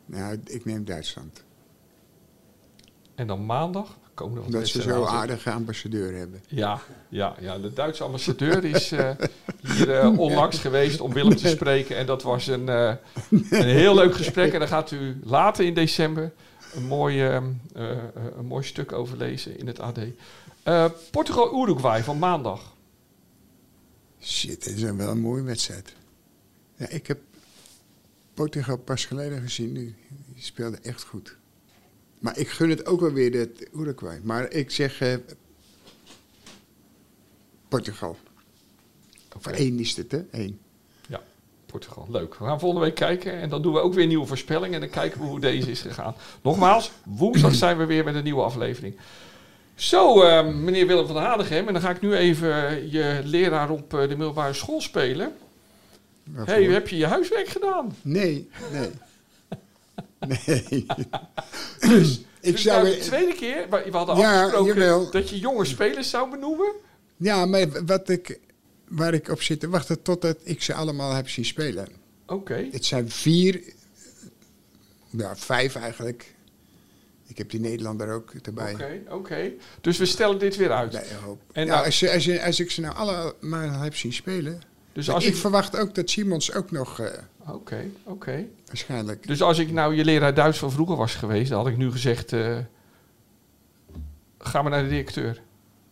Nou, 0.06 0.40
ik 0.44 0.66
neem 0.66 0.86
Duitsland. 0.86 1.44
En 3.18 3.28
dan 3.28 3.46
maandag. 3.46 3.98
Komen 4.14 4.36
er 4.36 4.44
wat 4.44 4.54
Omdat 4.54 4.68
ze 4.68 4.94
aan. 4.94 5.06
aardige 5.08 5.52
ambassadeur 5.52 6.18
hebben. 6.18 6.42
Ja, 6.48 6.80
ja, 7.10 7.36
ja, 7.40 7.58
de 7.60 7.74
Duitse 7.74 8.04
ambassadeur 8.04 8.64
is 8.64 8.92
eh, 8.92 9.10
hier 9.62 10.00
eh, 10.00 10.20
onlangs 10.20 10.60
geweest 10.60 11.00
om 11.02 11.14
Willem 11.14 11.36
te 11.36 11.48
spreken. 11.48 11.98
En 11.98 12.06
dat 12.06 12.24
was 12.24 12.48
een, 12.48 12.70
eh, 12.70 12.94
een 13.50 13.64
heel 13.66 13.96
leuk 13.96 14.16
gesprek. 14.16 14.54
En 14.54 14.60
daar 14.60 14.68
gaat 14.68 14.92
u 14.92 15.20
later 15.24 15.66
in 15.66 15.74
december 15.74 16.34
een 16.74 16.86
mooi, 16.86 17.22
eh, 17.22 17.36
eh, 17.36 17.44
eh, 17.74 17.98
een 18.38 18.46
mooi 18.46 18.64
stuk 18.64 18.92
over 18.92 19.18
lezen 19.18 19.60
in 19.60 19.68
het 19.68 19.80
AD. 19.80 20.00
Portugal-Uruguay 21.12 22.04
van 22.04 22.20
maandag. 22.20 22.76
Shit, 24.22 24.64
dat 24.66 24.74
is 24.74 24.82
dan 24.82 24.98
wel 24.98 25.10
een 25.12 25.20
mooie 25.20 25.44
wedstrijd. 25.44 25.94
Ja, 26.76 26.90
ik 26.90 27.08
heb 27.08 27.20
Portugal 28.34 28.78
pas 28.78 29.06
geleden 29.06 29.42
gezien. 29.42 29.74
Die, 29.74 29.96
die 30.34 30.44
speelde 30.44 30.78
echt 30.82 31.04
goed. 31.04 31.36
Maar 32.20 32.38
ik 32.38 32.50
gun 32.50 32.70
het 32.70 32.86
ook 32.86 33.00
wel 33.00 33.12
weer 33.12 33.32
de 33.32 33.68
Uruguay. 33.74 34.20
Maar 34.24 34.52
ik 34.52 34.72
zeg 34.72 35.02
eh, 35.02 35.14
Portugal. 37.68 38.18
Voor 39.40 39.52
één 39.52 39.80
is 39.80 39.96
het, 39.96 40.12
hè? 40.12 40.22
Eén. 40.32 40.60
Ja, 41.08 41.22
Portugal. 41.66 42.08
Leuk. 42.10 42.36
We 42.36 42.46
gaan 42.46 42.60
volgende 42.60 42.86
week 42.86 42.96
kijken. 42.96 43.34
En 43.34 43.50
dan 43.50 43.62
doen 43.62 43.74
we 43.74 43.80
ook 43.80 43.94
weer 43.94 44.08
nieuwe 44.08 44.26
voorspellingen. 44.26 44.74
En 44.74 44.80
dan 44.80 44.90
kijken 44.90 45.22
we 45.22 45.26
hoe 45.26 45.40
deze 45.40 45.72
is 45.72 45.82
gegaan. 45.82 46.16
Nogmaals, 46.42 46.92
woensdag 47.04 47.56
zijn 47.56 47.78
we 47.78 47.86
weer 47.86 48.04
met 48.04 48.16
een 48.16 48.24
nieuwe 48.24 48.42
aflevering. 48.42 48.96
Zo, 49.76 50.22
eh, 50.22 50.48
meneer 50.48 50.88
Willem 50.88 51.06
van 51.06 51.16
der 51.16 51.24
Hadegem. 51.24 51.68
En 51.68 51.74
dan 51.74 51.82
ga 51.82 51.90
ik 51.90 52.02
nu 52.02 52.16
even 52.16 52.50
je 52.92 53.22
leraar 53.24 53.70
op 53.70 53.94
eh, 53.94 54.02
de 54.02 54.08
middelbare 54.08 54.54
school 54.54 54.82
spelen. 54.82 55.34
Waarvoor? 56.24 56.54
hey, 56.54 56.64
heb 56.64 56.88
je 56.88 56.98
je 56.98 57.06
huiswerk 57.06 57.48
gedaan? 57.48 57.96
Nee, 58.02 58.50
nee. 58.72 58.90
Nee. 60.20 60.86
Dus, 61.80 62.22
ik 62.42 62.52
dus 62.52 62.62
zou... 62.62 62.84
nou 62.84 62.96
de 62.96 63.02
tweede 63.02 63.34
keer, 63.34 63.66
we 63.70 63.98
hadden 63.98 64.18
Ja, 64.18 64.38
afgesproken 64.38 64.74
jawel. 64.74 65.12
dat 65.12 65.30
je 65.30 65.40
jonge 65.40 65.66
spelers 65.66 66.10
zou 66.10 66.30
benoemen. 66.30 66.72
Ja, 67.18 67.46
maar 67.46 67.86
wat 67.86 68.10
ik, 68.10 68.40
waar 68.88 69.14
ik 69.14 69.30
op 69.30 69.42
zit 69.42 69.60
te 69.60 69.70
wachten 69.70 70.02
totdat 70.02 70.38
ik 70.44 70.62
ze 70.62 70.74
allemaal 70.74 71.14
heb 71.14 71.30
zien 71.30 71.46
spelen. 71.46 71.88
Oké. 72.26 72.68
Het 72.72 72.86
zijn 72.86 73.10
vier, 73.10 73.62
ja, 75.10 75.36
vijf 75.36 75.76
eigenlijk. 75.76 76.36
Ik 77.28 77.38
heb 77.38 77.50
die 77.50 77.60
Nederlander 77.60 78.12
ook 78.12 78.34
erbij. 78.44 78.74
Oké, 78.74 79.02
oké. 79.10 79.52
Dus 79.82 79.98
we 79.98 80.06
stellen 80.06 80.40
dit 80.40 80.56
weer 80.56 80.72
uit. 80.72 80.92
Bij 80.92 81.12
een 81.12 81.24
hoop. 81.24 81.42
En 81.52 81.68
nou- 81.68 81.84
als 82.46 82.60
ik 82.60 82.72
ze 82.72 82.82
nou 82.82 82.96
allemaal 82.96 83.80
heb 83.80 83.96
zien 83.96 84.14
spelen. 84.14 84.62
Dus 84.98 85.10
als 85.10 85.24
ik 85.26 85.34
ik... 85.34 85.40
verwacht 85.40 85.78
ook 85.78 85.96
dat 85.96 86.10
Simons 86.10 86.54
ook 86.54 86.72
nog 86.72 87.00
eh, 87.00 87.08
Oké, 87.54 87.86
oké. 88.04 88.46
waarschijnlijk. 88.66 89.28
Dus 89.28 89.42
als 89.42 89.58
ik 89.60 89.72
nou 89.72 89.96
je 89.96 90.06
leraar 90.06 90.34
Duits 90.34 90.58
van 90.58 90.72
vroeger 90.72 90.96
was 90.96 91.16
geweest, 91.16 91.50
dan 91.50 91.58
had 91.60 91.68
ik 91.68 91.78
nu 91.78 91.92
gezegd: 91.92 92.34
eh, 92.34 92.58
ga 94.40 94.62
maar 94.62 94.72
naar 94.72 94.84
de 94.84 94.90
directeur. 94.90 95.42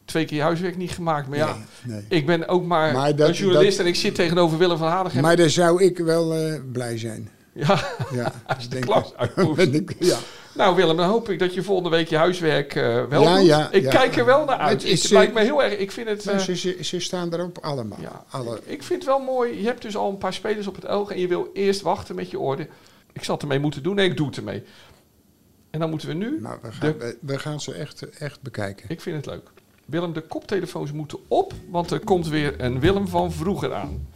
Twee 0.05 0.25
keer 0.25 0.37
je 0.37 0.43
huiswerk 0.43 0.77
niet 0.77 0.91
gemaakt. 0.91 1.27
Maar 1.27 1.37
ja, 1.37 1.57
Nee, 1.83 2.05
ik 2.09 2.25
ben 2.25 2.47
ook 2.47 2.63
maar, 2.65 2.93
Maar 2.93 3.15
dat- 3.15 3.27
een 3.29 3.33
journalist 3.35 3.77
dat- 3.77 3.85
en 3.85 3.91
ik 3.91 3.97
zit 3.97 4.15
tegenover 4.15 4.57
Willem 4.57 4.77
van 4.77 4.87
Hadegem. 4.87 5.21
Maar 5.21 5.35
dan 5.35 5.49
zou 5.49 5.83
ik 5.83 5.97
wel 5.97 6.33
eh, 6.35 6.59
blij 6.71 6.97
zijn. 6.97 7.29
Ja, 7.53 7.83
Ja, 8.13 8.31
als 8.55 8.63
de 8.63 8.69
denk 8.69 8.85
klas 8.85 9.13
ja. 9.99 10.17
Nou 10.55 10.75
Willem, 10.75 10.97
dan 10.97 11.09
hoop 11.09 11.29
ik 11.29 11.39
dat 11.39 11.53
je 11.53 11.63
volgende 11.63 11.89
week 11.89 12.07
je 12.07 12.17
huiswerk 12.17 12.75
eh, 12.75 13.03
wel 13.05 13.21
Ja, 13.21 13.37
doet. 13.37 13.45
ja, 13.45 13.71
ik 13.71 13.83
ja. 13.83 13.89
kijk 13.89 14.15
er 14.15 14.25
wel 14.25 14.45
naar 14.45 14.57
uit. 14.57 14.81
Het 14.81 14.91
is, 14.91 15.01
het 15.03 15.11
lijkt 15.11 15.31
eh, 15.31 15.37
me 15.37 15.43
heel 15.43 15.63
erg, 15.63 15.77
ik 15.77 15.91
vind 15.91 16.07
het... 16.07 16.27
Eh, 16.27 16.37
ze, 16.37 16.55
ze, 16.55 16.77
ze 16.81 16.99
staan 16.99 17.33
erop 17.33 17.57
allemaal. 17.57 17.97
Ja, 18.01 18.23
Alle, 18.29 18.59
ik 18.65 18.83
vind 18.83 18.99
het 18.99 19.09
wel 19.09 19.19
mooi. 19.19 19.59
Je 19.59 19.65
hebt 19.65 19.81
dus 19.81 19.95
al 19.97 20.09
een 20.09 20.17
paar 20.17 20.33
spelers 20.33 20.67
op 20.67 20.75
het 20.75 20.87
oog 20.87 21.11
en 21.11 21.19
je 21.19 21.27
wil 21.27 21.49
eerst 21.53 21.81
wachten 21.81 22.15
met 22.15 22.29
je 22.31 22.39
orde. 22.39 22.67
Ik 23.13 23.23
zal 23.23 23.33
het 23.33 23.43
ermee 23.43 23.59
moeten 23.59 23.83
doen. 23.83 23.95
Nee, 23.95 24.09
ik 24.09 24.17
doe 24.17 24.27
het 24.27 24.37
ermee. 24.37 24.63
En 25.69 25.79
dan 25.79 25.89
moeten 25.89 26.07
we 26.07 26.13
nu... 26.13 26.39
maar 26.41 26.59
we 26.61 26.71
gaan, 26.71 26.91
de- 26.91 26.97
we, 26.97 27.17
we 27.19 27.39
gaan 27.39 27.61
ze 27.61 27.73
echt, 27.73 28.09
echt 28.09 28.41
bekijken. 28.41 28.85
Ik 28.89 29.01
vind 29.01 29.15
het 29.15 29.25
leuk. 29.25 29.49
Willem, 29.85 30.13
de 30.13 30.21
koptelefoons 30.21 30.91
moeten 30.91 31.19
op, 31.27 31.53
want 31.69 31.91
er 31.91 31.99
komt 31.99 32.27
weer 32.27 32.53
een 32.61 32.79
Willem 32.79 33.07
van 33.07 33.31
vroeger 33.31 33.73
aan. 33.73 34.07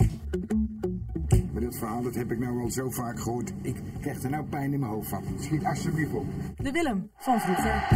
Maar 1.60 1.70
dat 1.70 1.80
verhaal 1.80 2.02
dat 2.02 2.16
heb 2.16 2.32
ik 2.32 2.40
nou 2.40 2.62
al 2.62 2.70
zo 2.70 2.90
vaak 2.90 3.20
gehoord. 3.20 3.52
Ik 3.62 3.76
krijg 4.02 4.24
er 4.24 4.30
nou 4.30 4.44
pijn 4.44 4.74
in 4.74 4.80
mijn 4.80 4.92
hoofd 4.92 5.10
van. 5.10 5.24
Schiet 5.40 5.66
alsjeblieft 5.66 6.14
op. 6.14 6.26
De 6.58 6.72
Willem 6.72 7.10
van 7.18 7.40
vroeger. 7.40 7.88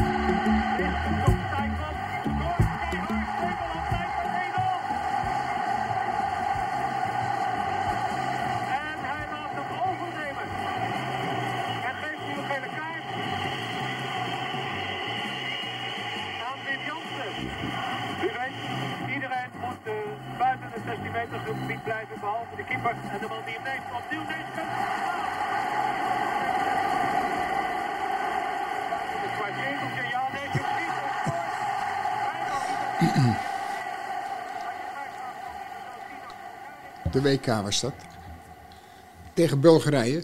WK 37.23 37.45
was 37.45 37.79
dat. 37.79 37.93
Tegen 39.33 39.59
Bulgarije. 39.59 40.23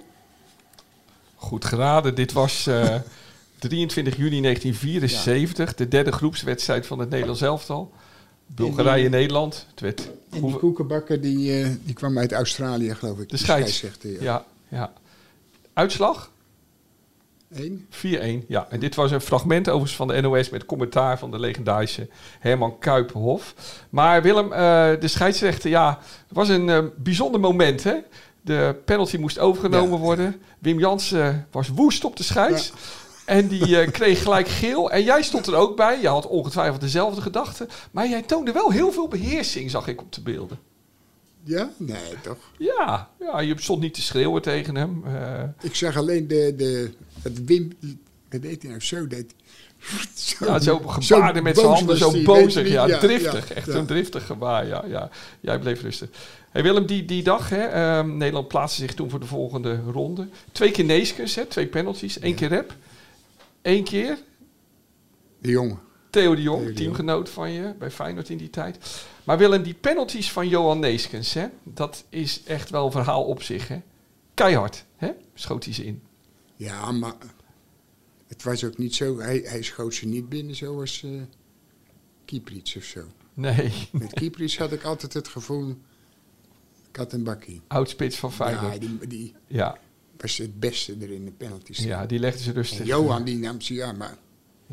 Goed 1.36 1.66
geraden. 1.66 2.16
Dit 2.16 2.32
was 2.32 2.68
eh, 2.68 2.96
23 3.60 4.18
juni 4.18 4.42
1974, 4.42 5.76
de 5.76 5.88
derde 5.88 6.12
groepswedstrijd 6.12 6.88
van 6.88 7.00
het 7.00 7.10
Nederlands 7.10 7.42
elftal. 7.42 7.92
Bulgarije-Nederland. 8.46 9.66
Werd 9.76 10.10
En 10.30 10.42
die 10.42 10.58
koekenbakker 10.58 11.22
die, 11.22 11.62
eh, 11.62 11.70
die 11.84 11.94
kwam 11.94 12.18
uit 12.18 12.32
Australië, 12.32 12.96
geloof 12.96 13.20
ik. 13.20 13.30
de 13.30 13.38
scheids. 13.38 13.76
scheidsrechter, 13.76 14.12
ja. 14.12 14.18
Ja, 14.22 14.46
ja. 14.68 14.94
Uitslag? 15.74 16.32
Eén? 17.54 17.88
4-1, 18.44 18.46
ja. 18.48 18.68
En 18.70 18.80
dit 18.80 18.96
was 18.96 19.12
een 19.12 19.22
fragment 19.22 19.68
overigens 19.70 19.96
van 19.96 20.08
de 20.08 20.22
NOS 20.22 20.50
met 20.50 20.66
commentaar 20.66 21.20
van 21.20 21.32
de 21.32 21.40
legendarische 21.40 22.08
Herman 22.40 22.80
Kuipenhof. 22.80 23.54
Maar 23.90 24.22
Willem, 24.22 24.54
eh, 24.54 24.60
de 25.00 25.08
scheidsrechter, 25.08 25.70
ja, 25.70 26.00
het 26.28 26.38
was 26.38 26.50
een 26.50 26.70
eh, 26.70 26.84
bijzonder 26.98 27.40
moment, 27.40 27.84
hè? 27.84 27.96
De 28.42 28.76
penalty 28.86 29.18
moest 29.18 29.40
overgenomen 29.40 29.98
Ja. 29.98 30.04
worden. 30.04 30.42
Wim 30.60 30.80
Jansen 30.80 31.48
was 31.52 31.68
woest 31.68 32.04
op 32.04 32.16
de 32.18 32.24
scheids. 32.24 32.72
En 33.26 33.48
die 33.48 33.80
eh, 33.80 33.92
kreeg 33.98 34.24
gelijk 34.24 34.48
geel. 34.48 34.92
En 34.92 35.04
jij 35.04 35.22
stond 35.22 35.48
er 35.48 35.56
ook 35.56 35.76
bij. 35.76 36.02
Je 36.02 36.08
had 36.08 36.28
ongetwijfeld 36.28 36.82
dezelfde 36.82 37.22
gedachten. 37.22 37.70
Maar 37.92 38.08
jij 38.10 38.22
toonde 38.22 38.52
wel 38.52 38.72
heel 38.72 38.92
veel 38.92 39.08
beheersing, 39.08 39.72
zag 39.72 39.88
ik 39.88 40.02
op 40.02 40.14
de 40.14 40.22
beelden. 40.22 40.60
Ja? 41.44 41.70
Nee, 41.78 41.98
toch? 42.24 42.38
Ja, 42.58 43.10
ja, 43.20 43.40
je 43.40 43.54
stond 43.58 43.82
niet 43.82 43.94
te 43.94 44.02
schreeuwen 44.02 44.42
tegen 44.42 44.76
hem. 44.76 45.04
Eh, 45.06 45.44
Ik 45.62 45.76
zag 45.76 45.98
alleen 45.98 46.28
de, 46.28 46.54
de, 46.58 46.92
het 47.22 47.46
Wim, 47.46 47.72
dat 48.30 48.42
deed 48.42 48.62
hij 48.62 48.72
nou 48.72 48.82
zo, 48.84 49.08
deed 49.08 49.34
zo, 50.16 50.46
ja, 50.46 50.60
zo 50.60 50.78
gebaarde 50.80 51.42
met 51.42 51.58
zijn 51.58 51.68
handen, 51.68 51.98
zo 51.98 52.24
bozig. 52.24 52.68
Ja, 52.70 53.00
driftig. 53.00 53.54
echt 53.54 53.68
ja. 53.68 53.74
een 53.74 53.86
driftig 53.86 54.26
gebaar. 54.26 54.68
Ja, 54.68 54.84
ja. 54.88 55.10
Jij 55.40 55.60
bleef 55.60 55.82
rustig. 55.82 56.10
Hey 56.50 56.64
Willem, 56.64 56.86
die, 56.86 57.06
die 57.06 57.24
dag, 57.24 57.50
hè, 57.50 57.64
ehm, 57.66 58.18
Nederland 58.18 58.48
plaatste 58.48 58.82
zich 58.82 58.94
toen 58.94 59.10
voor 59.10 59.20
de 59.20 59.26
volgende 59.26 59.80
ronde. 59.92 60.28
Twee 60.52 60.72
keer 60.72 60.86
Neeskens, 60.86 61.36
hè, 61.36 61.46
twee 61.46 61.68
penalties. 61.68 62.20
één 62.20 62.36
keer 62.36 62.48
rep. 62.48 62.76
Eén 63.62 63.84
keer 63.84 64.18
De 65.40 65.50
jongen. 65.50 65.80
Theo 66.10 66.36
de 66.36 66.42
Jong, 66.42 66.60
Theo 66.62 66.68
de 66.74 66.80
teamgenoot 66.80 67.30
van 67.30 67.52
je 67.52 67.74
bij 67.80 67.92
Feyenoord 67.92 68.30
in 68.30 68.38
die 68.38 68.50
tijd. 68.50 68.78
Maar 69.30 69.38
Willem, 69.38 69.64
die 69.64 69.74
penalties 69.74 70.32
van 70.32 70.48
Johan 70.48 70.80
Neeskens, 70.80 71.34
hè, 71.34 71.48
dat 71.64 72.06
is 72.10 72.44
echt 72.44 72.70
wel 72.70 72.86
een 72.86 72.92
verhaal 72.92 73.24
op 73.24 73.42
zich. 73.44 73.68
Hè? 73.68 73.82
Keihard, 74.34 74.86
hè? 74.96 75.10
schoot 75.34 75.64
hij 75.64 75.74
ze 75.74 75.86
in. 75.86 76.02
Ja, 76.56 76.92
maar 76.92 77.14
het 78.28 78.44
was 78.44 78.64
ook 78.64 78.78
niet 78.78 78.96
zo, 78.96 79.20
hij, 79.20 79.42
hij 79.46 79.62
schoot 79.62 79.94
ze 79.94 80.06
niet 80.08 80.30
binnen 80.30 80.56
zoals 80.56 81.04
eh 81.04 81.10
Kieprits 82.26 82.76
of 82.76 82.84
zo. 82.84 83.02
Nee, 83.34 83.72
Met 83.92 84.14
Kieprits 84.14 84.58
had 84.58 84.72
ik 84.72 84.84
altijd 84.84 85.14
het 85.14 85.28
gevoel, 85.28 85.70
ik 86.90 86.96
had 86.96 87.14
een 87.14 87.24
bakkie. 87.24 87.62
oudspits 87.68 88.16
van 88.18 88.30
Ja, 88.30 88.36
Feyenoord. 88.36 88.80
die, 88.82 89.08
die 89.08 89.34
Ja, 89.48 89.78
was 90.18 90.38
het 90.38 90.60
beste 90.60 90.96
er 91.02 91.12
in 91.12 91.26
de 91.26 91.32
penalties. 91.32 91.78
ja, 91.84 92.06
die 92.06 92.20
legde 92.20 92.44
ze 92.44 92.52
rustig. 92.52 92.80
En 92.80 92.86
Johan 92.86 93.24
die 93.24 93.38
nam 93.38 93.62
ze, 93.62 93.74
ja, 93.74 93.92
maar 93.92 94.18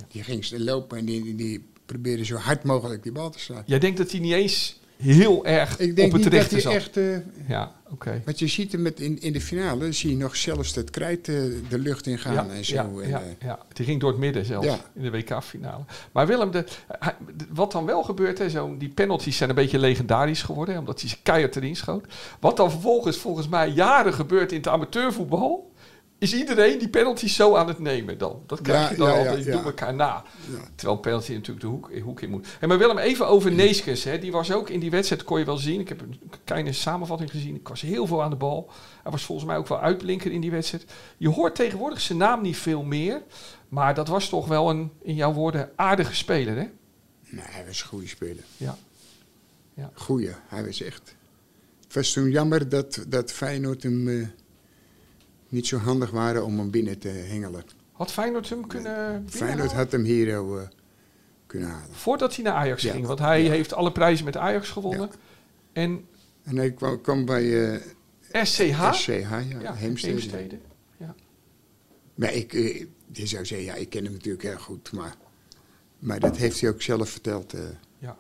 die 0.09 0.23
ging 0.23 0.45
ze 0.45 0.61
lopen 0.65 0.99
en 0.99 1.05
die, 1.05 1.23
die, 1.23 1.35
die 1.35 1.65
probeerde 1.87 2.25
zo 2.25 2.37
hard 2.37 2.63
mogelijk 2.65 3.03
die 3.03 3.13
bal 3.13 3.31
te 3.31 3.39
slaan. 3.39 3.63
Jij 3.67 3.79
denkt 3.79 3.99
dat 3.99 4.11
hij 4.11 4.21
niet 4.21 4.33
eens 4.33 4.81
heel 4.97 5.47
erg 5.47 5.79
Ik 5.79 5.97
denk 5.97 6.15
op 6.15 6.19
het 6.23 6.33
rechte 6.33 6.61
zat. 6.61 6.73
echt... 6.73 6.97
eh, 6.97 7.17
Ja, 7.49 7.73
oké. 7.91 8.23
want 8.25 8.39
je 8.39 8.47
ziet 8.47 8.73
hem 8.73 8.83
met 8.83 9.01
in, 9.01 9.21
in 9.21 9.33
de 9.33 9.41
finale, 9.41 9.93
zie 9.93 10.11
je 10.11 10.17
nog 10.17 10.37
zelfs 10.37 10.73
dat 10.73 10.91
krijt 10.91 11.29
eh, 11.29 11.35
de 11.69 11.79
lucht 11.79 12.07
in 12.07 12.19
gaan 12.19 12.33
Ja, 12.35 12.47
en 12.49 12.65
zo. 12.65 12.75
ja, 12.75 12.83
en, 13.03 13.09
ja, 13.09 13.21
eh, 13.21 13.27
ja, 13.49 13.59
die 13.73 13.85
ging 13.87 14.01
door 14.01 14.11
het 14.11 14.19
midden 14.19 14.45
zelfs 14.45 14.67
in 14.95 15.03
de 15.03 15.11
WK-finale. 15.11 15.85
Maar 16.13 16.27
Willem, 16.27 16.51
de, 16.51 16.65
wat 17.53 17.73
dan 17.73 17.85
wel 17.87 18.03
gebeurt, 18.03 18.39
hè, 18.39 18.51
zo, 18.51 18.77
die 18.79 18.89
penalties 18.89 19.37
zijn 19.37 19.49
een 19.49 19.55
beetje 19.57 19.79
legendarisch 19.79 20.43
geworden, 20.43 20.75
hè, 20.75 20.81
omdat 20.81 21.01
hij 21.01 21.11
ze 21.11 21.17
keihard 21.23 21.57
erin 21.57 21.77
schoot. 21.77 22.05
Wat 22.41 22.57
dan 22.57 22.71
vervolgens 22.71 23.17
volgens 23.17 23.49
mij 23.49 23.69
jaren 23.69 24.15
gebeurt 24.15 24.51
in 24.53 24.59
het 24.59 24.69
amateurvoetbal, 24.69 25.73
is 26.19 26.35
iedereen 26.35 26.79
die 26.79 26.89
penalties 26.89 27.35
zo 27.35 27.55
aan 27.55 27.69
het 27.69 27.79
nemen 27.79 28.19
dan. 28.19 28.43
Dat 28.47 28.61
krijg 28.61 28.83
Ja, 28.83 28.91
je 28.91 28.97
dan 28.97 29.09
ja, 29.09 29.15
ja, 29.15 29.29
altijd, 29.29 29.45
ja. 29.45 29.53
doen 29.53 29.65
elkaar 29.65 29.95
na. 29.95 30.25
Ja. 30.51 30.59
Terwijl 30.75 30.99
penalty 30.99 31.33
natuurlijk 31.33 31.61
de 31.61 31.67
hoek, 31.67 31.91
hoek 32.03 32.21
in 32.21 32.31
moet. 32.31 32.47
En 32.61 32.69
maar 32.69 32.79
Willem, 32.79 32.99
even 32.99 33.27
over 33.29 33.53
Neeskens. 33.53 34.05
Hè. 34.05 34.19
Die 34.19 34.33
was 34.33 34.53
ook 34.53 34.69
in 34.71 34.81
die 34.81 34.91
wedstrijd, 34.91 35.25
kon 35.25 35.39
je 35.39 35.45
wel 35.45 35.57
zien. 35.57 35.81
Ik 35.81 35.89
heb 35.89 36.01
een 36.01 36.21
kleine 36.45 36.73
samenvatting 36.73 37.31
gezien. 37.31 37.55
Ik 37.55 37.69
was 37.69 37.81
heel 37.81 38.07
veel 38.07 38.23
aan 38.23 38.31
de 38.31 38.37
bal. 38.37 38.71
Hij 39.03 39.13
was 39.13 39.25
volgens 39.25 39.47
mij 39.47 39.57
ook 39.57 39.69
wel 39.69 39.81
uitblinker 39.81 40.33
in 40.33 40.41
die 40.41 40.51
wedstrijd. 40.51 40.85
Je 41.17 41.29
hoort 41.29 41.55
tegenwoordig 41.55 42.01
zijn 42.01 42.19
naam 42.19 42.43
niet 42.43 42.57
veel 42.57 42.83
meer. 42.83 43.23
Maar 43.69 43.95
dat 43.95 44.09
was 44.09 44.29
toch 44.29 44.47
wel 44.47 44.71
een, 44.71 44.91
in 45.03 45.15
jouw 45.15 45.33
woorden, 45.33 45.71
aardige 45.77 46.15
speler, 46.15 46.57
hè? 46.57 46.67
Nee, 47.29 47.45
hij 47.45 47.67
was 47.67 47.81
een 47.83 47.89
goede 47.89 48.09
speler. 48.09 48.45
Ja. 48.57 48.77
Goeie, 49.95 50.31
hij 50.47 50.65
was 50.65 50.83
echt. 50.83 51.15
Het 51.85 51.95
was 51.95 52.13
toen 52.13 52.31
jammer 52.31 52.69
dat, 52.69 53.05
dat 53.09 53.33
Feyenoord 53.33 53.83
hem 53.83 54.09
eh, 54.09 54.27
niet 55.49 55.67
zo 55.67 55.77
handig 55.77 56.11
waren 56.11 56.45
om 56.45 56.59
hem 56.59 56.71
binnen 56.71 56.99
te 56.99 57.09
hengelen. 57.09 57.65
Had 57.93 58.13
Feyenoord 58.13 58.49
hem 58.49 58.67
kunnen 58.67 59.25
Feyenoord 59.29 59.73
had 59.73 59.93
hem 59.93 60.05
hier 60.05 60.29
eh, 60.35 60.59
kunnen 61.47 61.69
halen. 61.69 61.95
Voordat 61.95 62.35
hij 62.35 62.45
naar 62.45 62.55
Ajax 62.55 62.83
Ja. 62.83 62.93
ging. 62.93 63.07
Want 63.07 63.19
hij 63.19 63.43
Ja. 63.43 63.51
heeft 63.51 63.73
alle 63.73 63.93
prijzen 63.93 64.25
met 64.25 64.37
Ajax 64.37 64.69
gewonnen. 64.71 65.11
En 65.73 66.05
En 66.43 66.57
hij 66.57 66.71
kwam, 66.73 67.01
kwam 67.01 67.25
bij 67.25 67.73
eh 67.73 67.81
SCH? 68.45 68.93
SCH, 68.93 69.09
ja, 69.09 69.39
Ja, 69.61 69.75
Heemstede. 69.75 70.13
Heemstede. 70.13 70.59
Maar 72.15 72.33
ik, 72.35 72.53
eh, 72.53 72.85
je 73.13 73.27
zou 73.27 73.47
zeggen, 73.47 73.67
ja, 73.67 73.75
ik 73.75 73.91
ken 73.91 74.05
hem 74.05 74.13
natuurlijk 74.13 74.43
heel 74.43 74.59
goed, 74.59 74.93
maar, 74.93 75.15
maar 75.99 76.21
dat 76.21 76.37
heeft 76.37 76.61
hij 76.61 76.71
ook 76.71 76.83
zelf 76.83 77.11
verteld. 77.11 77.53
Ja. 77.99 78.17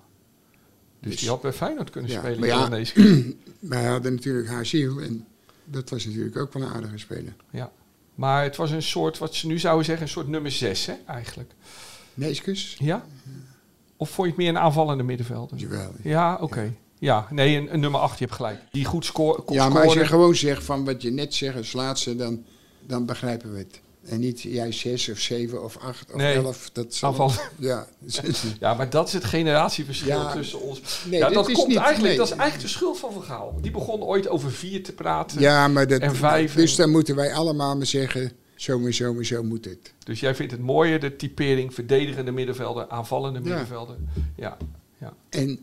Dus, 1.00 1.10
Dus- 1.10 1.20
die 1.20 1.28
had 1.28 1.40
bij 1.40 1.52
Feyenoord 1.52 1.90
kunnen 1.90 2.10
Ja, 2.10 2.18
spelen. 2.18 2.38
maar 2.38 2.48
ja, 2.48 2.84
wij 3.74 3.84
hadden 3.84 4.14
natuurlijk 4.14 4.48
Haziel 4.48 5.00
en 5.00 5.26
dat 5.66 5.90
was 5.90 6.04
natuurlijk 6.04 6.36
ook 6.36 6.52
wel 6.52 6.62
een 6.62 6.74
aardige 6.74 6.98
speler. 6.98 7.34
Ja. 7.50 7.72
Maar 8.14 8.42
het 8.42 8.56
was 8.56 8.70
een 8.70 8.82
soort, 8.82 9.18
wat 9.18 9.34
ze 9.34 9.46
nu 9.46 9.58
zouden 9.58 9.84
zeggen, 9.84 10.04
een 10.04 10.12
soort 10.12 10.28
nummer 10.28 10.50
6, 10.50 10.86
hè, 10.86 10.94
eigenlijk. 11.06 11.52
Neeskens? 12.14 12.76
Ja? 12.78 13.04
Of 13.96 14.10
vond 14.10 14.28
je 14.28 14.32
het 14.32 14.42
meer 14.42 14.48
een 14.48 14.58
aanvallende 14.58 15.02
middenvelder? 15.02 15.58
Jawel. 15.58 15.92
Ja, 16.02 16.38
oké. 16.40 16.74
Ja, 16.98 17.26
nee, 17.30 17.56
een, 17.56 17.72
een 17.74 17.80
nummer 17.80 18.00
8, 18.00 18.18
je 18.18 18.24
hebt 18.24 18.36
gelijk. 18.36 18.60
Die 18.70 18.84
goed 18.84 19.04
scoort. 19.04 19.50
Ja, 19.50 19.68
maar 19.68 19.84
als 19.84 19.92
je 19.92 20.06
gewoon 20.06 20.34
zegt 20.34 20.64
van 20.64 20.84
wat 20.84 21.02
je 21.02 21.10
net 21.10 21.34
zegt 21.34 21.56
als 21.56 21.72
laatste, 21.72 22.16
dan, 22.16 22.44
dan 22.86 23.06
begrijpen 23.06 23.52
we 23.52 23.58
het. 23.58 23.80
En 24.09 24.20
niet 24.20 24.40
jij 24.42 24.72
zes 24.72 25.09
of 25.09 25.18
zeven 25.18 25.64
of 25.64 25.76
acht 25.76 26.11
of 26.12 26.16
Nee, 26.16 26.34
elf. 26.34 26.70
Dat 26.72 26.94
zal-. 26.94 27.30
Ja. 27.59 27.86
Ja, 28.61 28.74
maar 28.74 28.90
dat 28.90 29.07
is 29.07 29.12
het 29.12 29.24
generatieverschil 29.24 30.09
Ja. 30.20 30.32
tussen 30.32 30.61
ons. 30.61 30.80
Nee, 31.11 31.18
ja, 31.20 31.28
dat 31.28 31.48
is 31.48 31.54
komt 31.54 31.68
niet- 31.68 31.76
eigenlijk, 31.76 32.09
nee. 32.09 32.16
dat 32.16 32.26
is 32.26 32.32
eigenlijk 32.36 32.70
de 32.70 32.74
schuld 32.78 32.98
van 32.98 33.12
Van 33.12 33.22
Gaal. 33.22 33.59
Die 33.61 33.70
begon 33.70 34.02
ooit 34.02 34.28
over 34.28 34.52
vier 34.52 34.82
te 34.82 34.92
praten. 34.92 35.40
ja, 35.40 35.68
maar 35.68 35.86
dat, 35.86 36.00
En 36.00 36.16
vijf 36.16 36.54
dus 36.54 36.70
en- 36.70 36.76
dan 36.76 36.90
moeten 36.90 37.14
wij 37.16 37.32
allemaal 37.34 37.76
maar 37.76 37.86
zeggen, 37.86 38.32
zo 38.54 38.84
en 38.84 38.94
zo 38.94 39.16
en 39.18 39.26
zo 39.26 39.42
moet 39.42 39.64
het. 39.64 39.92
Dus 40.04 40.20
jij 40.20 40.34
vindt 40.34 40.52
het 40.52 40.61
mooier, 40.61 41.00
de 41.00 41.16
typering 41.16 41.74
verdedigende 41.74 42.30
middenvelder, 42.30 42.88
aanvallende 42.88 43.38
Ja. 43.38 43.44
middenvelder. 43.44 43.96
Ja, 44.36 44.57
ja. 44.98 45.14
En 45.28 45.48
het 45.48 45.59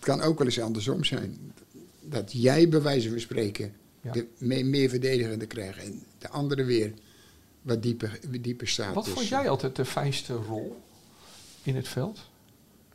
kan 0.00 0.20
ook 0.20 0.38
wel 0.38 0.46
eens 0.46 0.60
andersom 0.60 1.04
zijn. 1.04 1.52
Dat 2.00 2.32
jij 2.32 2.68
bij 2.68 2.82
wijze 2.82 3.08
van 3.08 3.20
spreken 3.20 3.72
Ja. 4.00 4.12
de 4.12 4.26
me- 4.38 4.62
meer 4.62 4.88
verdedigende 4.88 5.46
krijgt 5.46 5.78
en 5.84 6.02
de 6.18 6.28
andere 6.28 6.64
weer 6.64 6.92
wat 7.62 7.82
dieper, 7.82 8.18
dieper 8.40 8.68
staat. 8.68 8.94
Wat 8.94 9.04
Dus, 9.04 9.12
vond 9.12 9.28
jij 9.28 9.48
altijd 9.48 9.76
de 9.76 9.84
fijnste 9.84 10.34
rol 10.34 10.82
in 11.62 11.76
het 11.76 11.88
veld? 11.88 12.18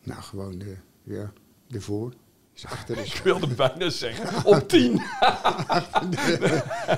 Nou, 0.03 0.21
gewoon 0.21 0.57
de, 0.57 0.75
ja, 1.03 1.31
de 1.67 1.81
voor. 1.81 2.13
Dus 2.53 2.65
achter 2.65 2.95
de, 2.95 3.01
Ik 3.15 3.21
wilde 3.23 3.47
bijna 3.47 3.89
zeggen, 3.89 4.45
op 4.45 4.69
tien. 4.69 5.01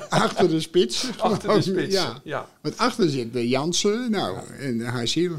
achter 0.09 0.49
de 0.49 0.59
spits. 0.59 1.07
Achter 1.17 1.53
de 1.53 1.61
spits. 1.61 1.93
Ja. 1.95 2.22
Ja. 2.24 2.49
Want 2.61 2.78
achter 2.78 3.09
zit 3.09 3.34
de 3.34 3.47
Jansen 3.47 4.11
nou, 4.11 4.38
en 4.59 4.80
Haziel. 4.82 5.36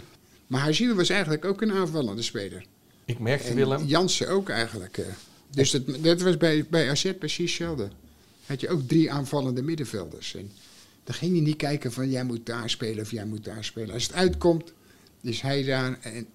Maar 0.47 0.61
Haziel 0.61 0.95
was 0.95 1.09
eigenlijk 1.09 1.45
ook 1.45 1.63
een 1.63 1.73
aanvallende 1.73 2.23
speler. 2.23 2.65
Ik 3.05 3.19
merkte, 3.19 3.49
En 3.49 3.55
Willem, 3.55 3.85
Jansen 3.87 4.29
ook 4.29 4.49
eigenlijk. 4.49 4.99
eh. 4.99 5.05
Dus 5.51 5.71
dat, 5.71 5.83
dat 6.03 6.21
was 6.21 6.37
bij, 6.37 6.67
bij 6.71 6.91
AZ 6.91 7.13
precies 7.19 7.51
hetzelfde. 7.59 7.89
Had 8.47 8.61
je 8.61 8.69
ook 8.69 8.89
drie 8.89 9.13
aanvallende 9.13 9.63
middenvelders. 9.63 10.35
En 10.35 10.51
dan 11.11 11.19
ging 11.19 11.35
je 11.35 11.43
niet 11.43 11.57
kijken 11.57 11.93
van 11.93 12.11
jij 12.11 12.25
moet 12.25 12.47
daar 12.47 12.71
spelen 12.71 13.03
of 13.03 13.11
jij 13.11 13.25
moet 13.25 13.45
daar 13.45 13.65
spelen. 13.65 13.95
Als 13.95 14.07
het 14.07 14.15
uitkomt, 14.15 14.73
is 15.21 15.41
hij 15.41 15.65
daar 15.65 15.99
en 16.01 16.27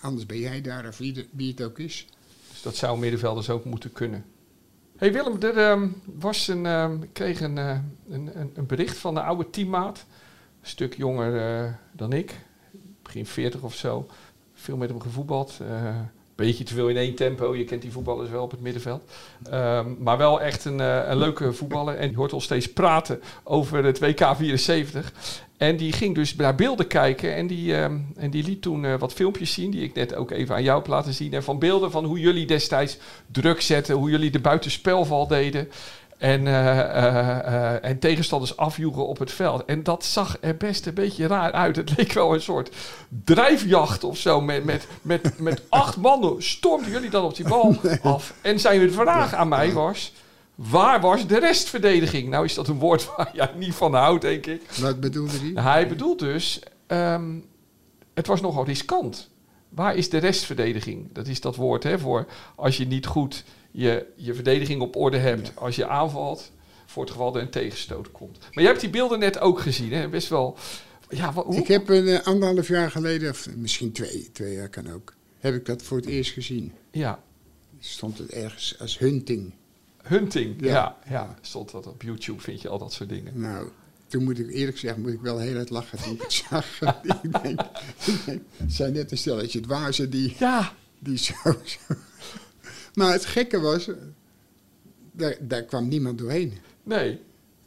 anders 0.00 0.26
ben 0.26 0.38
jij 0.38 0.60
daar 0.60 0.86
of 0.86 0.98
wie, 0.98 1.28
het 1.48 1.62
ook 1.62 1.78
is. 1.78 2.06
Dus 2.50 2.62
dat 2.62 2.76
zou 2.76 2.98
middenvelders 2.98 3.50
ook 3.50 3.64
moeten 3.64 3.92
kunnen. 3.92 4.24
hey 4.96 5.12
Willem, 5.12 5.42
er 5.42 5.56
ehm, 5.56 5.88
was 6.04 6.48
een, 6.48 6.66
ehm, 6.66 7.02
ik 7.02 7.12
kreeg 7.12 7.40
een, 7.40 7.58
eh, 7.58 7.78
een, 8.08 8.40
een, 8.40 8.50
een 8.54 8.66
bericht 8.66 8.96
van 8.96 9.16
een 9.16 9.22
oude 9.22 9.50
teammaat. 9.50 10.06
Een 10.60 10.68
stuk 10.68 10.94
jonger 10.96 11.64
eh, 11.64 11.72
dan 11.92 12.12
ik. 12.12 12.34
Begin 13.02 13.26
40 13.26 13.62
of 13.62 13.74
zo. 13.74 14.06
Veel 14.54 14.76
met 14.76 14.88
hem 14.88 15.00
gevoetbald. 15.00 15.58
eh 15.60 16.00
beetje 16.36 16.64
te 16.64 16.74
veel 16.74 16.88
in 16.88 16.96
één 16.96 17.14
tempo. 17.14 17.56
Je 17.56 17.64
kent 17.64 17.82
die 17.82 17.92
voetballers 17.92 18.30
wel 18.30 18.42
op 18.42 18.50
het 18.50 18.60
middenveld. 18.60 19.02
Ehm, 19.50 19.86
maar 19.98 20.18
wel 20.18 20.40
echt 20.40 20.64
een, 20.64 20.80
eh, 20.80 21.08
een 21.08 21.18
leuke 21.18 21.52
voetballer. 21.52 21.96
En 21.96 22.08
die 22.08 22.16
hoort 22.16 22.32
ons 22.32 22.44
steeds 22.44 22.72
praten 22.72 23.20
over 23.44 23.84
het 23.84 23.98
WK 23.98 24.36
74. 24.36 25.12
En 25.56 25.76
die 25.76 25.92
ging 25.92 26.14
dus 26.14 26.36
naar 26.36 26.54
beelden 26.54 26.86
kijken. 26.86 27.34
En 27.34 27.46
die, 27.46 27.76
ehm, 27.76 27.98
en 28.16 28.30
die 28.30 28.42
liet 28.44 28.62
toen 28.62 28.84
eh, 28.84 28.98
wat 28.98 29.12
filmpjes 29.12 29.52
zien. 29.52 29.70
Die 29.70 29.82
ik 29.82 29.94
net 29.94 30.14
ook 30.14 30.30
even 30.30 30.54
aan 30.54 30.62
jou 30.62 30.78
heb 30.78 30.86
laten 30.86 31.14
zien. 31.14 31.32
En 31.32 31.42
van 31.42 31.58
beelden 31.58 31.90
van 31.90 32.04
hoe 32.04 32.20
jullie 32.20 32.46
destijds 32.46 32.98
druk 33.32 33.60
zetten. 33.60 33.94
Hoe 33.94 34.10
jullie 34.10 34.30
de 34.30 34.40
buitenspelval 34.40 35.26
deden. 35.26 35.68
En, 36.18 36.46
eh, 36.46 36.80
eh, 36.80 37.74
eh, 37.74 37.84
en 37.84 37.98
tegenstanders 37.98 38.56
afjoegen 38.56 39.06
op 39.06 39.18
het 39.18 39.32
veld. 39.32 39.64
En 39.64 39.82
dat 39.82 40.04
zag 40.04 40.36
er 40.40 40.56
best 40.56 40.86
een 40.86 40.94
beetje 40.94 41.26
raar 41.26 41.52
uit. 41.52 41.76
Het 41.76 41.96
leek 41.96 42.12
wel 42.12 42.34
een 42.34 42.40
soort 42.40 42.76
drijfjacht 43.24 44.04
of 44.04 44.18
zo. 44.18 44.40
Met, 44.40 44.64
met, 44.64 44.86
met, 45.02 45.38
met 45.38 45.62
acht 45.68 45.96
mannen 45.96 46.42
stormden 46.42 46.90
jullie 46.90 47.10
dan 47.10 47.24
op 47.24 47.36
die 47.36 47.48
bal 47.48 47.76
af. 48.02 48.34
En 48.40 48.60
zijn 48.60 48.92
vraag 48.92 49.34
aan 49.34 49.48
mij 49.48 49.72
was... 49.72 50.12
Waar 50.54 51.00
was 51.00 51.26
de 51.26 51.38
restverdediging? 51.38 52.28
Nou 52.28 52.44
is 52.44 52.54
dat 52.54 52.68
een 52.68 52.78
woord 52.78 53.06
waar 53.16 53.30
jij 53.32 53.50
niet 53.56 53.74
van 53.74 53.94
houdt, 53.94 54.22
denk 54.22 54.46
ik. 54.46 54.62
Wat 54.80 55.00
bedoelde 55.00 55.38
hij? 55.38 55.62
Hij 55.62 55.88
bedoelt 55.88 56.18
dus, 56.18 56.60
ehm, 56.86 57.38
het 58.14 58.26
was 58.26 58.40
nogal 58.40 58.64
riskant. 58.64 59.30
Waar 59.68 59.96
is 59.96 60.10
de 60.10 60.18
restverdediging? 60.18 61.12
Dat 61.12 61.26
is 61.26 61.40
dat 61.40 61.56
woord 61.56 61.82
hè, 61.82 61.98
voor 61.98 62.26
als 62.54 62.76
je 62.76 62.86
niet 62.86 63.06
goed 63.06 63.44
je, 63.76 64.06
je 64.16 64.34
verdediging 64.34 64.80
op 64.80 64.96
orde 64.96 65.16
hebt. 65.16 65.52
Als 65.54 65.76
je 65.76 65.86
aanvalt, 65.86 66.52
voor 66.86 67.02
het 67.02 67.12
geval 67.12 67.36
er 67.36 67.42
een 67.42 67.50
tegenstoot 67.50 68.10
komt. 68.12 68.38
Maar 68.38 68.62
je 68.62 68.68
hebt 68.68 68.80
die 68.80 68.90
beelden 68.90 69.18
net 69.18 69.38
ook 69.38 69.60
gezien, 69.60 69.92
hè? 69.92 70.08
Best 70.08 70.28
wel... 70.28 70.56
Ja, 71.08 71.32
hoe? 71.32 71.56
Ik 71.56 71.66
heb 71.66 71.88
een 71.88 72.08
eh, 72.08 72.26
anderhalf 72.26 72.68
jaar 72.68 72.90
geleden, 72.90 73.30
of 73.30 73.48
misschien 73.56 73.92
twee, 73.92 74.30
twee 74.32 74.54
jaar 74.54 74.68
kan 74.68 74.92
ook, 74.92 75.14
heb 75.38 75.54
ik 75.54 75.66
dat 75.66 75.82
voor 75.82 75.96
het 75.96 76.06
eerst 76.06 76.32
gezien. 76.32 76.72
Ja, 76.90 77.22
Stond 77.78 78.18
het 78.18 78.30
ergens 78.30 78.78
als 78.78 78.98
hunting. 78.98 79.52
Hunting, 80.02 80.60
ja. 80.60 80.66
Ja. 80.66 80.96
ja. 81.08 81.38
Stond 81.40 81.70
dat 81.70 81.86
op 81.86 82.02
YouTube, 82.02 82.40
vind 82.40 82.62
je 82.62 82.68
al 82.68 82.78
dat 82.78 82.92
soort 82.92 83.08
dingen. 83.08 83.40
Nou, 83.40 83.68
toen 84.06 84.24
moet 84.24 84.38
ik 84.38 84.50
eerlijk 84.50 84.78
zeggen, 84.78 85.02
moet 85.02 85.12
ik 85.12 85.20
wel 85.20 85.38
heel 85.38 85.54
hard 85.54 85.70
lachen 85.70 85.98
toen 85.98 86.14
ik 86.14 86.22
het 86.22 86.32
zag. 86.50 86.80
ik 87.22 87.42
denk, 87.42 87.60
het 88.56 88.72
zijn 88.72 88.92
net 88.92 89.10
een 89.10 89.18
stelletje 89.18 89.60
dwazen 89.60 90.10
die, 90.10 90.34
Ja, 90.38 90.72
die 90.98 91.18
zo, 91.18 91.34
zo... 91.44 91.94
Maar 92.96 93.12
het 93.12 93.24
gekke 93.26 93.60
was, 93.60 93.88
daar, 95.12 95.36
daar 95.40 95.62
kwam 95.62 95.88
niemand 95.88 96.18
doorheen. 96.18 96.58
nee. 96.82 97.20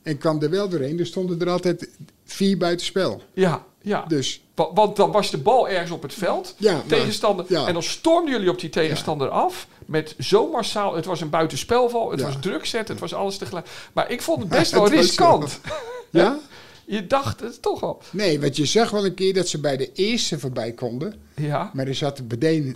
En 0.03 0.17
kwam 0.17 0.41
er 0.41 0.49
wel 0.49 0.69
doorheen, 0.69 0.99
er 0.99 1.05
stonden 1.05 1.41
er 1.41 1.49
altijd 1.49 1.89
vier 2.25 2.57
buitenspel. 2.57 3.21
Ja, 3.33 3.65
ja. 3.81 4.05
Dus 4.07 4.41
Wa- 4.55 4.73
Want 4.73 4.95
dan 4.95 5.11
was 5.11 5.31
de 5.31 5.37
bal 5.37 5.69
ergens 5.69 5.91
op 5.91 6.01
het 6.01 6.13
veld. 6.13 6.55
Ja, 6.57 6.73
maar- 6.73 6.85
tegenstander. 6.85 7.45
ja. 7.49 7.67
En 7.67 7.73
dan 7.73 7.83
stormden 7.83 8.33
jullie 8.33 8.49
op 8.49 8.59
die 8.59 8.69
tegenstander 8.69 9.29
af. 9.29 9.67
Met 9.85 10.15
zo 10.19 10.51
massaal. 10.51 10.95
Het 10.95 11.05
was 11.05 11.21
een 11.21 11.29
buitenspelval. 11.29 12.11
Het 12.11 12.21
was 12.21 12.35
druk 12.39 12.65
zetten. 12.65 12.91
Het 12.91 12.99
was 13.03 13.13
alles 13.13 13.37
tegelijk. 13.37 13.67
Maar 13.93 14.11
ik 14.11 14.21
vond 14.21 14.39
het 14.39 14.49
best 14.49 14.71
wel 14.73 14.83
Het 14.83 14.93
riskant. 14.93 15.59
ja? 16.11 16.39
Je 16.85 17.07
dacht 17.07 17.39
het 17.39 17.61
toch 17.61 17.83
al. 17.83 18.01
Nee, 18.11 18.39
want 18.39 18.55
je 18.55 18.65
zag 18.65 18.89
wel 18.89 19.05
een 19.05 19.13
keer 19.13 19.33
dat 19.33 19.47
ze 19.47 19.59
bij 19.59 19.77
de 19.77 19.91
eerste 19.93 20.39
voorbij 20.39 20.71
konden. 20.71 21.13
Ja. 21.35 21.71
Maar 21.73 21.87
er 21.87 21.95
zat 21.95 22.21
meteen 22.29 22.75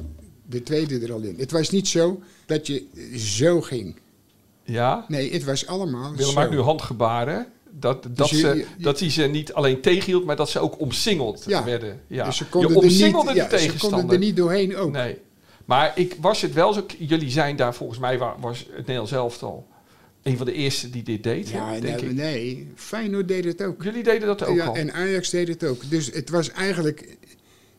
de 0.54 0.64
tweede 0.64 1.00
er 1.00 1.14
al 1.14 1.22
in. 1.22 1.36
Het 1.38 1.52
was 1.52 1.70
niet 1.70 1.88
zo 1.88 2.22
dat 2.46 2.68
je 2.68 2.84
zo 3.18 3.62
ging. 3.62 3.96
Ja. 4.64 5.06
Nee, 5.08 5.32
het 5.34 5.44
was 5.44 5.68
allemaal 5.68 6.16
Willem 6.16 6.34
maakt 6.34 6.52
nu 6.52 6.60
handgebaren. 6.60 7.48
Dat, 7.80 8.08
dat, 8.12 8.30
je- 8.30 8.36
ze, 8.38 8.48
je- 8.56 8.66
dat 8.78 9.00
hij 9.00 9.10
ze 9.10 9.22
niet 9.24 9.54
alleen 9.54 9.82
tegenhield, 9.82 10.26
maar 10.26 10.36
dat 10.36 10.50
ze 10.50 10.60
ook 10.60 10.80
omsingeld 10.80 11.44
Ja. 11.48 11.64
werden. 11.64 12.02
Ja. 12.08 12.26
Dus 12.26 12.38
ze 12.38 12.44
je 12.44 12.50
konden, 12.50 12.72
er 12.72 12.78
omsingelde 12.78 13.26
niet, 13.34 13.36
de 13.36 13.42
ja, 13.42 13.50
ze 13.50 13.56
tegenstander. 13.56 14.00
konden 14.00 14.18
er 14.20 14.24
niet 14.26 14.36
doorheen 14.38 14.76
ook. 14.76 14.92
Nee. 14.92 15.18
Maar 15.66 15.92
ik 15.96 16.16
was 16.22 16.42
het 16.42 16.54
wel 16.54 16.74
zo. 16.74 16.86
Jullie 16.98 17.30
zijn 17.30 17.56
daar 17.56 17.76
volgens 17.76 18.00
mij 18.00 18.18
wa- 18.18 18.36
was 18.40 18.60
het 18.60 18.78
Nederlands 18.78 19.12
elftal 19.12 19.68
een 20.24 20.38
van 20.38 20.46
de 20.46 20.54
eerste 20.54 20.90
die 20.90 21.04
dit 21.04 21.24
deed. 21.24 21.50
Ja, 21.50 21.72
denk 21.80 22.02
nee, 22.02 22.10
ik. 22.10 22.16
nee, 22.16 22.68
Feyenoord 22.76 23.28
deed 23.28 23.46
het 23.46 23.62
ook. 23.64 23.84
Jullie 23.84 24.04
deden 24.04 24.28
dat 24.28 24.44
ook 24.46 24.56
ja, 24.56 24.66
al. 24.66 24.76
en 24.76 24.94
Ajax 24.94 25.30
deed 25.30 25.48
het 25.48 25.64
ook. 25.64 25.90
Dus 25.90 26.06
het 26.14 26.30
was 26.30 26.52
eigenlijk 26.52 27.18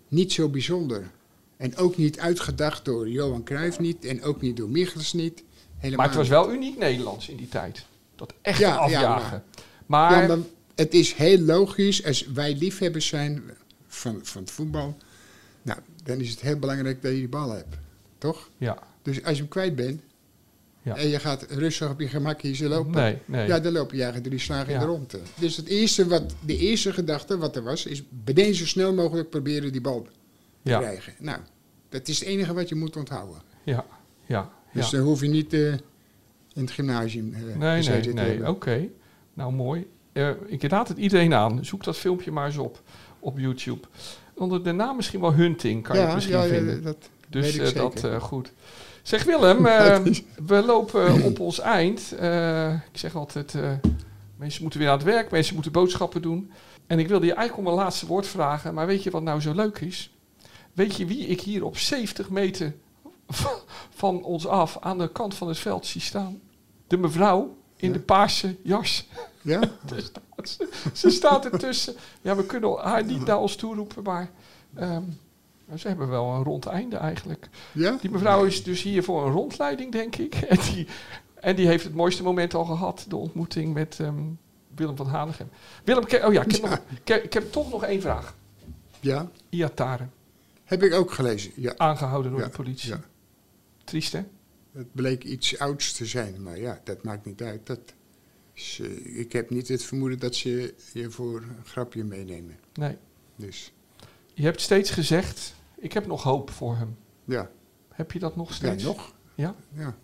niet 0.08 0.32
zo 0.32 0.48
bijzonder. 0.48 1.10
En 1.56 1.76
ook 1.76 1.96
niet 1.96 2.18
uitgedacht 2.20 2.84
door 2.84 3.08
Johan 3.08 3.44
Cruijff 3.44 3.78
niet. 3.78 4.04
En 4.04 4.22
ook 4.22 4.40
niet 4.40 4.56
door 4.56 4.68
Michels 4.68 5.12
niet. 5.12 5.42
Helemaal 5.76 5.96
Maar 6.06 6.06
het 6.16 6.16
was 6.16 6.28
wel 6.28 6.52
uniek 6.52 6.78
Nederlands 6.78 7.28
in 7.28 7.36
die 7.36 7.48
tijd. 7.48 7.84
Dat 8.16 8.34
echt 8.42 8.58
Ja, 8.58 8.68
ja, 8.68 8.76
afjagen. 8.76 9.42
maar- 9.86 10.10
maar, 10.10 10.22
Ja, 10.22 10.36
maar 10.36 10.44
het 10.74 10.94
is 10.94 11.12
heel 11.12 11.38
logisch 11.38 12.04
als 12.04 12.26
wij 12.26 12.56
liefhebbers 12.56 13.06
zijn 13.06 13.42
van, 13.86 14.18
van 14.22 14.42
het 14.42 14.50
voetbal. 14.50 14.96
Nou, 15.62 15.78
dan 16.04 16.18
is 16.20 16.30
het 16.30 16.40
heel 16.40 16.58
belangrijk 16.58 17.02
dat 17.02 17.10
je 17.12 17.16
die 17.18 17.28
bal 17.28 17.50
hebt. 17.50 17.76
Toch? 18.18 18.48
ja, 18.58 18.78
Dus 19.02 19.22
als 19.24 19.32
je 19.32 19.38
hem 19.42 19.48
kwijt 19.48 19.76
bent. 19.76 20.00
Ja. 20.82 20.96
En 20.96 21.08
je 21.08 21.18
gaat 21.18 21.46
rustig 21.50 21.90
op 21.90 22.00
je 22.00 22.08
gemakje 22.08 22.54
ze 22.54 22.68
lopen. 22.68 22.92
nee, 22.92 23.18
nee. 23.24 23.46
Ja, 23.46 23.60
dan 23.60 23.72
loop 23.72 23.90
je 23.90 23.96
eigenlijk 23.96 24.26
drie 24.26 24.38
slagen 24.40 24.66
in 24.66 24.72
Ja. 24.74 24.78
de 24.80 24.86
ronde. 24.86 25.18
Dus 25.38 25.56
het 25.56 25.66
eerste 25.66 26.06
wat, 26.06 26.34
de 26.46 26.56
eerste 26.56 26.92
gedachte 26.92 27.38
wat 27.38 27.56
er 27.56 27.62
was, 27.62 27.86
is 27.86 28.02
meteen 28.24 28.54
zo 28.54 28.66
snel 28.66 28.94
mogelijk 28.94 29.30
proberen 29.30 29.72
die 29.72 29.80
bal 29.80 30.06
ja, 30.70 30.78
krijgen. 30.78 31.12
Nou, 31.18 31.38
dat 31.88 32.08
is 32.08 32.18
het 32.18 32.28
enige 32.28 32.54
wat 32.54 32.68
je 32.68 32.74
moet 32.74 32.96
onthouden. 32.96 33.42
ja, 33.64 33.84
ja, 34.26 34.50
Dus 34.72 34.90
ja. 34.90 34.96
dan 34.96 35.06
hoef 35.06 35.20
je 35.20 35.28
niet 35.28 35.52
eh, 35.52 35.72
in 35.72 35.80
het 36.52 36.70
gymnasium 36.70 37.34
eh 37.34 37.40
Nee, 37.56 37.82
nee, 37.82 38.00
te 38.00 38.12
nee. 38.12 38.48
Oké. 38.48 38.88
Nou, 39.34 39.52
mooi. 39.52 39.86
Eh, 40.12 40.30
ik 40.46 40.62
raad 40.62 40.88
het 40.88 40.98
iedereen 40.98 41.34
aan. 41.34 41.64
Zoek 41.64 41.84
dat 41.84 41.96
filmpje 41.96 42.30
maar 42.30 42.46
eens 42.46 42.56
op. 42.56 42.82
Op 43.20 43.38
YouTube. 43.38 43.86
Onder 44.34 44.64
de 44.64 44.72
naam 44.72 44.96
misschien 44.96 45.20
wel 45.20 45.34
Hunting 45.34 45.82
kan 45.82 45.96
je 45.96 46.02
het 46.02 46.14
misschien 46.14 46.36
ja, 46.36 46.42
ja, 46.42 46.48
vinden. 46.48 46.82
dat 46.82 46.96
Dus 47.28 47.44
weet 47.44 47.54
ik 47.54 47.76
zeker. 47.76 48.10
dat 48.10 48.22
goed. 48.22 48.52
Zeg 49.02 49.24
Willem, 49.24 49.62
we 50.52 50.62
lopen 50.66 51.22
op 51.22 51.40
ons 51.40 51.60
eind. 51.60 52.12
Ik 52.92 52.98
zeg 52.98 53.14
altijd, 53.14 53.54
mensen 54.36 54.62
moeten 54.62 54.80
weer 54.80 54.88
aan 54.88 54.96
het 54.96 55.06
werk, 55.06 55.30
mensen 55.30 55.54
moeten 55.54 55.72
boodschappen 55.72 56.22
doen. 56.22 56.50
En 56.86 56.98
ik 56.98 57.08
wilde 57.08 57.26
je 57.26 57.34
eigenlijk 57.34 57.66
om 57.68 57.74
een 57.74 57.82
laatste 57.82 58.06
woord 58.06 58.26
vragen, 58.26 58.74
maar 58.74 58.86
weet 58.86 59.02
je 59.02 59.10
wat 59.10 59.22
nou 59.22 59.40
zo 59.40 59.54
leuk 59.54 59.78
is? 59.78 60.13
Weet 60.74 60.96
je 60.96 61.06
wie 61.06 61.26
ik 61.26 61.40
hier 61.40 61.64
op 61.64 61.76
70 61.78 62.30
meter 62.30 62.74
van- 63.90 64.22
ons 64.24 64.46
af 64.46 64.76
aan 64.80 64.98
de 64.98 65.08
kant 65.12 65.34
van 65.34 65.48
het 65.48 65.58
veld 65.58 65.86
zie 65.86 66.00
staan? 66.00 66.40
De 66.86 66.96
mevrouw 66.96 67.56
in 67.76 67.88
Ja. 67.88 67.94
de 67.94 68.00
paarse 68.00 68.56
jas. 68.62 69.06
Ja? 69.42 69.60
Staat 69.96 70.48
ze. 70.48 70.68
Ze 70.92 71.10
staat 71.10 71.44
ertussen. 71.44 71.94
Ja, 72.22 72.36
we 72.36 72.44
kunnen 72.46 72.78
haar 72.78 73.04
niet 73.04 73.24
naar 73.24 73.38
ons 73.40 73.56
toe 73.56 73.74
roepen, 73.74 74.02
maar 74.02 74.30
ehm, 74.74 75.02
nou, 75.66 75.78
ze 75.78 75.88
hebben 75.88 76.08
wel 76.08 76.30
een 76.34 76.42
rond 76.42 76.66
einde 76.66 76.96
eigenlijk. 76.96 77.48
Ja? 77.72 77.96
Die 78.00 78.10
mevrouw 78.10 78.44
is 78.44 78.62
dus 78.64 78.82
hier 78.82 79.02
voor 79.04 79.26
een 79.26 79.32
rondleiding, 79.32 79.92
denk 79.92 80.16
ik. 80.16 80.34
En 80.34 80.58
die, 80.72 80.86
en 81.34 81.56
die 81.56 81.66
heeft 81.66 81.84
het 81.84 81.94
mooiste 81.94 82.22
moment 82.22 82.54
al 82.54 82.64
gehad, 82.64 83.04
de 83.08 83.16
ontmoeting 83.16 83.74
met 83.74 83.96
ehm, 84.00 84.22
Willem 84.74 84.96
van 84.96 85.06
Hanegem. 85.06 85.48
Willem, 85.84 86.02
ik 86.02 86.10
heb- 86.10 86.24
oh 86.24 86.32
ja, 86.32 86.42
ik 86.42 86.52
heb, 86.52 86.60
Nog, 86.62 86.80
ik, 87.02 87.08
heb, 87.08 87.24
ik 87.24 87.32
heb 87.32 87.52
toch 87.52 87.70
nog 87.70 87.84
één 87.84 88.00
vraag. 88.00 88.34
Ja? 89.00 89.28
Iataren, 89.48 90.12
Heb 90.64 90.82
ik 90.82 90.92
ook 90.94 91.12
gelezen. 91.12 91.52
Ja. 91.56 91.74
aangehouden 91.76 92.30
door 92.30 92.40
Ja, 92.40 92.46
de 92.46 92.52
politie. 92.56 92.90
ja. 92.90 93.00
Triest, 93.84 94.12
hè? 94.12 94.22
Het 94.72 94.92
bleek 94.92 95.24
iets 95.24 95.58
ouds 95.58 95.92
te 95.92 96.06
zijn, 96.06 96.42
maar 96.42 96.58
ja, 96.58 96.80
dat 96.84 97.02
maakt 97.02 97.24
niet 97.24 97.42
uit. 97.42 97.66
Dat 97.66 97.80
is, 98.54 98.78
eh, 98.82 99.18
ik 99.18 99.32
heb 99.32 99.50
niet 99.50 99.68
het 99.68 99.82
vermoeden 99.84 100.18
dat 100.18 100.34
ze 100.34 100.74
je 100.92 101.10
voor 101.10 101.36
een 101.42 101.64
grapje 101.64 102.04
meenemen. 102.04 102.58
Nee. 102.74 102.96
Dus 103.36 103.72
Je 104.34 104.42
hebt 104.42 104.60
steeds 104.60 104.90
gezegd, 104.90 105.54
ik 105.78 105.92
heb 105.92 106.06
nog 106.06 106.22
hoop 106.22 106.50
voor 106.50 106.76
hem. 106.76 106.96
ja, 107.24 107.50
Heb 107.88 108.12
je 108.12 108.18
dat 108.18 108.36
nog 108.36 108.48
ja 108.48 108.54
steeds? 108.54 108.82
nog. 108.84 109.14
Ja? 109.34 109.54
Ja. 109.72 109.94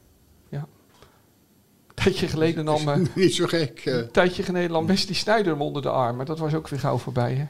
Een 1.86 2.06
tijdje 2.06 2.28
geleden 2.28 2.64
nam, 2.64 2.88
eh, 2.88 3.14
niet 3.14 3.34
zo 3.34 3.46
gek. 3.46 3.78
eh. 3.84 3.94
een 3.96 4.10
tijdje 4.10 4.42
geleden 4.42 4.70
nam 4.70 4.86
Wesley 4.86 5.14
Sneijder 5.14 5.52
hem 5.52 5.62
onder 5.62 5.82
de 5.82 5.90
arm. 5.90 6.16
Maar 6.16 6.26
dat 6.26 6.38
was 6.38 6.54
ook 6.54 6.68
weer 6.68 6.78
gauw 6.80 6.98
voorbij, 6.98 7.34
hè? 7.34 7.46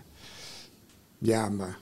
Ja, 1.19 1.49
maar. 1.49 1.79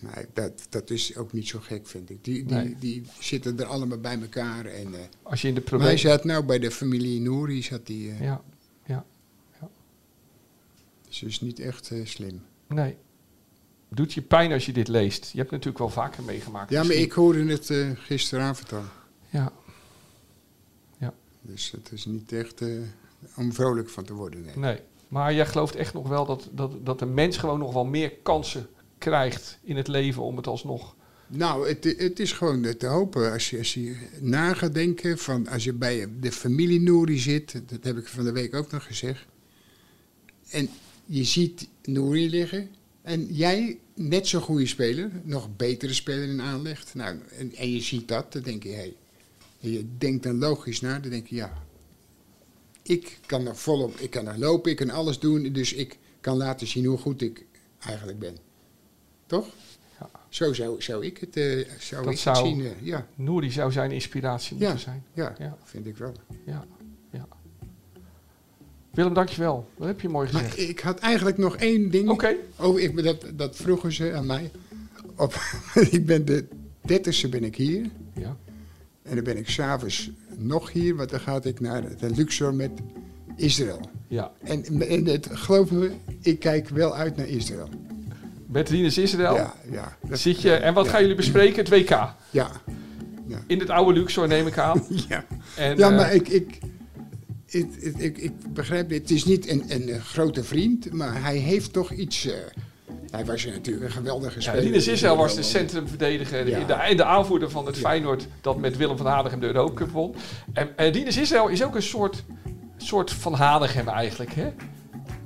Nee, 0.00 0.26
dat, 0.32 0.66
dat 0.68 0.90
is 0.90 1.16
ook 1.16 1.32
niet 1.32 1.48
zo 1.48 1.58
gek, 1.62 1.86
vind 1.86 2.10
ik. 2.10 2.24
Die, 2.24 2.44
die, 2.44 2.56
Nee. 2.56 2.76
die 2.78 3.02
zitten 3.18 3.58
er 3.60 3.66
allemaal 3.66 3.98
bij 3.98 4.20
elkaar. 4.20 4.64
En, 4.66 4.94
eh, 4.94 5.00
Als 5.22 5.42
je 5.42 5.48
in 5.48 5.54
de 5.54 5.62
maar 5.70 5.80
hij 5.80 5.96
zat 5.96 6.24
nou 6.24 6.44
bij 6.44 6.58
de 6.58 6.70
familie 6.70 7.20
Nouri, 7.20 7.62
zat 7.62 7.86
die. 7.86 8.10
eh 8.10 8.20
Ja, 8.20 8.42
Dus 11.08 11.22
is 11.22 11.40
niet 11.40 11.58
echt 11.60 11.90
eh, 11.90 12.04
slim. 12.06 12.42
nee. 12.68 12.96
Doet 13.88 14.12
je 14.12 14.22
pijn 14.22 14.52
als 14.52 14.66
je 14.66 14.72
dit 14.72 14.88
leest? 14.88 15.30
Je 15.32 15.38
hebt 15.38 15.50
natuurlijk 15.50 15.78
wel 15.78 15.88
vaker 15.88 16.22
meegemaakt. 16.22 16.70
Ja, 16.70 16.82
maar 16.82 16.92
ik 16.94 17.12
hoorde 17.12 17.44
het 17.46 17.72
gisteravond 17.98 18.72
al. 18.72 18.82
Ja, 19.28 19.52
Dus 21.42 21.70
het 21.70 21.92
is 21.92 22.04
niet 22.04 22.32
echt 22.32 22.62
om 23.36 23.52
vrolijk 23.52 23.88
van 23.88 24.04
te 24.04 24.12
worden. 24.14 24.42
Nee. 24.42 24.54
nee. 24.56 24.78
Maar 25.08 25.34
jij 25.34 25.46
gelooft 25.46 25.74
echt 25.74 25.94
nog 25.94 26.08
wel 26.08 26.24
dat, 26.26 26.48
dat, 26.52 26.86
dat 26.86 26.98
de 26.98 27.06
mens 27.06 27.36
gewoon 27.36 27.58
nog 27.58 27.72
wel 27.72 27.84
meer 27.84 28.10
kansen 28.22 28.68
krijgt 29.00 29.58
in 29.62 29.76
het 29.76 29.88
leven 29.88 30.22
om 30.22 30.36
het 30.36 30.46
alsnog... 30.46 30.94
Nou, 31.26 31.68
het, 31.68 31.84
het 31.84 32.20
is 32.20 32.32
gewoon 32.32 32.76
te 32.76 32.86
hopen. 32.86 33.32
Als 33.32 33.50
je, 33.50 33.58
als 33.58 33.74
je 33.74 33.96
na 34.20 34.54
gaat 34.54 34.74
denken, 34.74 35.18
van 35.18 35.48
als 35.48 35.64
je 35.64 35.72
bij 35.72 36.06
de 36.20 36.32
familie 36.32 36.80
Nouri 36.80 37.18
zit, 37.18 37.62
dat 37.66 37.84
heb 37.84 37.96
ik 37.96 38.08
van 38.08 38.24
de 38.24 38.32
week 38.32 38.54
ook 38.54 38.70
nog 38.70 38.86
gezegd. 38.86 39.26
En 40.50 40.68
je 41.04 41.24
ziet 41.24 41.68
Nouri 41.82 42.30
liggen. 42.30 42.70
En 43.02 43.26
jij, 43.34 43.78
net 43.94 44.26
zo'n 44.26 44.40
goede 44.40 44.66
speler, 44.66 45.10
nog 45.24 45.56
betere 45.56 45.94
speler 45.94 46.28
in 46.28 46.40
aanleg. 46.40 46.94
Nou, 46.94 47.18
en, 47.38 47.54
en 47.54 47.72
je 47.72 47.80
ziet 47.80 48.08
dat, 48.08 48.32
dan 48.32 48.42
denk 48.42 48.62
je, 48.62 48.68
hé. 48.68 48.76
Hey, 48.76 48.96
en 49.60 49.72
je 49.72 49.86
denkt 49.98 50.22
dan 50.22 50.38
logisch 50.38 50.80
na, 50.80 50.98
dan 50.98 51.10
denk 51.10 51.26
je, 51.26 51.34
ja. 51.34 51.62
Ik 52.82 53.18
kan 53.26 53.46
er 53.46 53.56
volop, 53.56 53.96
ik 53.98 54.10
kan 54.10 54.26
er 54.26 54.38
lopen, 54.38 54.70
ik 54.70 54.76
kan 54.76 54.90
alles 54.90 55.18
doen. 55.18 55.52
Dus 55.52 55.72
ik 55.72 55.98
kan 56.20 56.36
laten 56.36 56.66
zien 56.66 56.84
hoe 56.84 56.98
goed 56.98 57.22
ik 57.22 57.44
eigenlijk 57.78 58.18
ben. 58.18 58.36
Toch? 59.30 59.46
Ja. 60.00 60.10
Zo 60.28 60.52
zou, 60.52 60.82
zou 60.82 61.04
ik 61.06 61.18
het, 61.18 61.36
eh, 61.36 61.68
zou 61.78 62.04
Dat 62.04 62.12
ik 62.12 62.18
zou- 62.18 62.36
het 62.36 62.46
zien. 62.46 62.64
eh, 62.64 62.70
ja, 62.86 63.06
Nouri 63.14 63.50
zou 63.50 63.72
zijn 63.72 63.90
inspiratie 63.90 64.56
Ja. 64.58 64.62
moeten 64.62 64.80
zijn. 64.80 65.04
ja, 65.12 65.34
Ja. 65.38 65.56
vind 65.64 65.86
ik 65.86 65.96
wel. 65.96 66.12
Ja, 66.46 66.64
ja. 67.10 67.26
Willem, 68.90 69.14
dankjewel. 69.14 69.68
Dat 69.78 69.86
heb 69.86 70.00
je 70.00 70.08
mooi 70.08 70.32
Maar 70.32 70.42
gezegd. 70.42 70.68
ik 70.68 70.80
had 70.80 70.98
eigenlijk 70.98 71.38
nog 71.38 71.56
één 71.56 71.90
ding. 71.90 72.08
Oké. 72.08 72.34
Oh, 72.58 72.80
ik, 72.80 73.02
dat, 73.04 73.24
dat 73.34 73.56
vroegen 73.56 73.92
ze 73.92 74.12
aan 74.12 74.26
mij. 74.26 74.50
Op, 75.16 75.34
ik 75.90 76.06
ben 76.06 76.24
de 76.24 76.44
dertigste 76.80 77.28
ben 77.28 77.44
ik 77.44 77.56
hier. 77.56 77.86
Ja. 78.14 78.36
En 79.02 79.14
dan 79.14 79.24
ben 79.24 79.36
ik 79.36 79.48
s'avonds 79.50 80.10
nog 80.36 80.72
hier, 80.72 80.96
want 80.96 81.10
dan 81.10 81.20
ga 81.20 81.40
ik 81.42 81.60
naar 81.60 81.96
de 81.98 82.10
Luxor 82.10 82.54
met 82.54 82.70
Israël. 83.36 83.80
ja. 84.08 84.32
En, 84.42 84.64
en 84.88 85.06
het, 85.06 85.28
geloof 85.32 85.70
me, 85.70 85.90
ik 86.20 86.38
kijk 86.38 86.68
wel 86.68 86.94
uit 86.94 87.16
naar 87.16 87.28
Israël. 87.28 87.68
Met 88.52 88.68
Rinus 88.68 88.98
Israël 88.98 89.34
Ja, 89.34 89.54
ja. 89.70 89.96
dat- 90.08 90.18
zit 90.18 90.42
je... 90.42 90.52
En 90.54 90.74
wat 90.74 90.84
ja, 90.84 90.90
gaan 90.90 91.00
jullie 91.00 91.16
bespreken? 91.16 91.56
Het 91.64 91.68
WK. 91.68 91.90
Ja, 92.30 92.50
In 93.46 93.58
het 93.58 93.70
oude 93.70 93.98
Luxor 94.00 94.28
neem 94.28 94.46
ik 94.46 94.58
aan. 94.58 94.84
ja. 95.08 95.24
En, 95.56 95.76
ja 95.76 95.90
eh, 95.90 95.96
maar 95.96 96.14
ik, 96.14 96.28
ik, 96.28 96.58
ik, 97.46 97.74
ik, 97.96 98.18
ik 98.18 98.32
begrijp 98.52 98.90
het. 98.90 98.98
Het 99.00 99.10
is 99.10 99.24
niet 99.24 99.48
een, 99.48 99.64
een, 99.68 99.88
eh, 99.88 100.00
grote 100.00 100.44
vriend, 100.44 100.92
maar 100.92 101.22
hij 101.22 101.36
heeft 101.36 101.72
toch 101.72 101.90
iets, 101.92 102.26
eh, 102.26 102.32
Hij 103.10 103.24
was 103.24 103.44
natuurlijk 103.44 103.84
een 103.84 103.90
geweldige 103.92 104.34
Ja, 104.34 104.40
speler. 104.40 104.60
Rinus 104.62 104.88
Israël 104.88 105.16
was 105.16 105.34
de 105.34 105.42
centrumverdediger 105.42 106.48
Ja. 106.48 106.58
in 106.58 106.66
de, 106.66 106.72
en 106.72 106.96
de 106.96 107.04
aanvoerder 107.04 107.50
van 107.50 107.66
het 107.66 107.76
Feyenoord 107.78 108.26
dat 108.40 108.58
met 108.58 108.76
Willem 108.76 108.96
van 108.96 109.06
Hanegem 109.06 109.40
de 109.40 109.46
Europa 109.46 109.74
Cup 109.74 109.90
won. 109.90 110.14
En, 110.52 110.68
en 110.76 110.92
Rinus 110.92 111.16
Israël 111.16 111.48
is 111.48 111.64
ook 111.64 111.74
een 111.74 111.82
soort, 111.82 112.24
soort 112.76 113.10
van 113.10 113.34
Hanegem 113.34 113.88
eigenlijk. 113.88 114.32
Hè? 114.32 114.48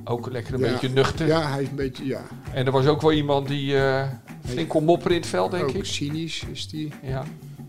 Ook 0.05 0.31
lekker 0.31 0.55
een 0.55 0.61
Ja. 0.61 0.73
beetje 0.73 0.89
nuchter. 0.89 1.27
Ja, 1.27 1.51
hij 1.53 1.63
is 1.63 1.69
een 1.69 1.75
beetje, 1.77 2.05
ja. 2.07 2.23
En 2.53 2.67
er 2.67 2.73
was 2.73 2.87
ook 2.87 3.01
wel 3.01 3.13
iemand 3.13 3.49
die 3.49 3.77
eh 3.77 4.09
flink 4.45 4.69
kon 4.69 4.85
mopperen 4.85 5.13
in 5.15 5.21
het 5.21 5.31
veld, 5.31 5.51
denk 5.51 5.65
ook 5.65 5.71
ik. 5.75 5.85
cynisch 5.85 6.45
is 6.53 6.69
die. 6.69 6.93
Ja. 7.03 7.25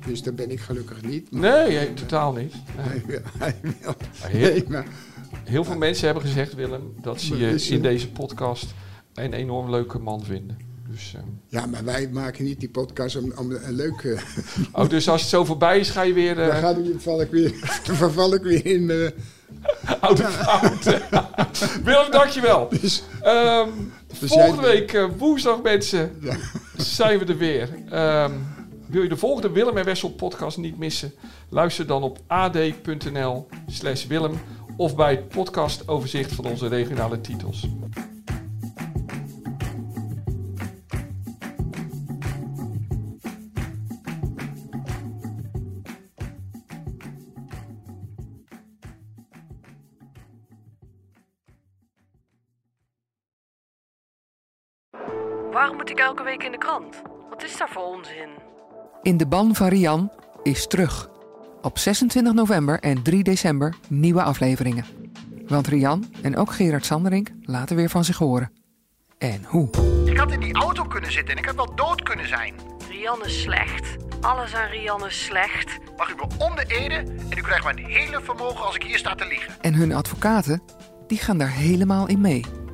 Dus 0.07 0.23
daar 0.23 0.33
ben 0.33 0.51
ik 0.51 0.59
gelukkig 0.59 1.01
niet. 1.01 1.31
Nee, 1.31 1.93
totaal 1.93 2.33
niet. 2.33 2.53
Nee. 2.77 2.85
hij 2.87 3.03
wil- 3.05 3.21
hij 3.39 3.55
wil- 3.61 3.93
Heel, 4.21 4.49
Nee, 4.53 4.63
maar 4.67 4.85
heel 5.43 5.63
veel 5.63 5.77
mensen 5.77 6.05
hebben 6.05 6.23
gezegd, 6.23 6.53
Willem, 6.55 6.93
dat 7.01 7.21
ze 7.21 7.37
je 7.37 7.47
in 7.69 7.75
eh, 7.77 7.81
deze 7.83 8.11
podcast 8.11 8.73
een 9.13 9.33
enorm 9.33 9.69
leuke 9.69 9.99
man 9.99 10.23
vinden. 10.23 10.57
Dus, 10.89 11.13
ehm, 11.15 11.25
Ja, 11.47 11.65
maar 11.65 11.83
wij 11.83 12.09
maken 12.11 12.43
niet 12.43 12.59
die 12.59 12.69
podcast 12.69 13.15
om, 13.15 13.33
om 13.35 13.51
een 13.51 13.73
leuke... 13.73 14.17
oh, 14.71 14.89
dus 14.89 15.09
als 15.09 15.21
het 15.21 15.29
zo 15.29 15.45
voorbij 15.45 15.79
is, 15.79 15.89
ga 15.89 16.01
je 16.01 16.13
weer 16.13 16.35
Dan 16.35 16.49
eh 16.49 16.57
ga 16.59 16.69
ik, 16.69 16.85
val 16.97 17.21
ik 17.21 17.31
weer, 17.31 17.51
verval 17.83 18.33
ik 18.33 18.41
weer 18.41 18.65
in... 18.65 19.11
oude 19.99 20.23
fouten. 20.23 21.01
Willem, 21.83 22.11
dankjewel. 22.11 22.67
dus, 22.69 23.03
Dus 24.19 24.29
volgende 24.31 24.61
jij- 24.61 24.71
week, 24.71 24.93
eh, 24.93 25.05
woensdag 25.17 25.61
mensen, 25.61 26.17
ja. 26.21 26.35
zijn 26.77 27.19
we 27.19 27.25
er 27.25 27.37
weer. 27.37 27.69
Ehm, 27.89 28.31
wil 28.87 29.01
je 29.03 29.09
de 29.09 29.17
volgende 29.17 29.49
Willem 29.51 29.77
en 29.77 29.85
Wessel 29.85 30.09
podcast 30.09 30.57
niet 30.57 30.77
missen? 30.77 31.13
Luister 31.49 31.87
dan 31.87 32.03
op 32.03 32.17
ad.nl 32.27 33.47
slash 33.67 34.05
Willem 34.05 34.39
of 34.77 34.95
bij 34.95 35.11
het 35.11 35.27
podcastoverzicht 35.29 36.31
van 36.33 36.45
onze 36.45 36.67
regionale 36.67 37.21
titels. 37.21 37.67
Moet 55.85 55.97
ik 55.99 56.03
elke 56.03 56.23
week 56.23 56.43
in 56.43 56.51
de 56.51 56.57
krant? 56.57 57.01
Wat 57.29 57.43
is 57.43 57.57
daar 57.57 57.69
voor 57.69 57.83
onzin? 57.83 58.29
In 59.01 59.17
de 59.17 59.27
ban 59.27 59.55
van 59.55 59.67
Rian 59.67 60.11
is 60.43 60.67
terug. 60.67 61.09
Op 61.61 61.77
26 61.77 62.33
november 62.33 62.79
en 62.79 63.03
3 63.03 63.23
december 63.23 63.75
nieuwe 63.87 64.23
afleveringen. 64.23 64.85
Want 65.47 65.67
Rian 65.67 66.05
en 66.21 66.37
ook 66.37 66.51
Gerard 66.53 66.85
Sanderink 66.85 67.29
laten 67.41 67.75
weer 67.75 67.89
van 67.89 68.03
zich 68.03 68.17
horen. 68.17 68.51
En 69.17 69.43
hoe? 69.47 69.69
Ik 70.05 70.17
had 70.17 70.31
in 70.31 70.39
die 70.39 70.53
auto 70.53 70.83
kunnen 70.83 71.11
zitten 71.11 71.33
en 71.33 71.39
ik 71.39 71.45
had 71.45 71.55
wel 71.55 71.75
dood 71.75 72.03
kunnen 72.03 72.27
zijn. 72.27 72.55
Rian 72.89 73.25
is 73.25 73.41
slecht. 73.41 73.95
Alles 74.21 74.55
aan 74.55 74.69
Rian 74.69 75.05
is 75.05 75.23
slecht. 75.23 75.77
Mag 75.97 76.11
u 76.11 76.15
me 76.15 76.45
om 76.45 76.55
de 76.55 76.65
ede 76.67 76.95
en 77.29 77.37
u 77.37 77.41
krijgt 77.41 77.63
mijn 77.63 77.85
hele 77.85 78.21
vermogen 78.21 78.65
als 78.65 78.75
ik 78.75 78.83
hier 78.83 78.97
sta 78.97 79.15
te 79.15 79.27
liegen. 79.27 79.53
En 79.61 79.73
hun 79.73 79.93
advocaten, 79.93 80.61
die 81.07 81.17
gaan 81.17 81.37
daar 81.37 81.51
helemaal 81.51 82.07
in 82.07 82.21
mee. 82.21 82.64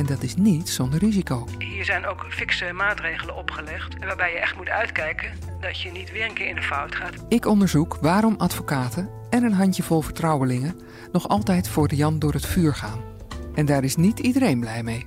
En 0.00 0.06
dat 0.06 0.22
is 0.22 0.36
niet 0.36 0.68
zonder 0.68 0.98
risico. 0.98 1.46
Hier 1.58 1.84
zijn 1.84 2.06
ook 2.06 2.26
fikse 2.28 2.72
maatregelen 2.72 3.36
opgelegd. 3.36 4.04
Waarbij 4.04 4.32
je 4.32 4.38
echt 4.38 4.56
moet 4.56 4.68
uitkijken 4.68 5.32
dat 5.60 5.80
je 5.80 5.90
niet 5.90 6.12
weer 6.12 6.24
een 6.24 6.32
keer 6.32 6.46
in 6.46 6.54
de 6.54 6.62
fout 6.62 6.94
gaat. 6.94 7.24
Ik 7.28 7.46
onderzoek 7.46 7.98
waarom 8.00 8.34
advocaten 8.38 9.10
en 9.30 9.42
een 9.42 9.52
handjevol 9.52 10.00
vertrouwelingen 10.00 10.80
nog 11.12 11.28
altijd 11.28 11.68
voor 11.68 11.88
Rian 11.88 12.18
door 12.18 12.32
het 12.32 12.46
vuur 12.46 12.74
gaan. 12.74 13.04
En 13.54 13.66
daar 13.66 13.84
is 13.84 13.96
niet 13.96 14.18
iedereen 14.18 14.60
blij 14.60 14.82
mee. 14.82 15.06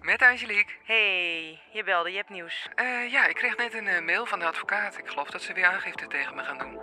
Met 0.00 0.22
Angelique. 0.22 0.72
hey, 0.84 1.60
je 1.72 1.84
belde, 1.84 2.10
je 2.10 2.16
hebt 2.16 2.30
nieuws. 2.30 2.68
Eh, 2.74 3.10
ja, 3.10 3.28
ik 3.28 3.34
kreeg 3.34 3.56
net 3.56 3.74
een 3.74 3.86
eh, 3.86 4.04
mail 4.04 4.26
van 4.26 4.38
de 4.38 4.46
advocaat. 4.46 4.98
Ik 4.98 5.06
geloof 5.06 5.30
dat 5.30 5.42
ze 5.42 5.52
weer 5.52 5.66
aangifte 5.66 6.06
tegen 6.06 6.34
me 6.34 6.42
gaan 6.42 6.58
doen. 6.58 6.78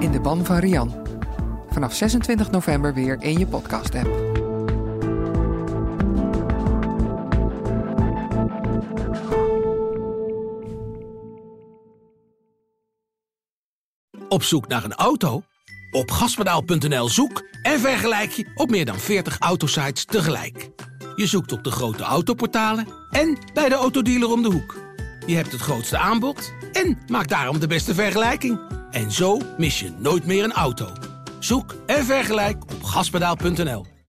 In 0.00 0.12
de 0.12 0.20
ban 0.20 0.44
van 0.44 0.58
Rian. 0.58 1.15
Vanaf 1.76 1.94
26 1.94 2.50
november 2.50 2.94
weer 2.94 3.16
in 3.20 3.38
je 3.38 3.46
podcast-app. 3.46 4.06
Op 14.28 14.42
zoek 14.42 14.68
naar 14.68 14.84
een 14.84 14.94
auto? 14.94 15.42
Op 15.90 16.10
gaspedaal.nl 16.10 17.08
zoek 17.08 17.42
en 17.62 17.80
vergelijk 17.80 18.30
je 18.30 18.52
op 18.54 18.70
meer 18.70 18.84
dan 18.84 18.98
40 18.98 19.38
autosites 19.38 20.04
tegelijk. 20.04 20.70
Je 21.16 21.26
zoekt 21.26 21.52
op 21.52 21.64
de 21.64 21.70
grote 21.70 22.02
autoportalen 22.02 22.86
en 23.10 23.38
bij 23.54 23.68
de 23.68 23.74
autodealer 23.74 24.30
om 24.30 24.42
de 24.42 24.50
hoek. 24.50 24.76
Je 25.26 25.34
hebt 25.34 25.52
het 25.52 25.60
grootste 25.60 25.98
aanbod 25.98 26.52
en 26.72 26.98
maakt 27.06 27.28
daarom 27.28 27.58
de 27.58 27.66
beste 27.66 27.94
vergelijking. 27.94 28.60
En 28.90 29.12
zo 29.12 29.40
mis 29.56 29.80
je 29.80 29.92
nooit 29.98 30.26
meer 30.26 30.44
een 30.44 30.52
auto. 30.52 30.92
Zoek 31.38 31.74
en 31.86 32.04
vergelijk 32.04 32.62
op 32.62 32.82
gaspedaal.nl. 32.82 33.95